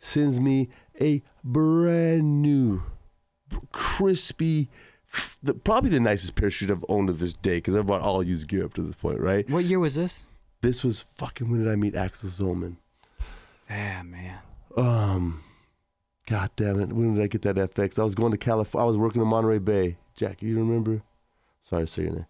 [0.00, 0.68] sends me
[1.00, 2.82] a brand new,
[3.72, 4.68] crispy,
[5.42, 8.48] the, probably the nicest parachute I've owned to this day because I've bought all used
[8.48, 9.48] gear up to this point, right?
[9.48, 10.24] What year was this?
[10.62, 12.76] This was fucking when did I meet Axel Zohmann?
[13.70, 14.38] Ah, man.
[14.76, 15.42] Um,
[16.26, 16.92] God damn it!
[16.92, 17.98] When did I get that FX?
[17.98, 18.84] I was going to California.
[18.84, 19.96] I was working in Monterey Bay.
[20.16, 21.02] Jack, you remember?
[21.64, 22.26] Sorry, to say your name.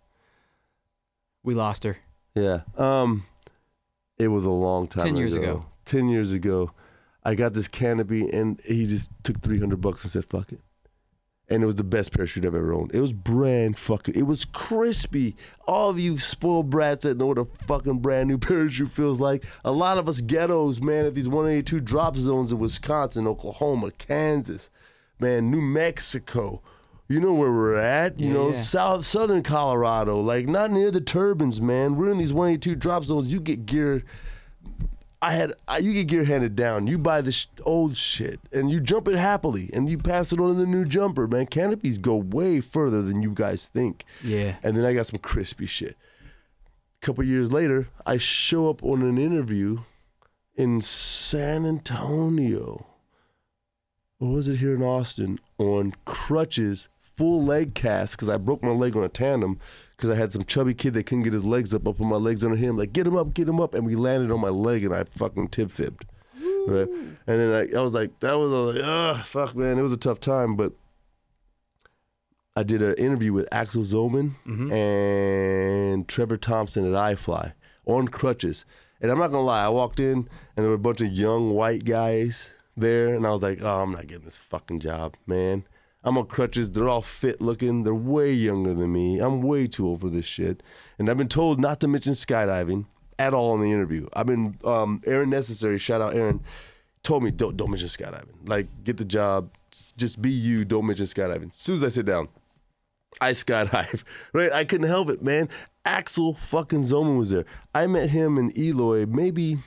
[1.43, 1.97] We lost her.
[2.35, 2.61] Yeah.
[2.77, 3.25] Um,
[4.21, 5.07] it was a long time.
[5.07, 5.65] 10 years ago.
[5.87, 6.71] Ten years ago,
[7.25, 10.61] I got this canopy, and he just took three hundred bucks and said, "Fuck it."
[11.49, 12.95] And it was the best parachute I've ever owned.
[12.95, 14.15] It was brand fucking.
[14.15, 15.35] It was crispy.
[15.67, 19.45] All of you spoiled brats that know what a fucking brand new parachute feels like.
[19.65, 24.71] A lot of us ghettos, man, at these 182 drop zones in Wisconsin, Oklahoma, Kansas,
[25.19, 26.63] man, New Mexico.
[27.11, 28.21] You know where we're at.
[28.21, 28.55] You Yeah, know, yeah.
[28.57, 31.97] south southern Colorado, like not near the turbines, man.
[31.97, 33.33] We're in these 182 drop zones.
[33.33, 34.05] You get gear.
[35.21, 36.87] I had I, you get gear handed down.
[36.87, 40.39] You buy the sh- old shit and you jump it happily, and you pass it
[40.39, 41.27] on to the new jumper.
[41.27, 44.05] Man, canopies go way further than you guys think.
[44.23, 44.55] Yeah.
[44.63, 45.97] And then I got some crispy shit.
[47.03, 49.81] A couple years later, I show up on an interview
[50.55, 52.87] in San Antonio.
[54.21, 55.41] Or was it here in Austin?
[55.59, 56.89] On crutches,
[57.21, 59.61] full leg cast, because I broke my leg on a tandem
[59.95, 61.87] because I had some chubby kid that couldn't get his legs up.
[61.87, 63.75] I put my legs under him, like, get him up, get him up.
[63.75, 66.07] And we landed on my leg and I fucking tib fibbed.
[66.67, 66.89] Right?
[66.89, 69.79] And then I, I was like, that was, I was like, fuck, man.
[69.79, 70.73] It was a tough time, but
[72.57, 74.73] I did an interview with Axel Zohmann mm-hmm.
[74.73, 77.53] and Trevor Thompson at iFly
[77.85, 78.65] on crutches.
[79.03, 81.51] And I'm not gonna lie, I walked in and there were a bunch of young
[81.51, 85.65] white guys there, and I was like, oh, I'm not getting this fucking job, man.
[86.03, 86.71] I'm on crutches.
[86.71, 87.83] They're all fit looking.
[87.83, 89.19] They're way younger than me.
[89.19, 90.63] I'm way too old for this shit.
[90.99, 92.87] And I've been told not to mention skydiving
[93.19, 94.09] at all in the interview.
[94.15, 95.79] I've been um, Aaron Necessary.
[95.79, 96.41] Shout out Aaron.
[97.03, 98.49] Told me don't don't mention skydiving.
[98.49, 99.51] Like get the job.
[99.71, 100.65] Just be you.
[100.65, 101.49] Don't mention skydiving.
[101.49, 102.29] As soon as I sit down,
[103.21, 104.03] I skydive.
[104.33, 104.53] Right?
[104.53, 105.49] I couldn't help it, man.
[105.85, 107.45] Axel fucking Zohmann was there.
[107.75, 109.59] I met him in Eloy maybe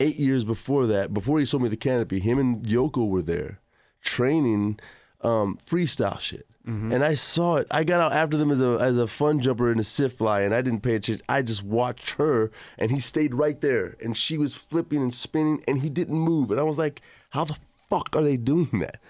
[0.00, 1.12] eight years before that.
[1.12, 3.60] Before he sold me the canopy, him and Yoko were there
[4.00, 4.78] training
[5.22, 6.46] um, freestyle shit.
[6.70, 7.66] And I saw it.
[7.70, 10.42] I got out after them as a as a fun jumper in a sit fly,
[10.42, 11.24] and I didn't pay attention.
[11.26, 15.64] I just watched her, and he stayed right there, and she was flipping and spinning,
[15.66, 16.50] and he didn't move.
[16.50, 17.00] And I was like,
[17.30, 17.56] "How the
[17.88, 19.00] fuck are they doing that?"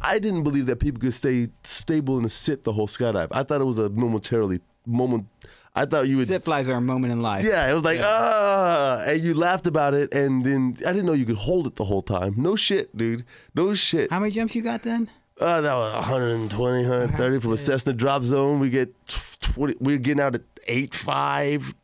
[0.00, 3.26] I didn't believe that people could stay stable in a sit the whole skydive.
[3.32, 5.26] I thought it was a momentarily moment.
[5.74, 7.44] I thought you would Sit flies are a moment in life.
[7.44, 11.14] yeah, it was like ah, and you laughed about it, and then I didn't know
[11.14, 12.34] you could hold it the whole time.
[12.36, 13.24] No shit, dude.
[13.56, 14.08] No shit.
[14.10, 15.10] How many jumps you got then?
[15.38, 18.58] Uh, that was 120, 130 from a Cessna drop zone.
[18.58, 18.92] We get
[19.40, 19.76] 20.
[19.78, 21.74] We're getting out at eight five.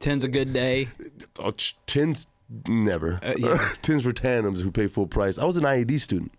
[0.00, 0.88] Ten's a good day.
[1.38, 1.52] Oh,
[1.86, 2.26] tens
[2.66, 3.20] never.
[3.22, 3.68] Uh, yeah.
[3.82, 5.38] tens for tandems who pay full price.
[5.38, 6.32] I was an IAD student,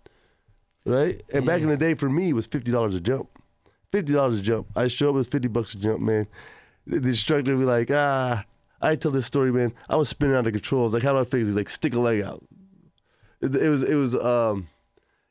[0.84, 1.22] right?
[1.32, 3.28] And back in the day, for me, it was fifty dollars a jump.
[3.92, 4.66] Fifty dollars a jump.
[4.74, 6.26] I show up with fifty bucks a jump, man.
[6.86, 8.44] The instructor would be like, ah.
[8.82, 9.72] I tell this story, man.
[9.88, 10.82] I was spinning out of control.
[10.82, 11.46] I was like, how do I fix it?
[11.46, 12.44] He's like, stick a leg out.
[13.40, 14.68] It, it was, it was, um,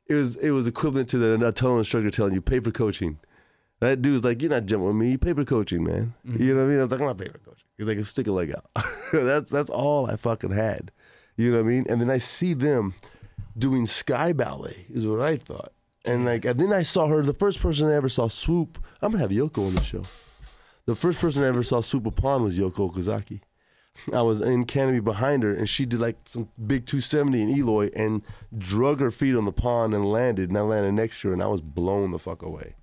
[0.08, 3.20] it was, it was equivalent to the tunnel instructor telling you pay for coaching.
[3.80, 5.12] That dude's like, you're not jumping with me.
[5.12, 6.14] You pay for coaching, man.
[6.26, 6.42] Mm-hmm.
[6.42, 6.78] You know what I mean?
[6.78, 7.66] I was like, I'm not paying for coaching.
[7.78, 8.86] He's like, stick a leg out.
[9.14, 10.92] that's that's all I fucking had.
[11.36, 11.86] You know what I mean?
[11.90, 12.94] And then I see them
[13.58, 15.74] doing sky ballet is what I thought.
[16.06, 16.28] And mm-hmm.
[16.28, 17.22] like, and then I saw her.
[17.24, 18.78] The first person I ever saw swoop.
[19.02, 20.04] I'm gonna have Yoko on the show.
[20.86, 23.42] The first person I ever saw swoop upon was Yoko Okazaki.
[24.14, 27.90] I was in canopy behind her, and she did like some big 270 in Eloy
[27.96, 28.24] and
[28.58, 30.50] drug her feet on the pond and landed.
[30.50, 32.76] And I landed next to her, and I was blown the fuck away.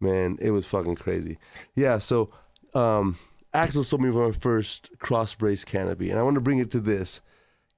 [0.00, 1.38] Man, it was fucking crazy.
[1.74, 2.30] Yeah, so
[2.74, 3.18] um,
[3.52, 6.80] Axel sold me my first cross brace canopy, and I want to bring it to
[6.80, 7.20] this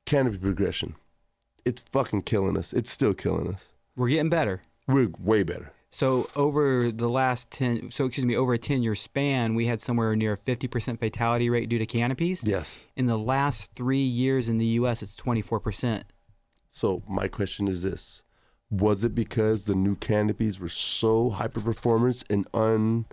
[0.06, 0.94] canopy progression.
[1.64, 2.72] It's fucking killing us.
[2.72, 3.72] It's still killing us.
[3.96, 4.62] We're getting better.
[4.88, 5.72] We're way better.
[5.94, 10.16] So over the last ten, so excuse me, over a ten-year span, we had somewhere
[10.16, 12.42] near a fifty percent fatality rate due to canopies.
[12.42, 12.80] Yes.
[12.96, 16.06] In the last three years in the U.S., it's twenty-four percent.
[16.70, 18.22] So my question is this:
[18.70, 23.04] Was it because the new canopies were so hyper performance and un,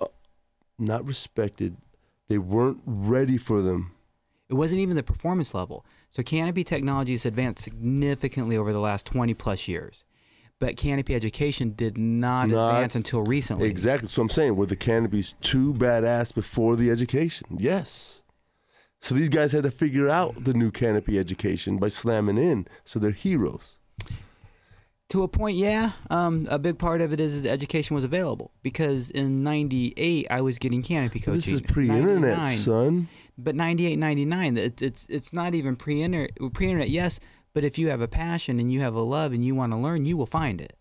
[0.00, 0.06] uh,
[0.78, 1.76] not respected?
[2.28, 3.90] They weren't ready for them.
[4.48, 5.84] It wasn't even the performance level.
[6.10, 10.04] So canopy technology has advanced significantly over the last twenty plus years,
[10.58, 13.68] but canopy education did not, Not advance until recently.
[13.68, 14.08] Exactly.
[14.08, 17.46] So I'm saying, were the canopies too badass before the education?
[17.58, 18.22] Yes.
[19.00, 22.66] So these guys had to figure out the new canopy education by slamming in.
[22.84, 23.76] So they're heroes.
[25.10, 25.92] To a point, yeah.
[26.10, 30.40] Um, a big part of it is, is education was available because in '98 I
[30.40, 31.36] was getting canopy coaching.
[31.36, 33.08] This is pre-internet, son.
[33.38, 36.30] But 98, 99, it, it's it's not even pre-internet.
[36.52, 37.20] Pre-internet, yes,
[37.56, 39.78] but if you have a passion and you have a love and you want to
[39.78, 40.76] learn, you will find it.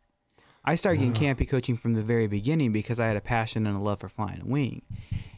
[0.66, 3.78] I started getting campy coaching from the very beginning because I had a passion and
[3.78, 4.82] a love for flying a wing.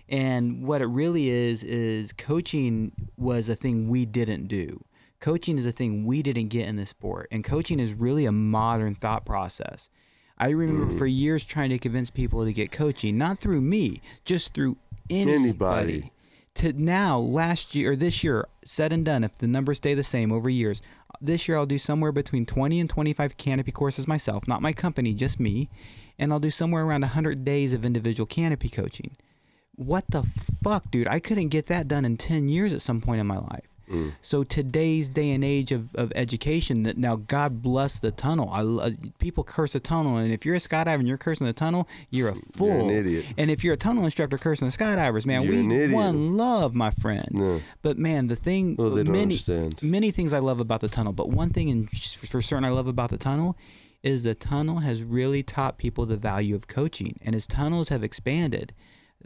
[0.09, 4.83] And what it really is is coaching was a thing we didn't do.
[5.19, 8.31] Coaching is a thing we didn't get in the sport, and coaching is really a
[8.31, 9.89] modern thought process.
[10.39, 10.97] I remember mm.
[10.97, 14.77] for years trying to convince people to get coaching, not through me, just through
[15.07, 15.33] anybody.
[15.33, 16.11] Anybody.
[16.55, 20.03] To now, last year or this year, said and done, if the numbers stay the
[20.03, 20.81] same over years,
[21.21, 25.13] this year I'll do somewhere between 20 and 25 canopy courses myself, not my company,
[25.13, 25.69] just me.
[26.19, 29.17] And I'll do somewhere around 100 days of individual canopy coaching.
[29.75, 30.23] What the
[30.63, 31.07] fuck, dude?
[31.07, 33.67] I couldn't get that done in 10 years at some point in my life.
[33.89, 34.13] Mm.
[34.21, 38.49] So today's day and age of, of education, that now God bless the tunnel.
[38.51, 41.53] I, lo- people curse the tunnel, and if you're a skydiver and you're cursing the
[41.53, 42.67] tunnel, you're a fool.
[42.67, 43.25] You're an idiot.
[43.37, 46.91] And if you're a tunnel instructor cursing the skydivers, man, You're we one love, my
[46.91, 47.29] friend.
[47.33, 47.59] Yeah.
[47.81, 49.81] But man, the thing, Well, they don't many understand.
[49.81, 51.89] many things I love about the tunnel, but one thing and
[52.29, 53.57] for certain I love about the tunnel
[54.03, 58.03] is the tunnel has really taught people the value of coaching, and as tunnels have
[58.03, 58.73] expanded,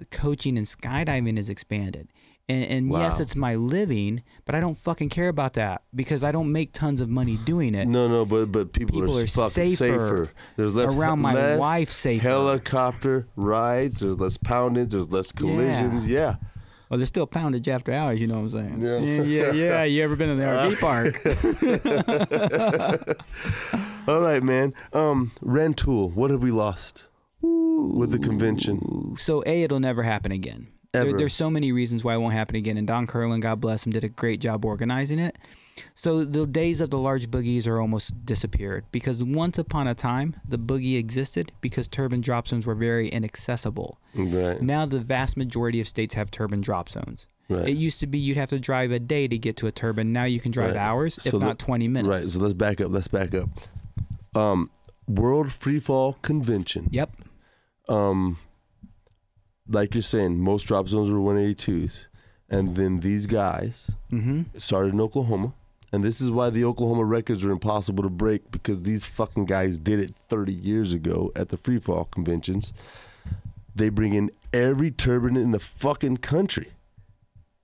[0.09, 2.07] coaching and skydiving has expanded.
[2.51, 6.33] And, and yes, it's my living, but I don't fucking care about that because I
[6.33, 7.87] don't make tons of money doing it.
[7.87, 10.29] No, no, but but people, People are, are safer safer.
[10.57, 12.21] There's less, around my less wife safer.
[12.27, 14.01] Helicopter rides.
[14.01, 14.89] There's less poundage.
[14.89, 16.09] There's less collisions.
[16.09, 16.35] Yeah.
[16.89, 18.81] Well, there's still poundage after hours, you know what I'm saying?
[18.81, 18.97] Yeah.
[18.97, 19.51] yeah, yeah.
[19.53, 19.83] yeah.
[19.83, 20.81] You ever been in the RV
[23.71, 24.07] park?
[24.09, 24.73] All right, man.
[24.91, 26.09] Um, Rantoul.
[26.09, 27.07] What have we lost
[27.41, 29.15] with the convention?
[29.17, 30.67] So a it'll never happen again.
[30.93, 33.85] There, there's so many reasons why it won't happen again, and Don Curlin, God bless
[33.85, 35.37] him, did a great job organizing it.
[35.95, 40.35] So the days of the large boogies are almost disappeared because once upon a time
[40.45, 43.99] the boogie existed because turbine drop zones were very inaccessible.
[44.13, 44.61] Right.
[44.61, 47.25] Now the vast majority of states have turbine drop zones.
[47.47, 47.69] Right.
[47.69, 50.11] It used to be you'd have to drive a day to get to a turbine.
[50.11, 50.77] Now you can drive Right.
[50.77, 52.09] hours, if So the- not 20 minutes.
[52.09, 52.23] Right.
[52.25, 52.91] So let's back up.
[52.91, 53.49] Let's back up.
[54.35, 54.69] Um,
[55.07, 56.89] World Freefall Convention.
[56.91, 57.11] Yep.
[57.87, 58.37] Um,
[59.67, 62.05] like you're saying, most drop zones were 182s,
[62.49, 64.57] and then these guys Mm-hmm.
[64.57, 65.53] started in Oklahoma.
[65.93, 69.77] And this is why the Oklahoma records are impossible to break because these fucking guys
[69.77, 72.71] did it 30 years ago at the freefall conventions.
[73.75, 76.69] They bring in every turbine in the fucking country.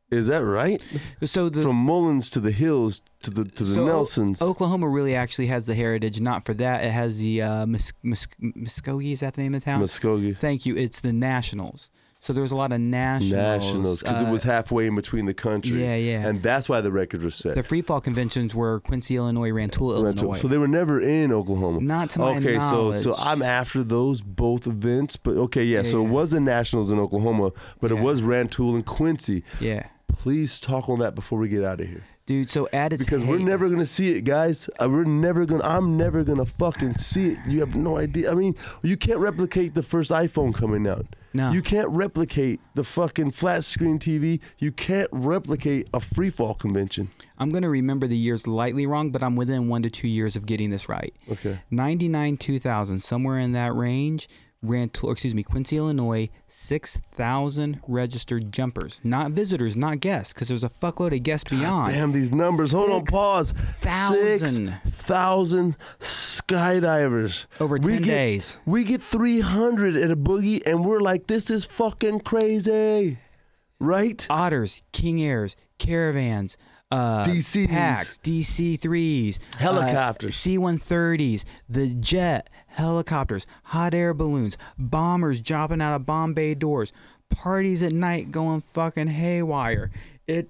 [0.10, 0.82] Is that right?
[1.26, 4.42] So the From Mullins to the Hills to the to the So, O- Nelsons.
[4.42, 6.22] Oklahoma really actually has the heritage.
[6.22, 9.12] Not for that, it has the uh, Mus- Mus- Muskogee.
[9.14, 9.82] Is that the name of the town?
[9.82, 10.38] Muskogee.
[10.38, 10.76] Thank you.
[10.78, 11.90] It's the Nationals.
[12.20, 13.32] So there was a lot of nationals.
[13.32, 15.84] Nationals, because it uh, was halfway in between the country.
[15.84, 16.28] Yeah, yeah.
[16.28, 17.56] And that's why the record was set.
[17.56, 20.34] the free fall conventions were Quincy, Illinois, Rantoul, Illinois.
[20.34, 21.80] So they were never in Oklahoma.
[21.80, 23.16] Not to my okay, so so.
[23.18, 25.84] I'm after those both events, but okay, yeah.
[25.84, 26.08] so Yeah.
[26.08, 29.44] it was the Nationals in Oklahoma, but it was Rantoul and Quincy.
[29.62, 32.50] yeah, Please talk on that before we get out of here, dude.
[32.50, 34.70] So at its because we're never gonna see it, guys.
[34.82, 35.64] Uh, We're never gonna.
[35.64, 37.38] I'm never gonna fucking see it.
[37.48, 38.32] You have no idea.
[38.32, 41.06] I mean, you can't replicate the first iPhone coming out.
[41.34, 41.52] No.
[41.52, 44.40] You can't replicate the fucking flat screen TV.
[44.58, 47.12] You can't replicate a free fall convention.
[47.38, 50.46] I'm gonna remember the years lightly wrong, but I'm within one to two years of
[50.48, 51.14] getting this right.
[51.32, 51.60] Okay.
[51.70, 54.28] 99, 2000, somewhere in that range.
[54.64, 59.00] Rantoul, or excuse me, Quincy, Illinois, 6,000 registered jumpers.
[59.04, 61.94] Not visitors, not guests, because there's a fuckload of guests beyond.
[61.94, 62.72] Damn these numbers.
[62.72, 63.54] Hold on, pause.
[63.82, 67.46] Six thousand skydivers.
[67.60, 68.58] Over We 10 get- days.
[68.66, 73.20] We get 300 at a boogie, and we're like, this is fucking crazy.
[73.80, 74.26] Right?
[74.30, 76.58] Otters, King Airs, caravans,
[76.92, 77.68] uh, DCs.
[77.70, 80.30] packs, DC-3s, Helicopters.
[80.30, 86.92] uh, C-130s, the jet, helicopters, hot air balloons, bombers jumping out of bomb bay doors,
[87.30, 89.92] parties at night going fucking haywire.
[90.28, 90.50] It,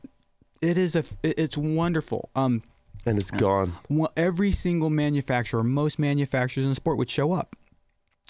[0.62, 2.30] it is a, it's wonderful.
[2.36, 2.62] Um,
[3.06, 3.74] And it's gone.
[3.88, 7.56] one- every single manufacturer, most manufacturers in the sport would show up.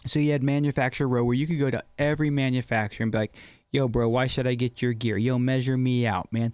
[0.05, 3.35] So you had manufacturer row where you could go to every manufacturer and be like,
[3.71, 5.17] "Yo, bro, why should I get your gear?
[5.17, 6.53] Yo, measure me out, man."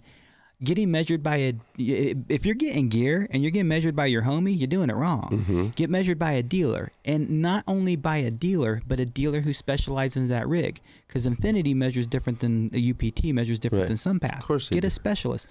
[0.64, 4.56] Getting measured by a if you're getting gear and you're getting measured by your homie,
[4.58, 5.28] you're doing it wrong.
[5.30, 5.66] Mm-hmm.
[5.76, 9.52] Get measured by a dealer, and not only by a dealer, but a dealer who
[9.52, 10.80] specializes in that rig.
[11.06, 13.88] Because Infinity measures different than uh, a UPT measures different Right.
[13.88, 14.38] than Sunpath.
[14.38, 14.86] Of course Get do.
[14.86, 15.46] a specialist.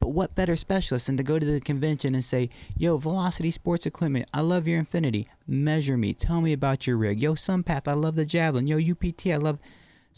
[0.00, 3.84] But what better specialist than to go to the convention and say, Yo, Velocity Sports
[3.86, 5.28] Equipment, I love your Infinity.
[5.46, 6.12] Measure me.
[6.12, 7.20] Tell me about your rig.
[7.20, 8.66] Yo, Sunpath, I love the Javelin.
[8.68, 9.58] Yo, UPT, I love.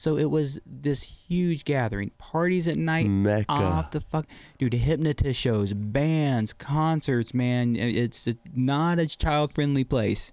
[0.00, 2.12] So it was this huge gathering.
[2.16, 3.06] Parties at night.
[3.06, 3.52] Mecca.
[3.52, 4.26] Off the fuck.
[4.58, 7.76] Dude, hypnotist shows, bands, concerts, man.
[7.76, 10.32] It's not a child friendly place.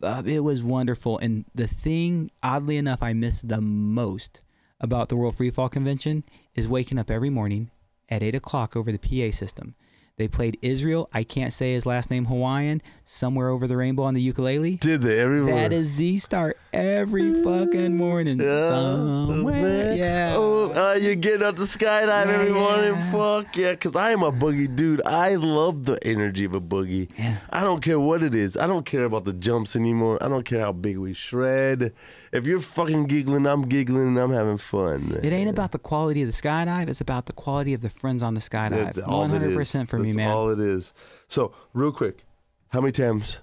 [0.00, 1.18] Uh, it was wonderful.
[1.18, 4.40] And the thing, oddly enough, I miss the most
[4.80, 6.22] about the World Free Fall Convention
[6.54, 7.72] is waking up every morning
[8.08, 9.74] at eight o'clock over the PA system.
[10.18, 11.08] They played Israel.
[11.12, 12.82] I can't say his last name Hawaiian.
[13.02, 14.76] Somewhere over the rainbow on the ukulele.
[14.76, 15.54] Did they everywhere?
[15.56, 18.38] That is the start every fucking morning.
[18.38, 19.94] Yeah, Somewhere.
[19.96, 20.34] Yeah.
[20.36, 22.92] Oh, uh, you're getting up to skydive Yeah, every morning.
[22.94, 23.10] yeah.
[23.12, 25.00] Fuck yeah, because I am a boogie dude.
[25.04, 27.08] I love the energy of a boogie.
[27.18, 27.38] Yeah.
[27.50, 28.56] I don't care what it is.
[28.56, 30.18] I don't care about the jumps anymore.
[30.22, 31.92] I don't care how big we shred.
[32.32, 35.10] If you're fucking giggling, I'm giggling and I'm having fun.
[35.10, 35.20] man.
[35.22, 36.88] It ain't about the quality of the skydive.
[36.88, 38.70] It's about the quality of the friends on the skydive.
[38.70, 39.56] That's all One hundred is.
[39.56, 40.16] percent for me, man.
[40.28, 40.94] That's all it is.
[41.28, 42.24] So, real quick,
[42.68, 43.38] how many times?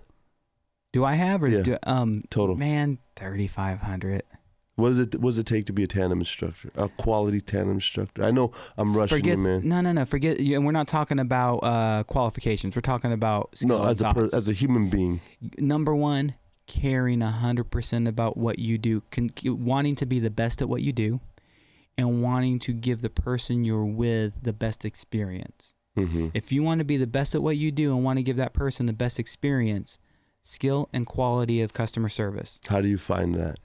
[0.92, 1.62] Do I have or Yeah.
[1.62, 2.56] do um Total.
[2.56, 4.24] Man, thirty five hundred.
[4.76, 6.72] What does it what does it take to be a tandem instructor?
[6.76, 8.24] A quality tandem instructor.
[8.24, 9.68] I know I'm rushing Forget you, man.
[9.68, 10.06] no, no, no.
[10.06, 10.40] Forget.
[10.40, 12.76] you- And we're not talking about uh, qualifications.
[12.76, 14.34] We're talking about skill No, and as a per, thoughts.
[14.34, 15.22] as a human being.
[15.60, 16.34] number one,
[16.70, 20.82] caring hundred percent about what you do, con- wanting to be the best at what
[20.82, 21.20] you do,
[21.98, 25.74] and wanting to give the person you're with the best experience.
[25.96, 28.24] hmm If you want to be the best at what you do and want to
[28.24, 29.98] give that person the best experience,
[30.44, 32.60] skill and quality of customer service.
[32.68, 33.58] How do you find that?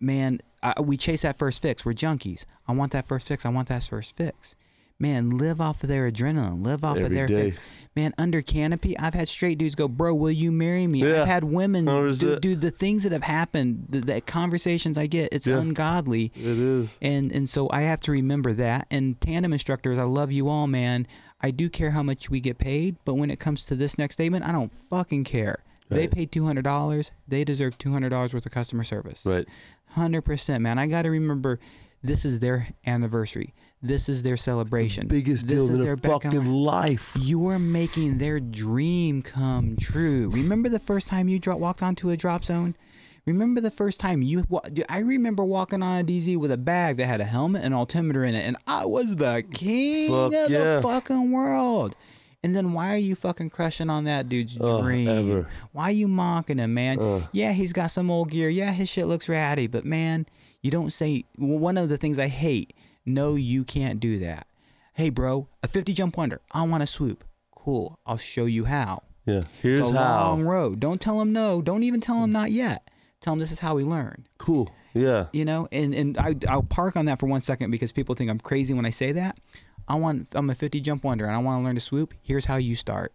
[0.00, 1.84] Man, I, we chase that first fix.
[1.84, 2.44] We're junkies.
[2.66, 3.44] I want that first fix.
[3.46, 4.54] I want that first fix.
[5.00, 6.64] Man, live off of their adrenaline.
[6.64, 7.52] Live off of their day.
[7.96, 11.00] Man, under canopy, I've had straight dudes go, bro, will you marry me?
[11.02, 11.22] Yeah.
[11.22, 12.20] I've had women, 100%.
[12.20, 15.56] dude, dude, the things that have happened, the, the conversations I get, it's Yeah.
[15.58, 16.30] ungodly.
[16.36, 16.96] It is.
[17.02, 18.86] And and so I have to remember that.
[18.92, 21.06] And tandem instructors, I love you all, man.
[21.40, 24.14] I do care how much we get paid, but when it comes to this next
[24.16, 25.64] statement, I don't fucking care.
[25.88, 26.10] They Right.
[26.10, 27.10] paid two hundred dollars.
[27.26, 29.24] They deserve two hundred dollars worth of customer service.
[29.26, 29.48] Right.
[29.88, 30.78] Hundred percent, man.
[30.78, 31.58] I got to remember,
[32.04, 33.52] this is their anniversary.
[33.82, 35.06] This is their celebration.
[35.08, 37.16] Biggest this deal is in their their fucking life.
[37.18, 40.28] You are making their dream come true.
[40.30, 42.76] Remember the first time you dro- walked onto a drop zone?
[43.24, 44.44] Remember the first time you?
[44.50, 47.64] Wa- dude, I remember walking on a DZ with a bag that had a helmet
[47.64, 50.76] and altimeter in it, and I was the king Fuck of yeah.
[50.76, 51.96] the fucking world.
[52.42, 55.08] And then why are you fucking crushing on that dude's Oh, dream?
[55.08, 55.48] ever.
[55.72, 56.98] Why are you mocking him, man?
[56.98, 57.26] Uh.
[57.32, 58.48] yeah, he's got some old gear.
[58.50, 60.26] Yeah, his shit looks ratty, but man,
[60.62, 61.24] you don't say.
[61.38, 62.74] Well, one of the things I hate.
[63.04, 64.46] No, you can't do that.
[64.94, 66.40] Hey, bro, a 50 jump wonder.
[66.52, 67.24] I want to swoop.
[67.54, 67.98] Cool.
[68.06, 69.02] I'll show you how.
[69.26, 69.44] Yeah.
[69.62, 70.30] Here's it's a how.
[70.30, 70.80] long road.
[70.80, 71.62] Don't tell him no.
[71.62, 72.88] Don't even tell him not yet.
[73.20, 74.26] Tell him this is how we learn.
[74.38, 74.70] Cool.
[74.94, 75.26] Yeah.
[75.32, 78.30] You know, and and I I'll park on that for one second because people think
[78.30, 79.38] I'm crazy when I say that.
[79.86, 82.14] I want I'm a 50 jump wonder and I want to learn to swoop.
[82.22, 83.12] Here's how you start.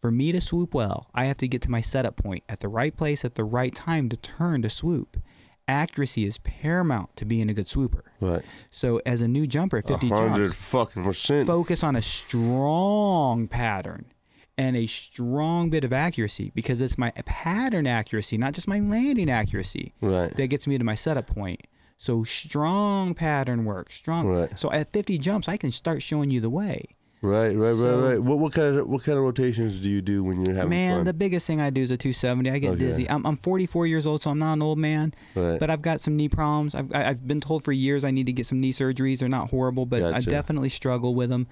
[0.00, 2.68] For me to swoop well, I have to get to my setup point at the
[2.68, 5.16] right place at the right time to turn to swoop.
[5.68, 8.04] Accuracy is paramount to being a good swooper.
[8.20, 8.42] Right.
[8.70, 11.46] So as a new jumper at 50 A hundred jumps, fucking percent.
[11.46, 14.06] focus on a strong pattern
[14.58, 19.30] and a strong bit of accuracy because it's my pattern accuracy, not just my landing
[19.30, 20.36] accuracy, Right.
[20.36, 21.60] that gets me to my setup point.
[21.96, 24.26] So strong pattern work, strong.
[24.26, 24.58] Right.
[24.58, 26.96] So at 50 jumps, I can start showing you the way.
[27.22, 27.56] Right.
[27.56, 27.76] Right.
[27.76, 28.10] So- right.
[28.14, 28.22] Right.
[28.22, 30.98] What what kind of what kind of rotations do you do when you're having man,
[30.98, 31.04] fun?
[31.04, 32.50] the biggest thing I do is a 270.
[32.50, 32.80] I get Okay.
[32.80, 33.08] dizzy.
[33.08, 35.58] I'm, I'm 44 years old, so I'm not an old man, right.
[35.60, 36.74] but I've got some knee problems.
[36.74, 39.20] I've, I've been told for years I need to get some knee surgeries.
[39.20, 41.46] They're not horrible, but I definitely struggle with them.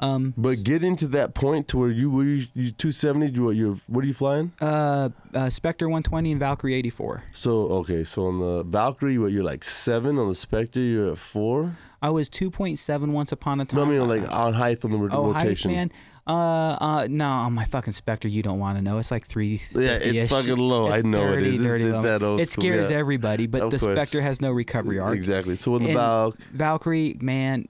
[0.00, 3.32] Um, But getting to that point to where you were you, you 270.
[3.32, 4.52] You, you're what are you flying?
[4.60, 7.22] uh, uh, Spectre 120 and Valkyrie 84.
[7.32, 7.50] So
[7.80, 11.76] okay, so on the Valkyrie, what you're like seven on the Spectre, you're at four.
[12.02, 13.78] I was 2.7 once upon a time.
[13.78, 15.72] No, I mean like on height on the oh, height, rotation.
[15.72, 15.92] man.
[16.26, 16.32] Uh,
[16.80, 18.98] uh, no, on my fucking Spectre, you don't want to know.
[18.98, 19.60] It's like three.
[19.72, 20.88] Yeah, it's fucking low.
[20.90, 21.60] I know it is.
[21.60, 22.96] It's- it's that old It scares yeah.
[22.98, 23.96] everybody, but Of the course.
[23.96, 25.14] Spectre has no recovery arc.
[25.14, 25.56] Exactly.
[25.56, 27.68] So with the Valk, Valkyrie, man,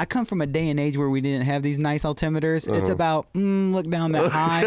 [0.00, 2.68] I come from a day and age where we didn't have these nice altimeters.
[2.68, 2.92] It's Uh-huh.
[2.92, 4.64] about mm, look down that high.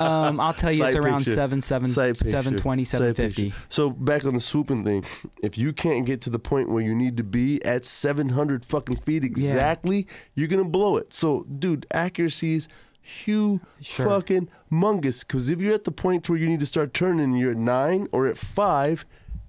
[0.00, 1.34] um, I'll tell you, it's around picture.
[1.34, 2.30] seven, seven, Sight picture.
[2.30, 3.54] seven twenty, Sight seven picture.
[3.68, 5.04] So back on the swooping thing,
[5.42, 8.96] if you can't get to the point where you need to be at 700 fucking
[8.96, 11.12] feet exactly, you're gonna blow it.
[11.12, 12.68] So, dude, accuracy is
[13.02, 14.06] huge, Sure.
[14.06, 15.20] fucking mungus.
[15.20, 18.08] Because if you're at the point where you need to start turning, you're at nine
[18.10, 19.04] or at five,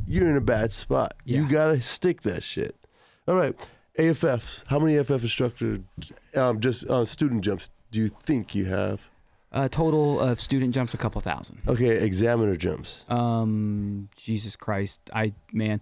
[0.05, 1.13] you're in a bad spot.
[1.25, 2.75] You gotta stick that shit.
[3.27, 3.55] All right,
[3.97, 4.63] AFFs.
[4.67, 5.79] How many AFF instructor,
[6.35, 9.09] um, just uh, student jumps, do you think you have?
[9.51, 11.61] A total of student jumps a couple thousand.
[11.67, 13.05] Okay, examiner jumps.
[13.09, 15.81] Um, Jesus Christ, I man,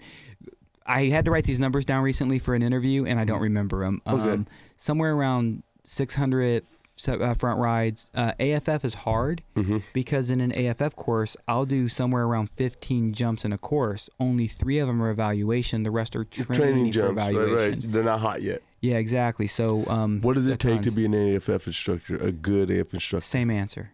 [0.85, 3.83] I had to write these numbers down recently for an interview, and I don't remember
[3.83, 4.01] them.
[4.05, 4.45] Um, Okay.
[4.77, 6.77] somewhere around 600 so-
[7.07, 8.09] uh, front rides.
[8.13, 9.77] Uh, AFF is hard Mm-hmm.
[9.93, 14.09] because in an AFF course, I'll do somewhere around 15 jumps in a course.
[14.19, 15.83] Only three of them are evaluation.
[15.83, 17.79] The rest are training, Training jumps, right, evaluation.
[17.81, 17.91] right.
[17.91, 18.61] They're not hot yet.
[18.81, 19.47] Yeah, exactly.
[19.47, 23.25] So, um, What does it take to be an AFF instructor, a good AFF instructor?
[23.27, 23.91] Same answer.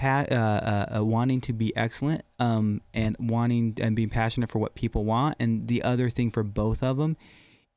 [0.00, 4.74] Uh, uh, uh, wanting to be excellent, um, and wanting and being passionate for what
[4.74, 7.16] people want, and the other thing for both of them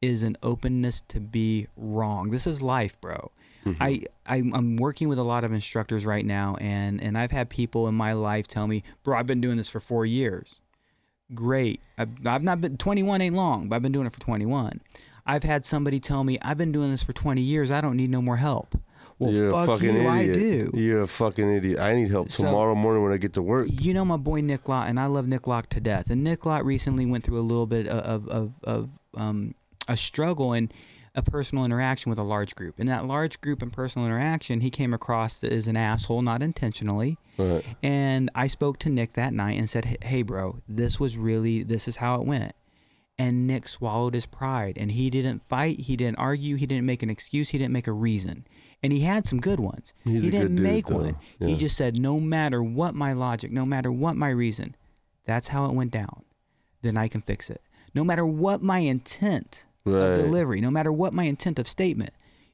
[0.02, 2.30] is an openness to be wrong.
[2.30, 3.32] This is life, bro.
[3.66, 7.50] I, I I'm working with a lot of instructors right now, and and I've had
[7.50, 10.60] people in my life tell me, bro, I've been doing this for four years.
[11.34, 11.82] Great.
[11.98, 14.82] I've, I've not been 21 ain't long, but I've been doing it for 21.
[15.26, 17.72] I've had somebody tell me, I've been doing this for 20 years.
[17.72, 18.76] I don't need no more help.
[19.20, 20.12] Well, You're fuck a fucking you, idiot.
[20.12, 20.72] I do.
[20.74, 21.80] You're a fucking idiot.
[21.80, 23.68] I need help So- tomorrow morning when I get to work.
[23.72, 26.10] You know my boy Nick Lott, and I love Nick Lott to death.
[26.10, 29.56] And Nick Lott recently went through a little bit of of, of um,
[29.88, 30.74] a struggle and
[31.16, 32.80] a personal interaction with a large group.
[32.80, 37.18] In that large group and personal interaction, he came across as an asshole, not intentionally.
[37.38, 37.64] Right.
[37.84, 41.88] And I spoke to Nick that night and said, "Hey, bro, this was really this
[41.88, 42.54] is how it went."
[43.20, 47.04] And Nick swallowed his pride, and he didn't fight, he didn't argue, he didn't make
[47.04, 48.46] an excuse, he didn't make a reason.
[48.82, 49.94] And he had some good ones.
[50.04, 50.98] He's he didn't dude, make though.
[50.98, 51.18] one.
[51.40, 54.76] He just said, "No matter what my logic, no matter what my reason,
[55.26, 56.24] that's how it went down.
[56.82, 57.62] Then I can fix it.
[57.94, 60.02] No matter what my intent Right.
[60.02, 62.14] of delivery, no matter what my intent of statement,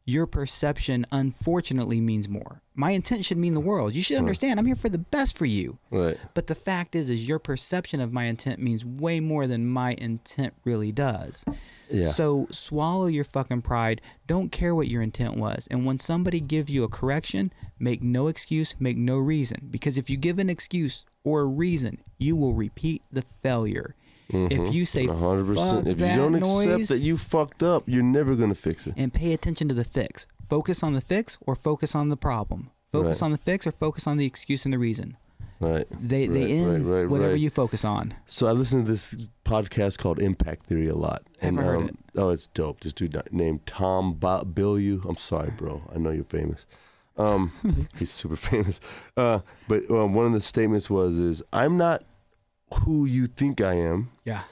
[0.10, 2.62] your perception unfortunately means more.
[2.74, 3.94] My intent should mean the world.
[3.94, 5.78] You should understand I'm here for the best for you.
[5.92, 6.18] Right.
[6.34, 9.96] But the fact is is your perception of my intent means way more than my
[10.00, 11.46] intent really does.
[11.92, 12.10] Yeah.
[12.10, 14.02] So swallow your fucking pride.
[14.26, 15.68] Don't care what your intent was.
[15.70, 19.68] And when somebody gives you a correction, make no excuse, make no reason.
[19.70, 23.96] Because if you give an excuse or a reason, you will repeat the failure.
[24.30, 25.88] If you say A hundred "Fuck percent.
[25.88, 28.94] If you don't noise," accept that you fucked up, you're never gonna fix it.
[28.98, 30.28] and pay attention to the fix.
[30.48, 32.70] Focus on the fix or focus on the problem.
[32.92, 33.26] Focus Right.
[33.26, 35.18] on the fix or focus on the excuse and the reason.
[35.60, 35.86] Right.
[35.92, 38.14] They Right, they end right, right, whatever you focus on.
[38.26, 41.24] So I listen to this podcast called Impact Theory a lot.
[41.42, 41.96] And Never heard um, it.
[42.16, 42.80] oh, it's dope.
[42.80, 45.04] This dude named Tom ba- Bilyeu.
[45.08, 45.84] I'm sorry, bro.
[45.94, 46.66] I know you're famous.
[47.18, 47.52] Um,
[47.98, 48.80] he's super famous.
[49.18, 52.04] Uh, but uh, one of the statements was is I'm not
[52.74, 54.44] who you think I am, Yeah.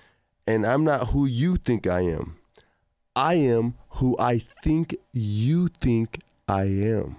[0.46, 2.38] and I'm not who you think I am.
[3.16, 7.16] I am who I think you think I am.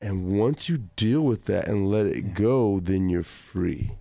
[0.00, 2.30] And once you deal with that and let it Yeah.
[2.32, 3.92] go, then you're free.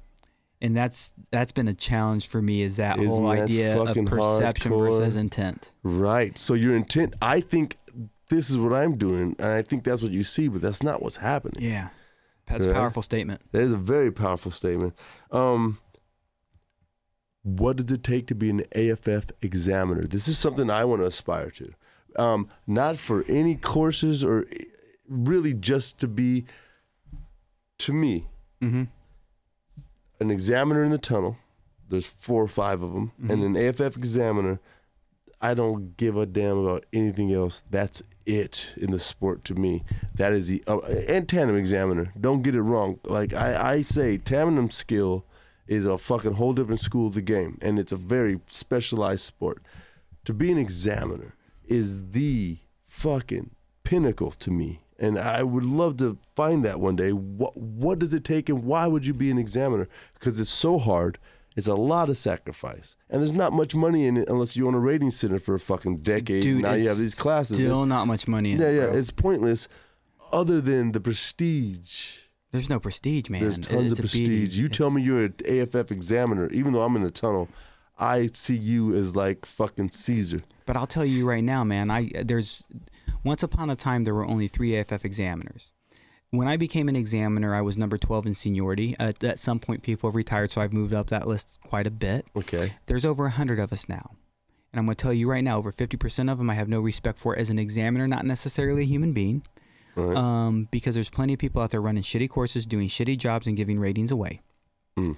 [0.62, 4.06] And that's that's been a challenge for me is that whole Isn't that idea of
[4.06, 4.80] perception hardcore?
[5.00, 5.72] versus intent.
[5.84, 6.38] Right.
[6.38, 7.78] So your intent, I think
[8.30, 11.02] this is what I'm doing, and I think that's what you see, but that's not
[11.02, 11.62] what's happening.
[11.62, 11.90] Yeah.
[12.48, 13.42] That's a powerful statement.
[13.52, 14.94] That is a very powerful statement.
[15.32, 15.80] Um,
[17.44, 20.04] what does it take to be an AFF examiner?
[20.06, 21.74] This is something I want to aspire to.
[22.16, 24.46] Um, not for any courses or
[25.08, 26.46] really just to be,
[27.80, 28.28] to me,
[28.62, 28.84] Mm-hmm.
[30.22, 31.36] an examiner in the tunnel.
[31.90, 33.46] There's four or five of them, and Mhm.
[33.46, 34.62] an AFF examiner.
[35.42, 37.62] I don't give a damn about anything else.
[37.70, 39.84] That's it in the sport to me.
[40.16, 42.14] That is the uh, and tandem examiner.
[42.20, 43.00] Don't get it wrong.
[43.04, 45.26] Like I, I say, tandem skill
[45.68, 49.62] is a fucking whole different school of the game, and it's a very specialized sport.
[50.26, 51.36] To be an examiner
[51.66, 53.52] is the fucking
[53.84, 57.12] pinnacle to me, and I would love to find that one day.
[57.12, 59.88] What what does it take, and why would you be an examiner?
[60.14, 61.18] Because it's so hard.
[61.56, 64.74] It's a lot of sacrifice, and there's not much money in it unless you own
[64.74, 66.44] a rating center for a fucking decade.
[66.44, 67.58] Dude, now you it's have these classes.
[67.58, 69.68] Still not much money in yeah, it, yeah, it's pointless.
[70.32, 72.20] Other than the prestige,
[72.52, 73.42] There's no prestige, man.
[73.42, 74.40] there's tons it's of beating.
[74.40, 74.58] prestige.
[74.58, 77.50] You tell me you're an AFF examiner, even though I'm in the tunnel.
[78.00, 80.40] I see you as like fucking Caesar.
[80.66, 81.92] But I'll tell you right now, man.
[81.92, 82.64] I there's
[83.24, 85.74] once upon a time there were only three AFF examiners.
[86.34, 88.96] When I became an examiner, I was number 12 in seniority.
[89.00, 91.92] At, at some point, people have retired, so I've moved up that list quite a
[91.92, 92.26] bit.
[92.36, 92.74] Okay.
[92.88, 94.16] There's over 100 of us now.
[94.72, 96.80] And I'm going to tell you right now, over 50% of them I have no
[96.80, 99.44] respect for as an examiner, not necessarily a human being,
[99.94, 100.18] right.
[100.18, 103.56] um, because there's plenty of people out there running shitty courses, doing shitty jobs, and
[103.56, 104.42] giving ratings away.
[104.98, 105.16] Mm.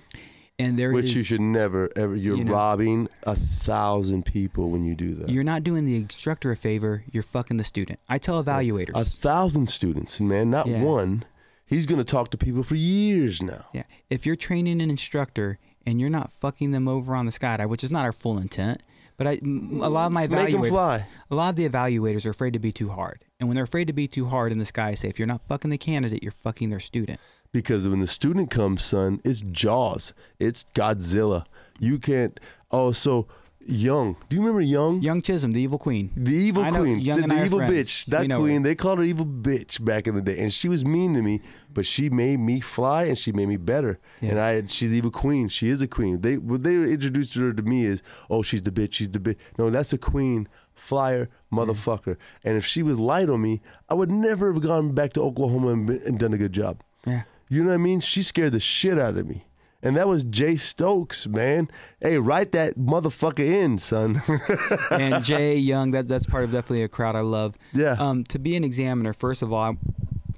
[0.57, 2.15] And there Which is- you should never ever.
[2.15, 5.29] You're you know- robbing a thousand people when you do that.
[5.29, 7.03] You're not doing the instructor a favor.
[7.11, 7.99] You're fucking the student.
[8.07, 8.95] I tell evaluators.
[8.95, 10.81] a thousand students, man, not Yeah.
[10.81, 11.25] one.
[11.65, 13.65] He's gonna talk to people for years now.
[13.73, 13.83] Yeah.
[14.09, 17.83] If you're training an instructor and you're not fucking them over on the skydive, which
[17.83, 18.81] is not our full intent,
[19.17, 21.07] but I, a lot of my Make them evaluators, fly.
[21.31, 23.23] a lot of the evaluators are afraid to be too hard.
[23.39, 25.27] And when they're afraid to be too hard in the sky, I say, if you're
[25.27, 27.19] not fucking the candidate, you're fucking their student.
[27.55, 30.13] Because when the student comes, son, it's Jaws.
[30.41, 31.45] It's Godzilla.
[31.79, 32.37] You can't.
[32.69, 33.29] Oh, so
[33.65, 34.17] Young.
[34.27, 35.01] Do you remember Young?
[35.01, 36.11] Young Chisholm, the evil queen.
[36.17, 37.73] The evil know queen, Young the, I evil friends.
[37.73, 38.57] bitch, that queen.
[38.61, 38.67] her.
[38.67, 41.39] They called her evil bitch back in the day, and she was mean to me,
[41.73, 43.99] but she made me fly, and she made me better.
[44.19, 44.31] Yeah.
[44.31, 45.47] And I, she's the evil queen.
[45.47, 46.19] She is a queen.
[46.19, 48.95] They what they introduced her to me is, oh, she's the bitch.
[48.95, 49.37] She's the bitch.
[49.57, 52.15] No, that's a queen, flyer, motherfucker.
[52.15, 52.43] Mm.
[52.43, 55.69] And if she was light on me, I would never have gone back to Oklahoma
[55.69, 56.83] and, been- and done a good job.
[57.07, 57.23] Yeah.
[57.49, 57.99] You know what I mean?
[57.99, 59.45] She scared the shit out of me.
[59.83, 61.69] and that was Jay Stokes, man.
[62.01, 64.21] Hey, write that motherfucker in, son.
[64.91, 67.55] and Jay Young, that that's part of definitely a crowd I love.
[67.73, 67.95] Yeah.
[67.99, 69.77] Um, to be an examiner, first of all, I,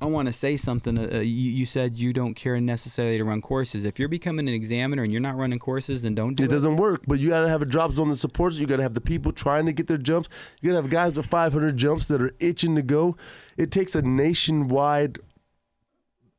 [0.02, 0.98] I want to say something.
[1.00, 3.86] Uh, you, you said you don't care necessarily to run courses.
[3.86, 6.48] If you're becoming an examiner and you're not running courses, then don't do it.
[6.48, 8.58] it doesn't work, but you gotta have a drop zone that supports.
[8.58, 10.28] You gotta have the people trying to get their jumps.
[10.62, 13.16] You gotta have guys with 500 jumps that are itching to go.
[13.56, 15.20] It takes a nationwide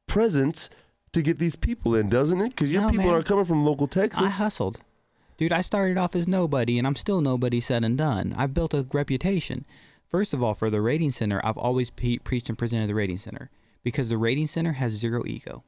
[0.08, 0.68] presence
[1.12, 2.48] to get these people in, doesn't it?
[2.50, 3.14] Because your No, people man.
[3.14, 4.20] are coming from local Texas.
[4.22, 4.80] I hustled.
[5.36, 8.34] Dude, I started off as nobody and I'm still nobody said and done.
[8.36, 9.64] I've built a reputation.
[10.10, 13.18] First of all, for the rating center, I've always pe- preached and presented the rating
[13.18, 13.50] center
[13.84, 15.62] because the rating center has zero ego.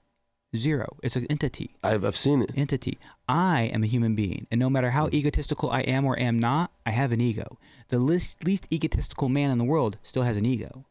[0.56, 0.96] Zero.
[1.04, 1.76] It's an entity.
[1.84, 2.50] I've, I've seen it.
[2.56, 2.98] Entity.
[3.28, 6.72] I am a human being, and no matter how egotistical I am or am not,
[6.84, 7.56] I have an ego.
[7.88, 10.86] The least, least egotistical man in the world still has an ego.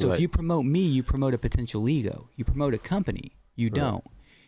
[0.00, 0.14] So Right.
[0.14, 2.28] if you promote me, you promote a potential ego.
[2.36, 4.04] You promote a company, you don't.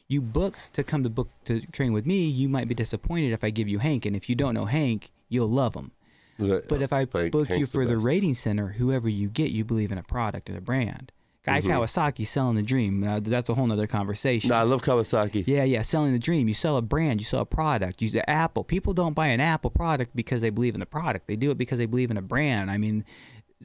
[0.09, 3.45] You book to come to book to train with me, you might be disappointed if
[3.45, 5.91] I give you Hank, and if you don't know Hank, you'll love him.
[6.39, 6.63] Right.
[6.67, 8.05] But if I Hank- book you for the, best.
[8.05, 11.13] rating center, whoever you get, you believe in a product and a brand.
[11.45, 11.71] Guy Mm-hmm.
[11.73, 13.03] Kawasaki selling the dream.
[13.03, 14.49] Uh, that's a whole nother conversation.
[14.51, 15.43] No, I love Kawasaki.
[15.47, 16.47] Yeah, yeah, selling the dream.
[16.47, 18.01] You sell a brand, you sell a product.
[18.01, 18.63] You the Apple.
[18.63, 21.27] People don't buy an Apple product because they believe in the product.
[21.27, 22.71] They do it because they believe in a brand.
[22.71, 23.05] I mean,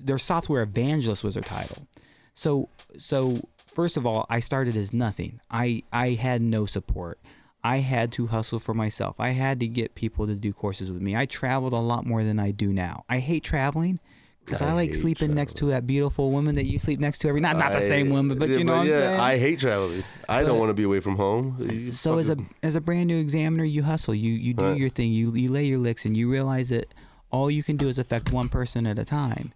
[0.04, 1.88] their software evangelist was their title.
[2.34, 5.40] So, so first of all, I started as nothing.
[5.50, 7.20] I I had no support.
[7.64, 9.20] I had to hustle for myself.
[9.20, 11.16] I had to get people to do courses with me.
[11.16, 13.04] I traveled a lot more than I do now.
[13.10, 14.00] I hate traveling
[14.46, 17.28] because I, I like sleeping next to that beautiful woman that you sleep next to
[17.28, 19.20] every not not the same woman, but yeah, you know what I'm yeah, saying.
[19.20, 20.04] I hate traveling.
[20.30, 21.58] I don't want to be away from home.
[21.60, 24.78] You So as a as a brand new examiner, you hustle, you you do Right.
[24.78, 26.94] your thing, you you lay your licks, and you realize that
[27.32, 29.52] all you can do is affect one person at a time.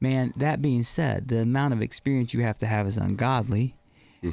[0.00, 3.76] Man, that being said, the amount of experience you have to have is ungodly.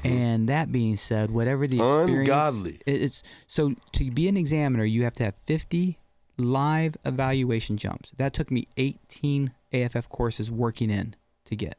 [0.04, 2.80] And that being said, whatever the experience, Ungodly.
[2.86, 5.98] it's so to be an examiner, you have to have 50
[6.38, 8.12] live evaluation jumps.
[8.18, 11.16] That took me 18 AFF courses working in
[11.46, 11.78] to get.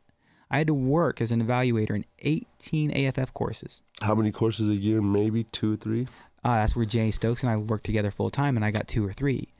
[0.50, 3.82] I had to work as an evaluator in 18 AFF courses.
[4.00, 5.02] how many courses a year?
[5.02, 6.08] Maybe two, or three.
[6.42, 9.06] Uh, that's where Jay Stokes and I worked together full time, and I got two
[9.06, 9.52] or three.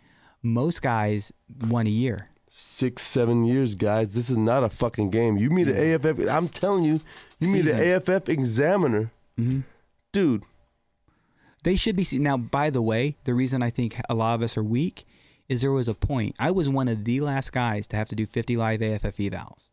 [0.42, 2.30] Most guys one a year.
[2.50, 4.14] Six, seven years, guys.
[4.14, 5.36] This is not a fucking game.
[5.36, 6.28] You meet an AFF.
[6.28, 7.00] I'm telling you,
[7.40, 9.60] you meet an AFF examiner, Mm-hmm.
[10.12, 10.42] dude.
[11.64, 12.22] They should be seen.
[12.22, 15.04] Now, by the way, the reason I think a lot of us are weak
[15.48, 16.34] is there was a point.
[16.38, 19.68] I was one of the last guys to have to do 50 live AFF evals.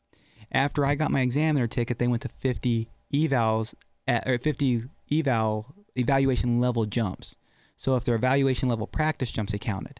[0.52, 3.73] After I got my examiner ticket, they went to 50 evals
[4.07, 5.65] at, or 50 eval
[5.95, 7.35] evaluation level jumps.
[7.77, 9.99] So if they're evaluation level practice jumps, they counted.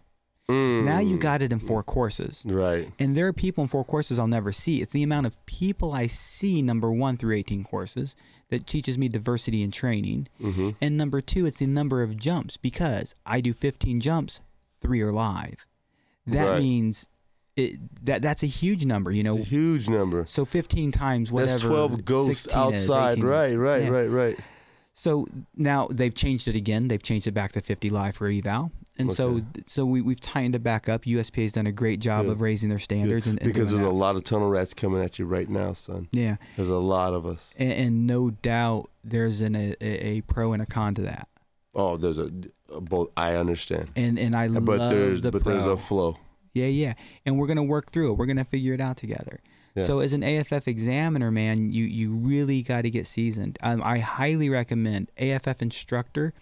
[0.50, 2.44] Now you got it in four courses.
[2.46, 2.92] Right.
[3.00, 4.82] And there are people in four courses I'll never see.
[4.82, 8.16] It's the amount of people I see, number one, through 18 courses,
[8.50, 10.28] that teaches me diversity in training.
[10.40, 10.72] Mm-hmm.
[10.82, 14.40] And number two, it's the number of jumps because I do 15 jumps,
[14.82, 15.66] three are live.
[16.28, 16.60] That Right.
[16.60, 17.08] means
[17.56, 19.38] it, that that's a huge number, you know.
[19.38, 20.26] It's a huge number.
[20.28, 21.52] So 15 times whatever.
[21.54, 23.18] That's 12 ghosts outside.
[23.20, 23.24] is.
[23.24, 23.90] Right, right, Yeah.
[23.90, 24.40] right, right.
[24.94, 26.88] So now they've changed it again.
[26.88, 28.72] They've changed it back to 50 live for eval.
[28.98, 29.44] And so Okay.
[29.68, 31.04] so we, we've tightened it back up.
[31.04, 32.32] USPA has done a great job Good.
[32.32, 33.28] of raising their standards.
[33.28, 36.08] And, and because there's a lot of tunnel rats coming at you right now, son.
[36.12, 36.38] Yeah.
[36.56, 37.54] There's a lot of us.
[37.58, 41.28] And, and no doubt there's an, a, a pro and a con to that.
[41.74, 42.32] Oh, there's a,
[42.74, 43.10] a both.
[43.18, 45.52] I understand, And and I but love there's the but pro.
[45.54, 46.18] there's a flow.
[46.54, 46.94] Yeah, yeah.
[47.26, 48.18] And we're gonna work through it.
[48.18, 49.42] We're gonna figure it out together.
[49.76, 49.84] Yeah.
[49.84, 53.60] So as an AFF examiner, man, you you really got to get seasoned.
[53.62, 56.34] Um, I highly recommend AFF instructor.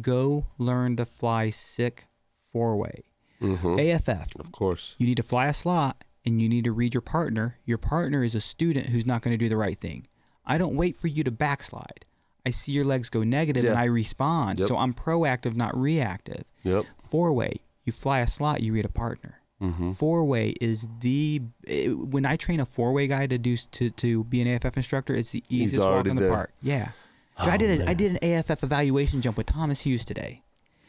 [0.00, 2.06] Go learn to fly sick
[2.52, 3.04] four way.
[3.40, 4.34] hmm AFF.
[4.38, 4.94] Of course.
[4.98, 7.58] You need to fly a slot and you need to read your partner.
[7.64, 10.06] Your partner is a student who's not going to do the right thing.
[10.46, 12.04] I don't wait for you to backslide.
[12.46, 13.80] I see your legs go negative and Yeah.
[13.80, 14.58] I respond.
[14.58, 14.68] Yep.
[14.68, 16.44] So I'm proactive, not reactive.
[16.62, 16.84] Yep.
[17.08, 19.40] Four way, you fly a slot, you read a partner.
[19.60, 23.56] hmm Four way is the it, when I train a four way guy to do
[23.56, 26.30] to to be an AFF instructor, it's the easiest walk in the there.
[26.30, 26.52] park.
[26.60, 26.88] Yeah.
[27.40, 30.43] Dude, I Oh, did a, I did an AFF evaluation jump with Thomas Hughes today.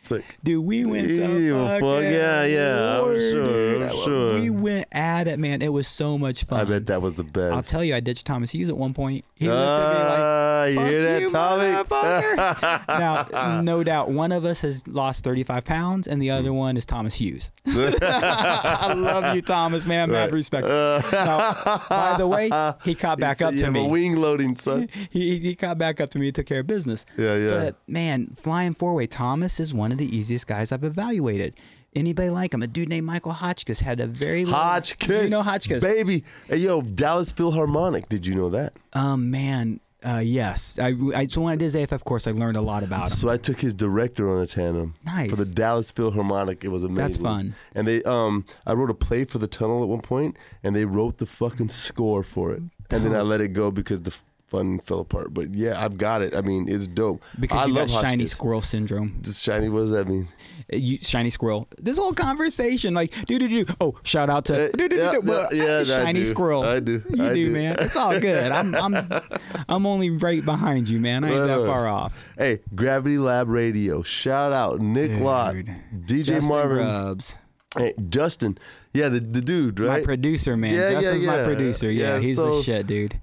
[0.06, 0.38] Sick.
[0.44, 3.82] Dude, we went to fuck, yeah, yeah, I'm sure, dude.
[3.82, 4.34] I'm sure.
[4.40, 5.61] We went at it, man.
[5.61, 6.60] It was so much fun.
[6.60, 7.53] I bet that was the best.
[7.56, 9.26] I'll tell you, I ditched Thomas Hughes at one point.
[9.36, 12.86] He looked at me like, Ah, you "Fuck hear that, you, Tommy?
[12.88, 16.56] now, no doubt, one of us has lost 35 pounds, and the other Hmm.
[16.56, 17.52] one is Thomas Hughes.
[17.68, 20.11] I love you, Thomas, man.
[20.11, 20.68] Mad respect.
[20.68, 22.45] Uh, Now, by the way,
[22.84, 23.88] he caught back up to me.
[23.88, 24.90] wing loading, son.
[25.10, 27.06] He, he caught back up to me and took care of business.
[27.18, 27.52] Yeah, yeah.
[27.65, 31.54] But man, flying four way, Thomas is one of the easiest guys I've evaluated.
[31.96, 32.62] Anybody like him?
[32.62, 35.24] A dude named Michael Hotchkiss had a very low- Hotchkiss.
[35.24, 35.82] You know Hotchkiss?
[35.82, 36.24] Baby.
[36.50, 38.10] Hey, yo, Dallas Philharmonic.
[38.10, 38.74] Did you know that?
[38.94, 40.78] Um, man, Uh, yes.
[40.78, 43.18] I, I so when I did his AFF course, I learned a lot about him.
[43.18, 44.94] So I took his director on a tandem.
[45.04, 45.32] Nice.
[45.32, 46.96] For the Dallas Philharmonic, it was amazing.
[46.96, 47.56] That's fun.
[47.74, 50.86] And they, um, I wrote a play for the tunnel at one point, and they
[50.86, 52.62] wrote the fucking score for it,
[52.92, 54.14] and then I let it go because the
[54.57, 55.34] fun fell apart.
[55.34, 56.36] But yeah, I've got it.
[56.36, 57.22] I mean, it's dope.
[57.40, 58.32] Because I you love got shiny Hotchkiss.
[58.32, 59.18] squirrel syndrome.
[59.22, 59.69] This shiny.
[59.69, 60.27] What does that mean?
[60.72, 61.68] Uh, You, shiny squirrel.
[61.80, 63.65] This whole conversation, like, do do do.
[63.82, 66.26] Oh, shout out to Uh, do do yeah, no, yeah, I shiny do.
[66.26, 66.64] squirrel.
[66.64, 67.03] I do.
[67.10, 67.52] You I do, do.
[67.52, 67.76] man.
[67.80, 68.52] It's all good.
[68.52, 68.95] I'm I'm
[69.69, 71.23] I'm only right behind you, man.
[71.23, 71.65] I ain't Right that on.
[71.68, 72.14] far off.
[72.38, 74.02] Hey, Gravity Lab Radio.
[74.03, 77.36] Shout out Nick Lott, DJ Justin Marvin, Grubbs,
[77.77, 78.57] hey, Justin.
[78.94, 80.73] Yeah, the, the dude, my producer, man.
[80.73, 81.91] Yeah, yeah, Justin's my producer.
[81.91, 83.19] Yeah, Yeah, he's so- the shit, dude.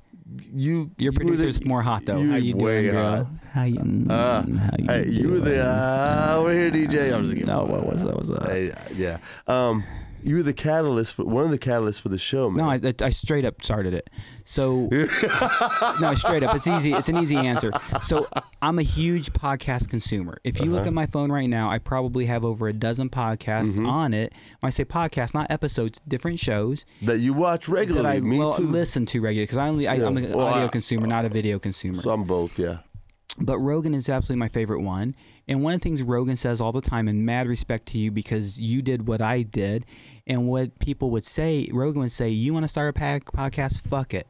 [0.53, 2.19] You, Your you were the- producer's more hot though.
[2.19, 3.17] you How you way doing, hot.
[3.19, 3.31] girl?
[3.53, 3.79] How you?
[3.79, 7.15] Uh, mm, how you hey, you were the uh, we're here, DJ.
[7.15, 7.49] I'm just kidding.
[7.49, 8.17] No, what was that?
[8.17, 8.49] Was that?
[8.49, 9.19] Hey, yeah.
[9.47, 9.85] Um,
[10.23, 12.65] you were the catalyst for one of the catalysts for the show, man.
[12.81, 14.09] No, I, I, straight up started it.
[14.45, 14.89] So
[16.01, 16.93] no, straight up, it's easy.
[16.93, 17.71] It's an easy answer.
[18.03, 18.27] So
[18.61, 20.39] I'm a huge podcast consumer.
[20.45, 20.75] If you Uh-huh.
[20.75, 23.87] look at my phone right now, I probably have over a dozen podcasts Mm-hmm.
[23.87, 24.33] on it.
[24.61, 28.09] When I say podcast, not episodes, different shows that you watch regularly.
[28.09, 28.63] I Me well, too.
[28.65, 30.07] listen to regularly because I only I, Yeah.
[30.07, 32.01] I'm an Well, audio I- consumer, not a video consumer.
[32.01, 32.59] So I'm both.
[32.59, 32.79] Yeah.
[33.39, 35.15] But Rogan is absolutely my favorite one.
[35.49, 38.11] And one of the things Rogan says all the time, and mad respect to you
[38.13, 39.87] because you did what I did.
[40.27, 43.81] And what people would say, Rogan would say, You want to start a podcast?
[43.89, 44.27] Fuck it.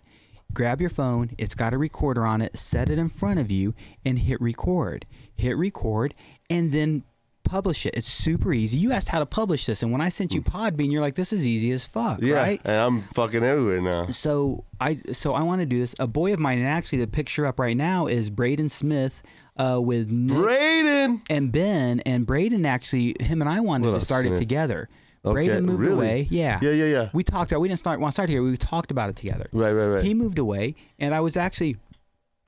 [0.55, 3.73] Grab your phone, it's got a recorder on it, set it in front of you,
[4.05, 5.07] and hit record.
[5.35, 6.15] Hit record,
[6.51, 7.05] and then
[7.43, 7.95] publish it.
[7.95, 8.77] It's super easy.
[8.77, 11.33] You asked how to publish this, and when I sent you Podbean, you're like, This
[11.33, 12.21] is easy as fuck.
[12.21, 12.37] Yeah.
[12.37, 12.61] right?
[12.65, 14.07] And I'm fucking everywhere now.
[14.07, 15.95] so I so I want to do this.
[15.99, 19.23] A boy of mine, and actually the picture up right now is Braden Smith
[19.57, 21.23] uh, with Nick Braden.
[21.31, 22.01] and Ben.
[22.01, 24.89] And Braden actually, him and I wanted to start it together.
[25.25, 25.93] Okay, moved really?
[25.95, 26.29] away.
[26.31, 26.59] Yeah.
[26.61, 27.09] Yeah, yeah, yeah.
[27.13, 27.53] We talked.
[27.53, 28.01] We didn't start.
[28.01, 28.43] Want to start here?
[28.43, 29.49] We talked about it together.
[29.53, 30.05] Right, right, right.
[30.05, 31.77] He moved away, and I was actually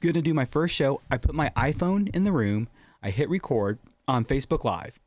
[0.02, 1.00] going to do my first show.
[1.10, 2.68] I put my iPhone in the room.
[3.02, 3.78] I hit record
[4.08, 4.98] on Facebook Live.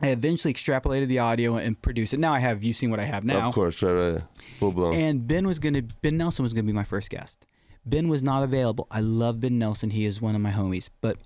[0.00, 2.20] I eventually extrapolated the audio and produced it.
[2.20, 2.62] Now I have.
[2.62, 3.48] You've seen what I have now.
[3.48, 4.22] Of course, right, right.
[4.58, 4.94] Full blown.
[4.94, 7.46] And Ben was gonna Ben Nelson was gonna be my first guest.
[7.86, 8.86] Ben was not available.
[8.90, 9.90] I love Ben Nelson.
[9.90, 10.90] He is one of my homies.
[11.00, 11.16] But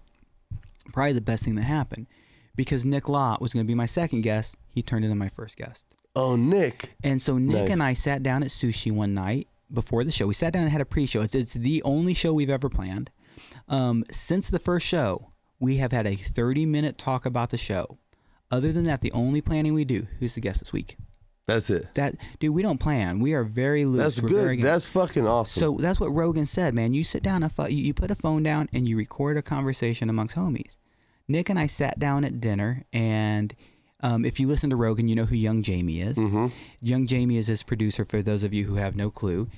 [0.92, 2.06] probably the best thing that happened
[2.54, 4.56] because Nick Lott was gonna be my second guest.
[4.72, 5.94] He turned into my first guest.
[6.16, 6.94] oh, Nick.
[7.04, 7.70] And so Nick Nice.
[7.70, 10.26] and I sat down at sushi one night before the show.
[10.26, 11.20] We sat down and had a pre-show.
[11.22, 13.10] It's it's the only show we've ever planned.
[13.68, 15.30] Um, since the first show,
[15.60, 17.98] we have had a 30-minute talk about the show.
[18.50, 20.08] Other than that, the only planning we do.
[20.18, 20.96] Who's the guest this week?
[21.46, 21.94] That's it.
[21.94, 23.20] That dude, we don't plan.
[23.20, 24.16] We are very loose.
[24.16, 24.62] That's We're good.
[24.62, 25.60] That's fucking awesome.
[25.60, 26.94] so that's what Rogan said, man.
[26.94, 30.36] You sit down, you, you put a phone down, and you record a conversation amongst
[30.36, 30.76] homies.
[31.28, 33.54] Nick and I sat down at dinner, and
[34.02, 36.16] um, if you listen to Rogan, you know who Young Jamie is.
[36.16, 36.46] Mm-hmm.
[36.80, 39.48] Young Jamie is his producer, for those of you who have no clue.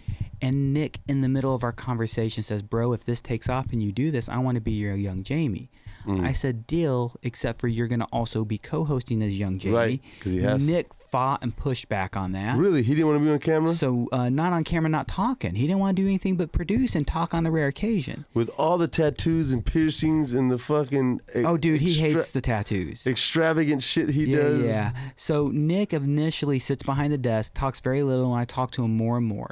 [0.40, 3.82] And Nick, in the middle of our conversation, says, Bro, if this takes off and
[3.82, 5.70] you do this, I want to be your Young Jamie.
[6.04, 6.26] Mm.
[6.26, 9.74] I said, Deal, except for you're going to also be co hosting as Young Jamie.
[9.74, 10.66] Right, because he has.
[10.66, 12.56] Nick fought and pushed back on that.
[12.56, 15.54] really, he didn't want to be on camera So uh, not on camera, not talking.
[15.54, 18.24] He didn't want to do anything but produce and talk on the rare occasion.
[18.34, 21.20] with all the tattoos and piercings and the fucking.
[21.36, 23.06] e- Oh, dude, he extra- hates the tattoos.
[23.06, 24.62] extravagant shit he yeah, does.
[24.64, 24.92] yeah.
[25.14, 28.96] So Nick initially sits behind the desk, talks very little, and I talk to him
[28.96, 29.50] more and more.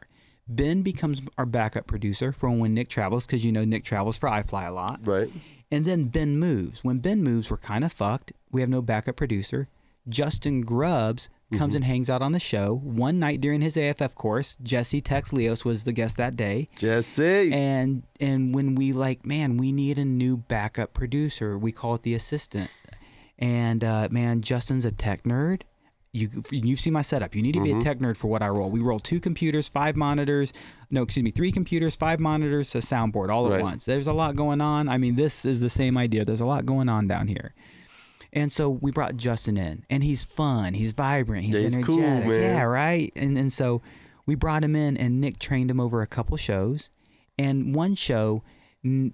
[0.49, 4.29] Ben becomes our backup producer for when Nick travels, because you know Nick travels for
[4.29, 4.99] iFly a lot.
[5.05, 5.31] Right.
[5.71, 6.83] And then Ben moves.
[6.83, 8.33] When Ben moves, we're kind of fucked.
[8.51, 9.69] We have no backup producer.
[10.09, 12.75] Justin Grubbs comes and hangs out on the show.
[12.83, 16.69] One night during his AFF course, Jesse Tex Leos was the guest that day.
[16.77, 17.53] Jesse.
[17.53, 21.59] and and when we like man we need a new backup producer.
[21.59, 22.71] We call it the assistant.
[23.39, 25.63] And uh, man justin's a tech nerd.
[26.13, 27.35] You you've seen my setup.
[27.37, 28.69] You need to be a tech nerd for what i roll.
[28.69, 30.53] We roll two computers five monitors.
[30.91, 33.63] No excuse me three computers five monitors a soundboard all at Right.
[33.63, 33.85] once.
[33.85, 34.89] There's a lot going on.
[34.89, 36.25] I mean this is the same idea.
[36.25, 37.55] There's a lot going on down here
[38.33, 41.87] and so we brought Justin in, and he's fun, he's vibrant, he's Yeah, he's energetic.
[41.87, 42.29] cool, man.
[42.31, 43.13] Yeah, right.
[43.17, 43.83] And and so
[44.27, 46.89] we brought him in, and Nick trained him over a couple shows.
[47.39, 48.43] And one show,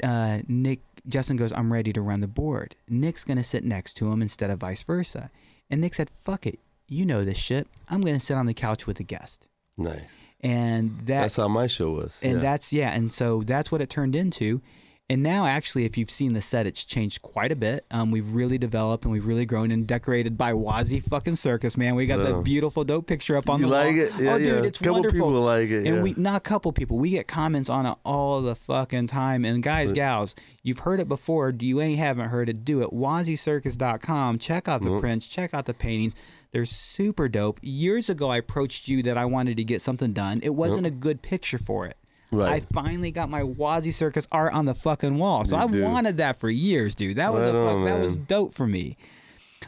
[0.03, 4.09] uh, Nick Justin goes, "I'm ready to run the board." Nick's gonna sit next to
[4.11, 5.31] him instead of vice versa.
[5.71, 7.67] And Nick said, "Fuck it, you know this shit.
[7.89, 9.47] I'm gonna sit on the couch with the guest."
[9.79, 10.01] nice.
[10.41, 12.19] And that That's how my show was.
[12.23, 12.39] and yeah.
[12.41, 14.61] that's yeah and so that's what it turned into
[15.09, 17.85] and now actually if you've seen the set it's changed quite a bit.
[17.91, 21.95] Um, we've really developed and we've really grown and decorated by Wazi fucking circus man.
[21.95, 22.33] We got Yeah.
[22.33, 23.99] that beautiful dope picture up on You the like wall.
[24.01, 24.13] it?
[24.19, 24.63] Yeah, oh dude yeah.
[24.65, 25.15] it's Couple wonderful.
[25.19, 26.03] people like it, and yeah.
[26.03, 26.99] we not a couple people.
[26.99, 29.45] We get comments on it all the fucking time.
[29.45, 31.55] And guys gals you've heard it before.
[31.57, 32.65] You ain't haven't heard it.
[32.65, 32.91] Do it.
[32.91, 35.01] Wazycircus.com check out the Nope.
[35.01, 35.27] prints.
[35.27, 36.15] Check out the paintings.
[36.53, 37.61] They're super dope.
[37.63, 40.41] Years ago i approached you that i wanted to get something done.
[40.43, 41.97] It wasn't a good picture for it
[42.37, 42.63] Right.
[42.63, 45.45] I finally got my Wazzy Circus art on the fucking wall.
[45.45, 45.83] So You I've do.
[45.83, 47.17] wanted that for years, dude.
[47.17, 48.97] That was Right a fuck, on, that was dope for me.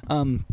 [0.08, 0.44] Um,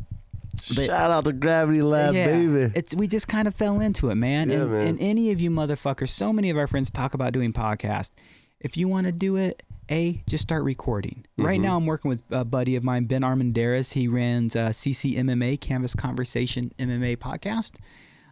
[0.75, 2.71] but- Shout out to Gravity Lab, baby.
[2.75, 4.49] It's we just kind of fell into it, man.
[4.49, 4.87] Yeah, and, man.
[4.87, 8.11] and any of you motherfuckers, so many of our friends talk about doing podcasts.
[8.59, 9.61] If you want to do it,
[9.91, 11.25] a just start recording.
[11.33, 11.45] Mm-hmm.
[11.45, 13.93] Right now, I'm working with a buddy of mine, Ben Armandaris.
[13.93, 17.73] He runs uh, CCMMA, Canvas Conversation MMA podcast.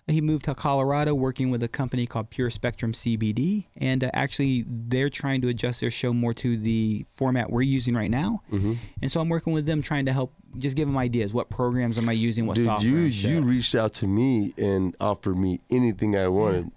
[0.07, 4.65] He moved to Colorado, working with a company called Pure Spectrum CBD, and uh, actually,
[4.67, 8.41] they're trying to adjust their show more to the format we're using right now.
[8.51, 8.73] Mm-hmm.
[9.01, 11.33] And so I'm working with them, trying to help, just give them ideas.
[11.33, 12.47] What programs am I using?
[12.47, 12.91] What Dude, software?
[12.91, 16.69] you you reached out to me and offered me anything I wanted.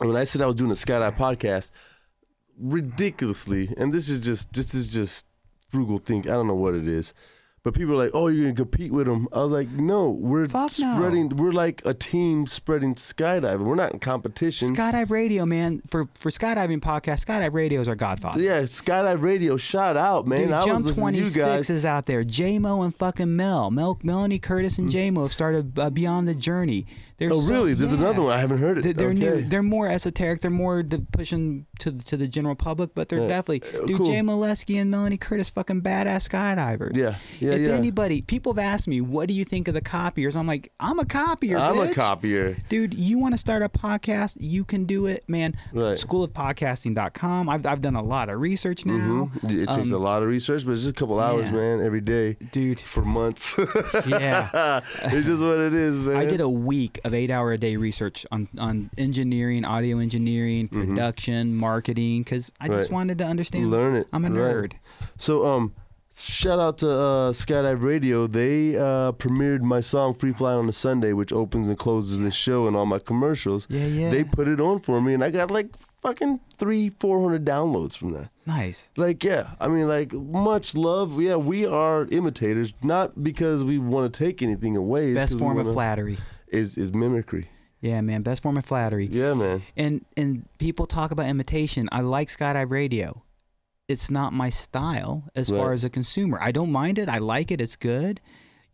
[0.00, 1.70] When I said I was doing a skydive podcast,
[2.58, 5.26] ridiculously, and this is just this is just
[5.68, 6.26] frugal think.
[6.26, 7.14] I don't know what it is.
[7.64, 10.46] But people are like, "Oh, you're gonna compete with them." I was like, "No, we're
[10.48, 10.94] Fuck no.
[10.96, 11.28] spreading.
[11.30, 13.64] We're like a team spreading skydiving.
[13.64, 15.82] We're not in competition." Skydive Radio, man.
[15.88, 18.40] For for skydiving podcast, Skydive Radio is our godfather.
[18.40, 19.56] yeah, skydive radio.
[19.56, 20.42] Shout out, man!
[20.42, 21.70] Dude, I was Jump listening to you 26 guys.
[21.70, 22.24] is out there.
[22.24, 23.70] J-Mo and fucking Mel.
[23.70, 26.86] Mel Melanie Curtis and J-Mo have started uh, Beyond the Journey.
[27.20, 27.74] Oh, really?
[27.74, 27.98] There's yeah.
[27.98, 28.32] another one.
[28.32, 28.82] I haven't heard it.
[28.84, 29.18] They- They're okay.
[29.18, 29.42] new.
[29.48, 30.40] They're more esoteric.
[30.40, 33.28] They're more de- pushing to the- to the general public, but they're Yeah.
[33.28, 33.96] definitely Uh, dude.
[33.96, 34.06] cool.
[34.06, 36.96] Jay Molesky and Melanie Curtis, fucking badass skydivers.
[36.96, 37.68] Yeah, yeah, if yeah.
[37.74, 40.36] anybody, people have asked me, what do you think of the copiers?
[40.36, 41.58] I'm like, I'm a copier.
[41.58, 42.56] I'm a copier.
[42.68, 44.36] Dude, you want to start a podcast?
[44.38, 45.56] You can do it, man.
[45.72, 45.98] Right.
[45.98, 47.48] Schoolofpodcasting.com.
[47.48, 49.30] I've, I've done a lot of research now.
[49.42, 49.50] Mhm.
[49.62, 52.00] It takes Um, a lot of research, but it's just a couple hours, man, every
[52.00, 53.54] day Dude, for months.
[54.06, 54.80] yeah.
[55.04, 56.16] it's just what it is, man.
[56.16, 60.68] I did a week of eight hour a day research on, on engineering, audio engineering,
[60.68, 62.94] production, marketing, because I just Mm-hmm.
[62.94, 63.70] Wanted to understand.
[63.70, 64.70] Learn it, I'm a right.
[64.70, 64.72] nerd.
[65.16, 65.74] So, um,
[66.16, 68.26] shout out to uh, Skydive Radio.
[68.26, 72.30] They uh, premiered my song "Free Flying" on a Sunday, which opens and closes the
[72.30, 73.66] show and all my commercials.
[73.70, 74.10] Yeah, yeah.
[74.10, 75.68] They put it on for me, and I got like
[76.02, 78.30] fucking three, four hundred downloads from that.
[78.46, 78.88] Nice.
[78.96, 81.20] Like, yeah, I mean, like, much love.
[81.20, 85.12] Yeah, we are imitators, not because we want to take anything away.
[85.14, 86.18] Best form of wanna- flattery.
[86.52, 87.48] Is is mimicry.
[87.80, 88.22] Yeah, man.
[88.22, 89.08] Best form of flattery.
[89.10, 89.62] Yeah, man.
[89.76, 91.88] And and people talk about imitation.
[91.92, 93.22] I like Skydive Radio.
[93.88, 96.38] It's not my style as far as a consumer.
[96.42, 97.08] I don't mind it.
[97.08, 97.60] I like it.
[97.60, 98.20] It's good.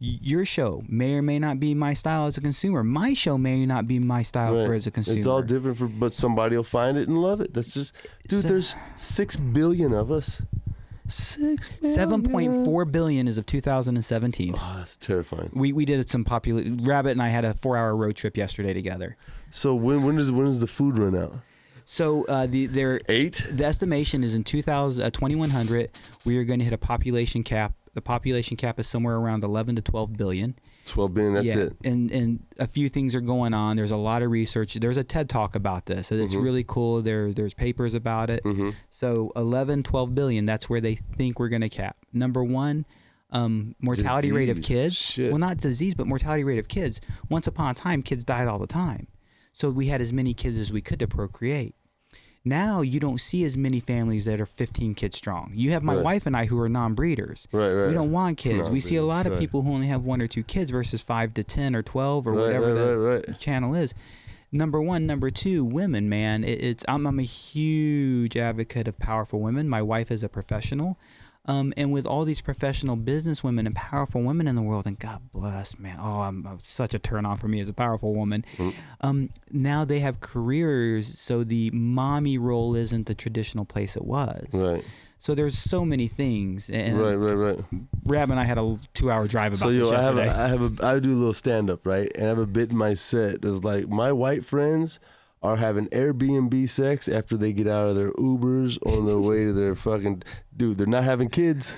[0.00, 2.82] Your show may or may not be my style as a consumer.
[2.82, 4.66] My show may or not be my style Right.
[4.66, 5.16] for as a consumer.
[5.18, 7.54] It's all different for, but somebody will find it and love it.
[7.54, 7.94] That's just,
[8.28, 8.42] dude.
[8.42, 10.42] So- there's six billion of us.
[11.06, 11.68] Six.
[11.82, 14.54] Seven point four billion is of 2017.
[14.56, 15.50] Oh, that's terrifying.
[15.52, 16.62] We we did some popular.
[16.82, 19.16] Rabbit and I had a four hour road trip yesterday together.
[19.50, 21.34] So when when does when does the food run out?
[21.84, 23.46] So uh, the there Eight.
[23.50, 25.90] the estimation is in 2000 uh, 2100
[26.24, 27.74] we are going to hit a population cap.
[27.92, 30.58] The population cap is somewhere around 11 to 12 billion.
[30.84, 31.34] Twelve billion.
[31.34, 31.76] That's yeah, it.
[31.84, 33.76] and and a few things are going on.
[33.76, 34.74] There's a lot of research.
[34.74, 36.10] There's a TED talk about this.
[36.10, 36.42] and It's Mhm.
[36.44, 37.02] really cool.
[37.02, 38.42] There there's papers about it.
[38.44, 38.70] Mm-hmm.
[38.90, 40.46] So 11, 12 billion.
[40.46, 41.96] That's where they think we're going to cap.
[42.12, 42.84] Number one,
[43.30, 44.94] um, mortality rate of kids.
[44.94, 45.30] Shit.
[45.32, 47.00] Well, not disease, but mortality rate of kids.
[47.28, 49.08] Once upon a time, kids died all the time.
[49.52, 51.74] So we had as many kids as we could to procreate.
[52.44, 55.50] Now you don't see as many families that are 15 kids strong.
[55.54, 56.04] You have my Right.
[56.04, 57.48] wife and I who are non-breeders.
[57.52, 57.88] Right, right.
[57.88, 58.68] We don't want kids.
[58.68, 59.40] We see a lot of right.
[59.40, 62.32] people who only have one or two kids versus five to 10 or 12 or
[62.32, 62.74] Right, whatever
[63.26, 63.94] the channel is.
[64.52, 66.44] Number one, number two, women, man.
[66.44, 69.68] It, it's I'm, I'm a huge advocate of powerful women.
[69.68, 70.96] My wife is a professional,
[71.46, 74.98] um, and with all these professional business women and powerful women in the world, and
[74.98, 75.98] God bless, man.
[76.00, 78.44] Oh, I'm, I'm such a turn on for me as a powerful woman.
[78.56, 78.74] Mm.
[79.02, 84.46] Um, now they have careers, so the mommy role isn't the traditional place it was.
[84.52, 84.84] Right.
[85.18, 87.14] So there's so many things, and right.
[87.14, 87.34] Right.
[87.34, 87.58] Right.
[88.04, 90.48] Rab and I had a two-hour drive about So this yo, I have a, I
[90.48, 92.76] have a I do a little stand up right, and I have a bit in
[92.76, 95.00] my set that's like my white friends
[95.44, 99.52] are having Airbnb sex after they get out of their Ubers on their way to
[99.52, 100.22] their fucking
[100.56, 100.78] dude.
[100.78, 101.76] They're not having kids.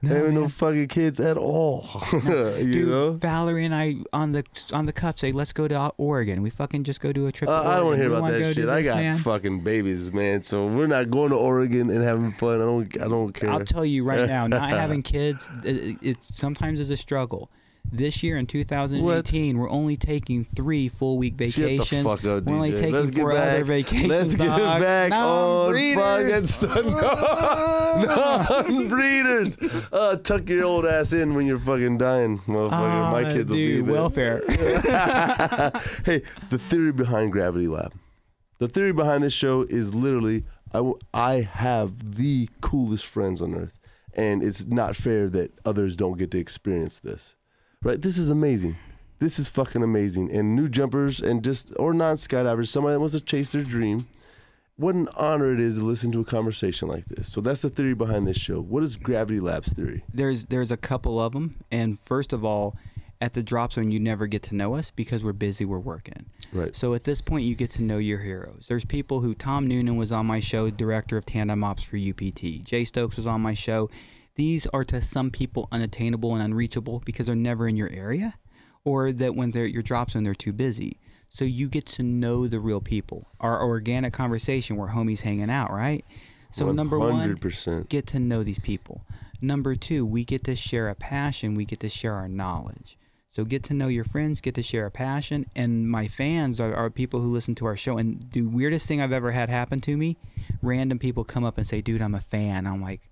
[0.00, 1.84] No, They're having no fucking kids at all.
[2.12, 3.10] you Dude, know.
[3.14, 6.84] Valerie and I on the on the cuff say, "Let's go to Oregon." We fucking
[6.84, 7.50] just go do a trip.
[7.50, 8.68] Uh, I don't want to hear about that shit.
[8.68, 9.18] I got man?
[9.18, 10.44] fucking babies, man.
[10.44, 12.62] So we're not going to Oregon and having fun.
[12.62, 13.00] I don't.
[13.02, 13.50] I don't care.
[13.50, 17.50] I'll tell you right now, not having kids, it, it sometimes is a struggle.
[17.90, 21.86] This year in 2018, we're only taking three full week vacations.
[21.88, 23.48] Shut the fuck up, we're only taking Let's get four back.
[23.54, 24.08] other vacations.
[24.08, 24.80] Let's get dog.
[24.82, 26.84] back on fucking
[28.06, 29.58] non-breeders.
[29.92, 33.10] Uh, tuck your old ass in when you're fucking dying, motherfucker.
[33.10, 33.92] My Ah, kids will be there.
[33.92, 34.42] welfare.
[36.04, 37.92] hey, the theory behind Gravity Lab.
[38.58, 43.54] The theory behind this show is literally I, w- I have the coolest friends on
[43.54, 43.78] earth,
[44.14, 47.34] and it's not fair that others don't get to experience this.
[47.82, 48.00] Right?
[48.00, 48.76] This is amazing.
[49.20, 50.30] This is fucking amazing.
[50.32, 54.06] And new jumpers and just or non skydivers, somebody that wants to chase their dream.
[54.76, 57.30] what an honor it is to listen to a conversation like this.
[57.30, 58.60] So that's the theory behind this show.
[58.60, 60.04] What is Gravity Labs theory?
[60.12, 62.76] There's there's a couple of them, and first of all,
[63.20, 66.26] at the drop zone, you never get to know us because we're busy, we're working.
[66.52, 66.74] Right.
[66.76, 68.66] So at this point, you get to know your heroes.
[68.68, 72.62] There's people who Tom Noonan was on my show, director of tandem ops for UPT.
[72.62, 73.90] Jay Stokes was on my show.
[74.38, 78.34] These are to some people unattainable and unreachable because they're never in your area,
[78.84, 80.96] or that when they're your drop zone, they're too busy.
[81.28, 83.26] So you get to know the real people.
[83.40, 86.04] Our organic conversation where homies hanging out, right?
[86.52, 87.88] So number one, 100%.
[87.88, 89.04] get to know these people.
[89.40, 91.56] Number two, we get to share a passion.
[91.56, 92.96] We get to share our knowledge.
[93.32, 95.46] So get to know your friends, get to share a passion.
[95.56, 97.98] And my fans are, are people who listen to our show.
[97.98, 100.16] And the weirdest thing I've ever had happen to me,
[100.62, 103.02] random people come up and say, "Dude, I'm a fan." I'm like,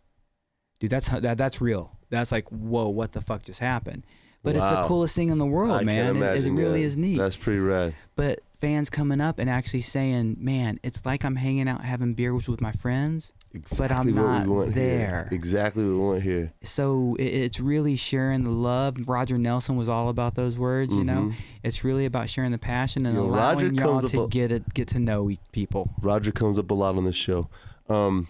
[0.80, 1.92] "Dude, that's that, that's real.
[2.10, 4.04] That's like, whoa, what the fuck just happened?"
[4.42, 6.06] But it's the coolest thing in the world, I man.
[6.14, 6.46] can It- imagine.
[6.58, 6.86] it, really yeah.
[6.86, 7.94] is neat That's pretty rad.
[8.14, 12.48] but fans coming up and actually saying, "Man, it's like I'm hanging out having beers
[12.48, 14.98] with my friends." Exactly I'm what not we want there.
[14.98, 15.28] here.
[15.32, 16.52] Exactly what we want here.
[16.62, 18.96] So it's really sharing the love.
[19.08, 21.30] Roger Nelson was all about those words, you know.
[21.30, 21.34] Mhm.
[21.64, 24.74] It's really about sharing the passion and Yo, allowing Roger y'all to a- get it,
[24.74, 25.90] get to know people.
[26.02, 27.48] Roger comes up a lot on this show.
[27.88, 28.28] Um,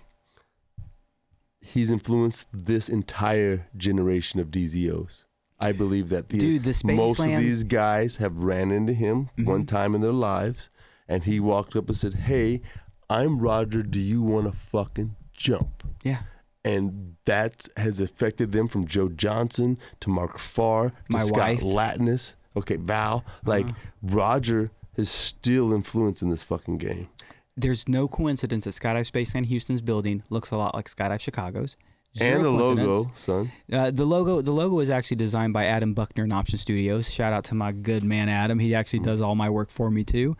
[1.67, 5.25] he's influenced this entire generation of DZOs.
[5.59, 9.65] I believe that the Dude, the most of these guys have ran into him one
[9.65, 9.69] Mhm.
[9.69, 10.69] time in their lives,
[11.09, 12.61] and he walked up and said, "Hey,
[13.09, 13.83] I'm Roger.
[13.83, 16.23] Do you want to fucking jump?" Yeah,
[16.65, 21.63] And that has affected them from Joe Johnson to Mark Farr to My Scott wife.
[21.63, 22.35] Latness.
[22.57, 23.25] Okay, Val.
[23.45, 23.77] Like Uh-huh.
[24.03, 27.07] Roger is still influencing this fucking game.
[27.57, 31.77] There's no coincidence that Skydive Space Spaceland Houston's building looks a lot like Skydive Chicago's.
[32.17, 33.53] Zero and the logo, son.
[33.71, 37.13] Uh, the logo the logo is actually designed by Adam Buckner in Option Studios.
[37.13, 38.59] Shout out to my good man Adam.
[38.59, 40.35] He actually does all my work for me too.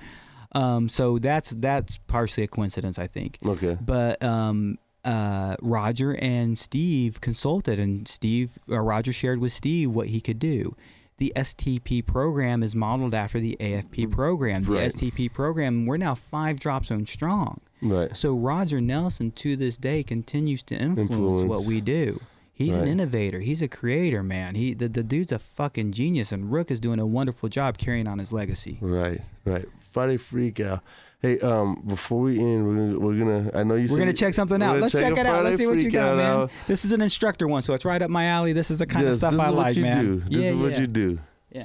[0.53, 3.39] Um, so that's that's partially a coincidence, I think.
[3.45, 3.77] Okay.
[3.79, 10.09] But um, uh, Roger and Steve consulted, and Steve or Roger shared with Steve what
[10.09, 10.75] he could do.
[11.19, 14.13] The STP program is modeled after the AFP mm.
[14.13, 14.65] program.
[14.65, 14.93] The Right.
[14.93, 17.61] STP program, we're now five drop zones strong.
[17.81, 18.15] Right.
[18.17, 21.49] So Roger Nelson to this day continues to influence, Influence.
[21.49, 22.21] what we do.
[22.53, 22.83] He's Right.
[22.85, 23.41] an innovator.
[23.41, 24.55] He's a creator, man.
[24.55, 28.07] He the, the dude's a fucking genius, and Rook is doing a wonderful job carrying
[28.07, 28.79] on his legacy.
[28.81, 29.21] Right.
[29.45, 29.67] Right.
[29.91, 30.83] Friday freak out.
[31.23, 33.89] Hey, um, before we end, we're gonna, we're gonna I know you.
[33.91, 34.79] We're gonna check something out.
[34.81, 35.45] Let's check it out.
[35.45, 36.27] Let's see what you got, man.
[36.27, 36.51] out.
[36.67, 38.53] This is an instructor one, so it's right up my alley.
[38.53, 40.05] This is the kind Yes, of stuff this I is what like, you man.
[40.05, 40.21] do.
[40.29, 41.19] This is what you do.
[41.51, 41.65] Yeah.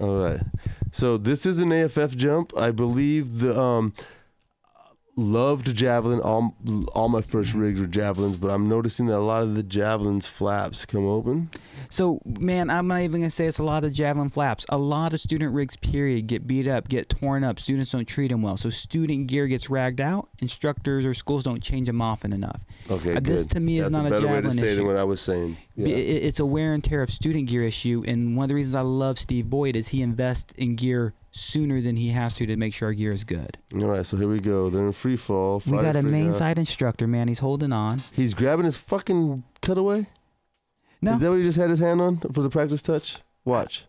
[0.00, 0.40] All right.
[0.92, 2.56] So this is an AFF jump.
[2.56, 3.92] I believe the um
[5.16, 6.20] loved javelin.
[6.20, 6.54] All
[6.94, 10.26] all my first rigs were javelins, but I'm noticing that a lot of the javelins
[10.26, 11.50] flaps come open.
[11.88, 14.66] So, man, I'm not even gonna say it's a lot of javelin flaps.
[14.68, 17.58] A lot of student rigs, period, get beat up, get torn up.
[17.58, 20.28] Students don't treat them well, so student gear gets ragged out.
[20.40, 22.60] Instructors or schools don't change them often enough.
[22.90, 23.50] Okay, Uh, this good.
[23.52, 24.76] to me is That's not a a better way to javelin say issue.
[24.76, 25.56] than what I was saying.
[25.76, 25.88] Yeah.
[25.88, 28.74] it- It's a wear and tear of student gear issue, and one of the reasons
[28.74, 32.56] I love Steve Boyd is he invests in gear sooner than he has to to
[32.56, 33.58] make sure our gear is good.
[33.82, 34.70] All right, so here we go.
[34.70, 35.62] They're in free fall.
[35.66, 37.28] we got a main side instructor, man.
[37.28, 38.02] He's holding on.
[38.12, 40.06] He's grabbing his fucking cutaway.
[41.02, 43.18] No, Is that what he just had his hand on for the practice touch?
[43.44, 43.84] Watch.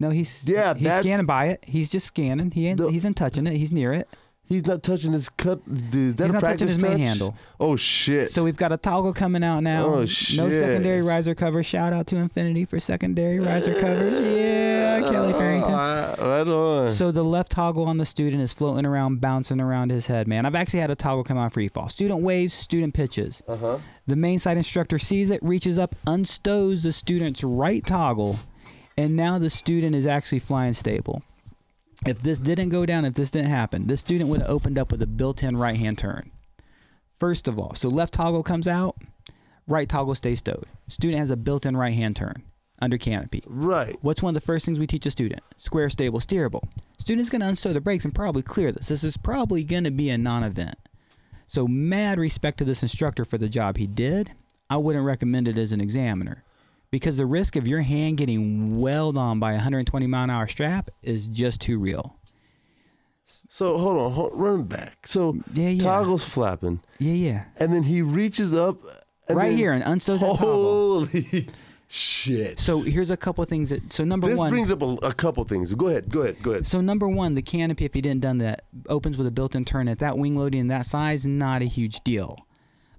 [0.00, 1.64] no, he's Yeah, he's scanning by it.
[1.66, 2.50] He's just scanning.
[2.50, 3.56] He ain't, The- he's in touching it.
[3.56, 4.08] He's near it.
[4.48, 5.62] He's not touching his cut.
[5.66, 7.00] Dude, is that he's a not touching practice his main touch?
[7.00, 7.36] handle.
[7.60, 8.30] Oh shit.
[8.30, 9.84] So we've got a toggle coming out now.
[9.86, 10.36] Oh, No shit.
[10.36, 11.62] secondary riser cover.
[11.62, 14.14] Shout out to Infinity for secondary riser covers.
[14.24, 15.74] Yeah, Kelly Farrington.
[15.74, 16.90] Ah, right on.
[16.92, 20.46] So the left toggle on the student is floating around, bouncing around his head, man.
[20.46, 21.88] I've actually had a toggle come out free fall.
[21.90, 23.42] Student waves, student pitches.
[23.46, 23.78] uh huh.
[24.06, 28.38] The main side instructor sees it, reaches up, unstows the student's right toggle,
[28.96, 31.22] and now the student is actually flying stable.
[32.06, 34.92] If this didn't go down, if this didn't happen, this student would have opened up
[34.92, 36.30] with a built-in right-hand turn.
[37.18, 38.96] First of all, so left toggle comes out,
[39.66, 40.66] right toggle stays stowed.
[40.88, 42.44] Student has a built-in right-hand turn
[42.80, 43.42] under canopy.
[43.46, 43.96] Right.
[44.02, 45.42] What's one of the first things we teach a student?
[45.56, 46.68] Square, stable, steerable.
[46.98, 48.88] Student's going to unstow the brakes and probably clear this.
[48.88, 50.78] This is probably going to be a non-event.
[51.48, 54.32] So mad respect to this instructor for the job he did.
[54.70, 56.44] I wouldn't recommend it as an examiner
[56.90, 60.46] because the risk of your hand getting welled on by a 120 mile an hour
[60.48, 62.16] strap is just too real.
[63.50, 65.06] So hold on, hold, run back.
[65.06, 65.82] So Yeah, yeah.
[65.82, 67.44] toggle's flapping, Yeah, yeah.
[67.58, 68.78] and then he reaches up.
[69.28, 71.06] And right then- here and unstows that toggle.
[71.06, 71.48] Holy
[71.88, 72.58] shit.
[72.58, 73.92] So here's a couple of things that.
[73.92, 74.46] So number this one.
[74.46, 75.74] This brings up a, a couple things.
[75.74, 76.08] Go ahead.
[76.10, 76.42] Go ahead.
[76.42, 76.66] Go ahead.
[76.66, 79.88] So number one, the canopy, if he didn't done that, opens with a built-in turn
[79.88, 82.38] at that wing loading and that size, not a huge deal.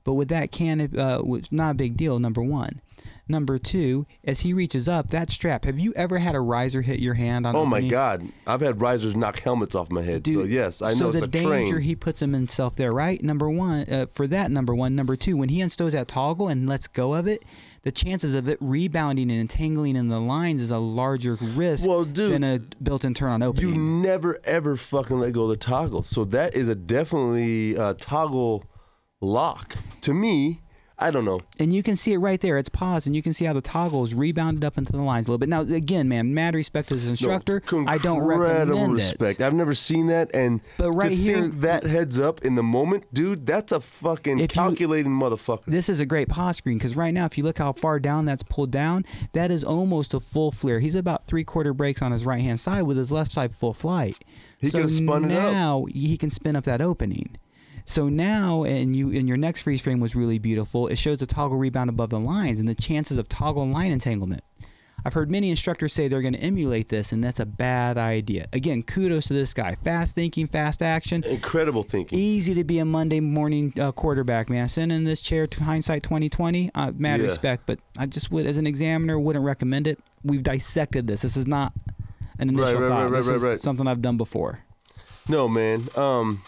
[0.10, 2.18] But with that canopy, uh, was not a big deal.
[2.18, 2.82] Number one.
[3.28, 5.66] Number two, as he reaches up, that strap.
[5.66, 7.56] Have you ever had a riser hit your hand on?
[7.56, 7.92] Oh my opening?
[7.92, 8.28] God!
[8.48, 10.26] I've had risers knock helmets off my head.
[10.26, 11.82] so yes, I so know it's the a danger train.
[11.84, 13.22] he puts him himself there, right?
[13.24, 16.68] Number one, uh, for that, number one, number two, when he unstows that toggle and
[16.68, 17.46] lets go of it,
[17.84, 22.06] the chances of it rebounding and entangling in the lines is a larger risk Well,
[22.06, 23.70] dude, than a built-in turn-on opening.
[23.70, 26.02] you never ever fucking let go of the toggle.
[26.02, 28.64] So that is a definitely uh, toggle
[29.22, 29.76] lock.
[30.02, 30.62] To me,
[31.02, 31.40] I don't know.
[31.58, 32.58] and you can see it right there.
[32.58, 35.28] It's paused, and you can see how the toggle is rebounded up into the lines
[35.28, 35.48] a little bit.
[35.48, 37.62] Now, again, man, mad respect to this No, instructor.
[37.88, 38.38] I don't incredible
[38.76, 39.40] recommend respect.
[39.40, 39.46] it.
[39.46, 42.64] I've never seen that, and But right to here- think that heads up in the
[42.64, 45.66] moment, dude, that's a fucking If you- calculating motherfucker.
[45.68, 48.26] This is a great pause screen because right now, if you look how far down
[48.26, 50.80] that's pulled down, that is almost a full flare.
[50.82, 53.74] He's about three quarter breaks on his right hand side with his left side full
[53.74, 54.18] flight.
[54.60, 55.54] He so could've spun it up.
[55.54, 57.38] now he can spin up that opening.
[57.90, 60.86] So now, and you in your next freeze frame was really beautiful.
[60.88, 64.44] It shows the toggle rebound above the lines and the chances of toggle line entanglement.
[65.04, 68.48] I've heard many instructors say they're going to emulate this, and that's a bad idea.
[68.54, 69.76] Again, kudos to this guy.
[69.84, 71.24] Fast thinking, fast action.
[71.24, 72.20] Incredible thinking.
[72.20, 74.70] Easy to be a Monday morning uh, quarterback, man.
[74.70, 77.28] Sitting in this chair to hindsight 2020, uh, mad Yeah.
[77.28, 79.98] respect, but I just would, as an examiner, wouldn't recommend it.
[80.24, 81.24] We've dissected this.
[81.24, 81.74] This is not
[82.38, 83.04] an initial Right, right, thought.
[83.10, 83.60] right, this right, is right.
[83.60, 84.60] something I've done before.
[85.28, 85.86] No, man.
[85.96, 86.44] Um,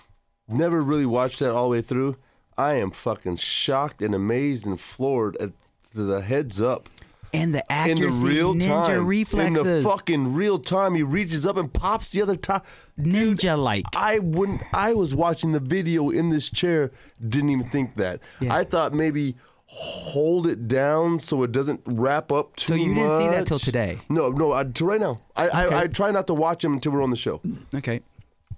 [0.48, 2.18] never really watched that all the way through.
[2.58, 5.52] I am fucking shocked and amazed and floored at
[5.94, 6.90] the heads up.
[7.34, 9.10] And the in the accuracy, real ninja time.
[9.48, 12.66] In the fucking real time, he reaches up and pops the other top.
[13.00, 13.86] ninja-like.
[13.96, 14.62] I wouldn't.
[14.74, 16.92] I was watching the video in this chair.
[17.26, 18.20] Didn't even think that.
[18.42, 18.54] Yeah.
[18.54, 23.18] I thought maybe hold it down so it doesn't wrap up too So you didn't
[23.18, 24.00] see that till today?
[24.10, 24.52] No, no.
[24.52, 25.76] I, to right now, I, Okay.
[25.76, 27.40] I I try not to watch him until we're on the show.
[27.74, 28.02] Okay.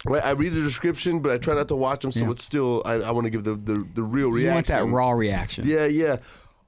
[0.06, 2.32] Right, I read the description, but I try not to watch them, so Yeah.
[2.32, 2.82] it's still.
[2.86, 4.54] I, I want to give the, the the real You reaction.
[4.56, 5.66] want that raw reaction.
[5.68, 6.18] Yeah, yeah.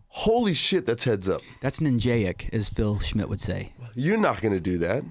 [0.08, 1.42] Holy shit, that's heads up.
[1.62, 3.74] That's ninjaic, as Phil Schmidt would say.
[3.96, 5.04] You're not gonna do that.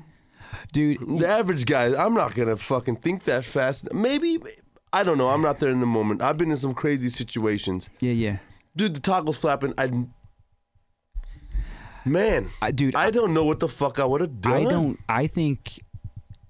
[0.73, 3.93] Dude, The average guy, I'm not gonna fucking think that fast.
[3.93, 4.39] Maybe
[4.93, 5.29] I don't know.
[5.29, 6.23] I'm not there in the moment.
[6.23, 7.91] I've been in some crazy situations.
[8.01, 8.37] yeah, yeah.
[8.77, 9.75] Dude, the toggle's flapping.
[9.77, 9.91] I
[12.07, 14.53] Man, I, dude, I don't know what the fuck I would have done.
[14.53, 14.99] I don't.
[15.09, 15.81] I think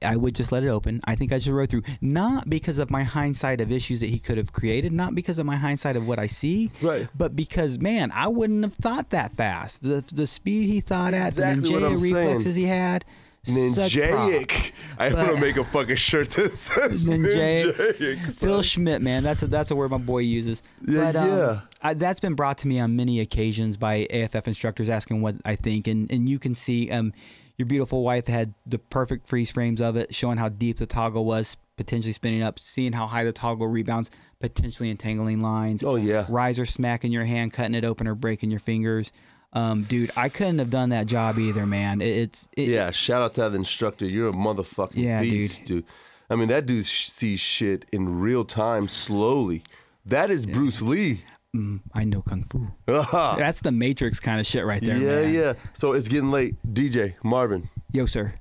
[0.05, 1.01] I would just let it open.
[1.05, 4.19] I think I should row through, not because of my hindsight of issues that he
[4.19, 7.09] could have created, not because of my hindsight of what I see, Right.
[7.17, 9.83] But because man, I wouldn't have thought that fast.
[9.83, 12.15] The the speed he thought at, the ninja saying.
[12.15, 13.05] reflexes he had.
[13.47, 14.73] Ninjaic.
[14.99, 17.75] I want to make a fucking shirt that says Ninjaic.
[17.75, 18.41] Ninjaic.
[18.41, 20.63] Phil Schmidt, man, that's a that's a word my boy uses.
[20.87, 21.61] Yeah, but, um, yeah.
[21.83, 25.57] I, that's been brought to me on many occasions by AFF instructors asking what I
[25.57, 27.13] think, and and you can see um
[27.57, 31.25] your beautiful wife had the perfect freeze frames of it, showing how deep the toggle
[31.25, 34.11] was, potentially spinning up, seeing how high the toggle rebounds,
[34.41, 35.83] potentially entangling lines.
[35.83, 36.27] Oh, yeah.
[36.29, 39.13] riser smacking your hand, cutting it open, or breaking your fingers.
[39.53, 42.01] Um, dude, I couldn't have done that job either, man.
[42.01, 44.05] It, it's it, Yeah, shout out to that instructor.
[44.05, 45.85] You're a motherfucking Yeah, beast, dude.
[46.29, 49.63] I mean, that dude sh- sees shit in real time, slowly.
[50.05, 51.23] That is Bruce Lee.
[51.55, 52.67] Mm, I know kung fu.
[52.89, 55.33] Ah, That's the Matrix kind of shit right there, yeah, man.
[55.35, 55.53] yeah.
[55.73, 56.57] So it's getting late.
[56.73, 58.35] DJ Marvin, Yo, sir,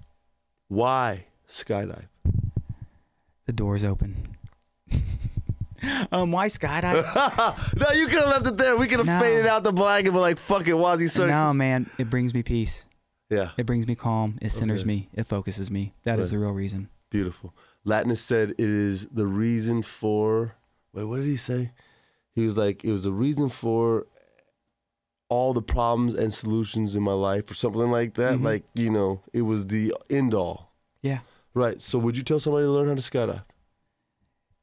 [0.67, 2.07] why skydive?
[3.45, 4.15] the door's open.
[6.11, 7.03] um, why skydive?
[7.77, 8.77] no, you could have left it there.
[8.77, 9.19] We could have No.
[9.19, 12.33] faded out the black and be like, "Fuck it, Wazzy Circus." no, man, it brings
[12.33, 12.85] me peace.
[13.29, 14.37] Yeah, It brings me calm.
[14.41, 14.87] It centers Okay.
[14.87, 15.09] me.
[15.13, 15.93] It focuses me.
[16.03, 16.31] That is Right.
[16.37, 16.89] the real reason.
[17.09, 17.53] beautiful.
[17.85, 20.55] Latness said it is the reason for.
[20.93, 21.71] Wait, what did he say?
[22.35, 24.07] He was like, it was the reason for
[25.29, 28.35] all the problems and solutions in my life, or something like that.
[28.39, 28.43] Mhm.
[28.43, 30.71] Like, you know, it was the end all.
[31.01, 31.19] Yeah.
[31.53, 31.81] Right.
[31.81, 33.43] So, would you tell somebody to learn how to skydive?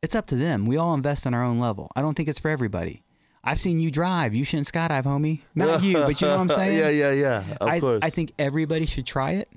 [0.03, 0.67] It's up to them.
[0.67, 1.91] We all invest on our own level.
[1.95, 3.03] I don't think it's for everybody.
[3.43, 4.35] I've seen you drive.
[4.35, 5.41] You shouldn't skydive, homie.
[5.55, 6.79] Not you, but you know what I'm saying?
[6.79, 7.57] yeah, yeah, yeah.
[7.61, 8.01] Of I, course.
[8.03, 9.49] I think everybody should try it.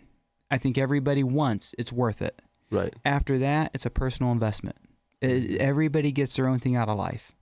[0.50, 2.42] I think everybody once it's worth it.
[2.72, 2.94] Right.
[3.06, 4.78] After that, it's a personal investment.
[5.22, 7.34] It, everybody gets their own thing out of life.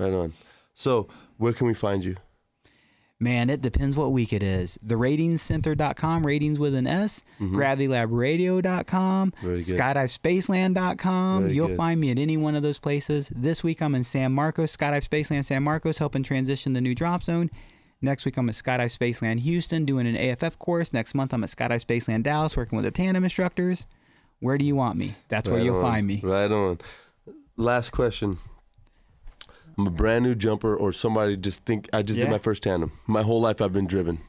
[0.00, 0.32] Right on.
[0.74, 2.16] So, where can we find you?
[3.22, 4.78] Man, it depends what week it is.
[4.82, 7.52] The ratingscenter.com, ratings with an S, Mhm.
[7.54, 11.42] gravitylabradio.com, skydivespaceland.com.
[11.42, 11.76] Very You'll good.
[11.76, 13.30] find me at any one of those places.
[13.34, 17.22] This week I'm in San Marcos, Skydive Spaceland San Marcos, helping transition the new drop
[17.22, 17.50] zone.
[18.02, 20.92] Next week I'm at Skydive Spaceland Houston doing an AFF course.
[20.94, 23.84] Next month I'm at Skydive Spaceland Dallas working with the tandem instructors.
[24.40, 25.14] Where do you want me?
[25.28, 25.82] That's where you'll on.
[25.82, 26.20] find me.
[26.24, 26.78] Right on.
[27.58, 28.38] Last question.
[29.80, 32.92] I'm a brand new jumper, or somebody just think I just did my first tandem.
[33.06, 34.20] My whole life I've been driven.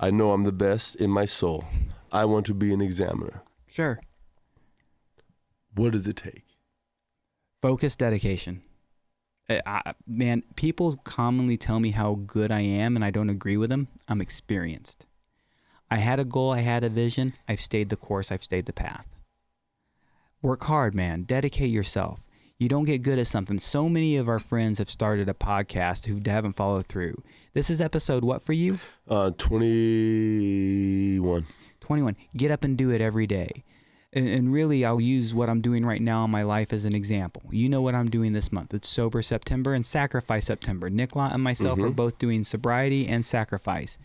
[0.00, 1.66] I know I'm the best in my soul.
[2.10, 3.42] I want to be an examiner.
[3.66, 4.00] Sure.
[5.74, 6.44] What does it take?
[7.60, 8.62] Focus, dedication.
[9.46, 13.58] Uh, I, man, people commonly tell me how good I am, and I don't agree
[13.58, 13.88] with them.
[14.08, 15.04] I'm experienced.
[15.90, 17.34] I had a goal, I had a vision.
[17.46, 19.06] I've stayed the course, I've stayed the path.
[20.40, 21.24] Work hard, man.
[21.24, 22.20] Dedicate yourself.
[22.56, 23.58] You don't get good at something.
[23.58, 27.20] So many of our friends have started a podcast who haven't followed through.
[27.52, 28.78] This is episode what for you?
[29.08, 31.44] Uh, 21.
[31.80, 32.16] 21.
[32.36, 33.64] Get up and do it every day.
[34.12, 36.94] And, and really, I'll use what I'm doing right now in my life as an
[36.94, 37.42] example.
[37.50, 38.72] You know what I'm doing this month.
[38.72, 40.88] It's Sober September and Sacrifice September.
[40.88, 43.98] Nicola and myself are both doing sobriety and sacrifice.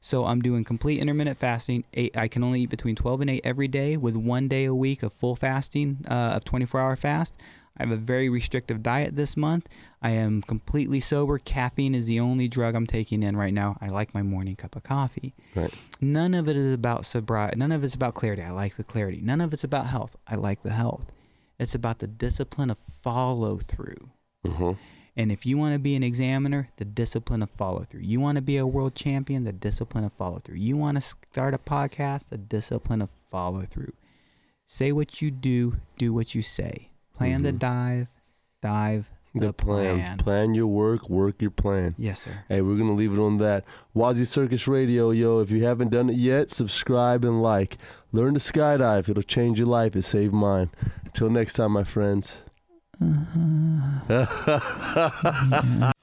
[0.00, 1.84] So I'm doing complete intermittent fasting.
[1.92, 4.74] Eight, I can only eat between 12 and 8 every day with one day a
[4.74, 7.34] week of full fasting uh, of 24 hour fast.
[7.80, 9.66] I have a very restrictive diet this month.
[10.02, 11.38] I am completely sober.
[11.38, 13.78] Caffeine is the only drug I'm taking in right now.
[13.80, 15.32] I like my morning cup of coffee.
[15.54, 15.72] Right.
[15.98, 17.58] None of it is about sobriety.
[17.58, 18.42] None of it's about clarity.
[18.42, 19.22] I like the clarity.
[19.22, 20.14] None of it's about health.
[20.28, 21.10] I like the health.
[21.58, 24.10] It's about the discipline of follow through.
[24.46, 24.72] Mm-hmm.
[25.16, 28.02] And if you want to be an examiner, the discipline of follow through.
[28.02, 30.56] You want to be a world champion, the discipline of follow through.
[30.56, 33.94] You want to start a podcast, the discipline of follow through.
[34.66, 36.89] Say what you do, do what you say.
[37.20, 37.58] Plan the mm-hmm.
[37.58, 38.06] dive,
[38.62, 39.96] dive the, The plan.
[39.96, 40.16] plan.
[40.16, 40.54] plan.
[40.54, 41.94] your work, work your plan.
[41.98, 42.44] Yes, sir.
[42.48, 43.64] Hey, we're gonna leave it on that.
[43.94, 45.40] Wazzy Circus Radio, yo.
[45.40, 47.76] If you haven't done it yet, subscribe and like.
[48.10, 49.10] Learn to skydive.
[49.10, 49.94] It'll change your life.
[49.94, 50.70] It saved mine.
[51.04, 52.38] Until next time, my friends.
[53.02, 54.12] Uh-huh.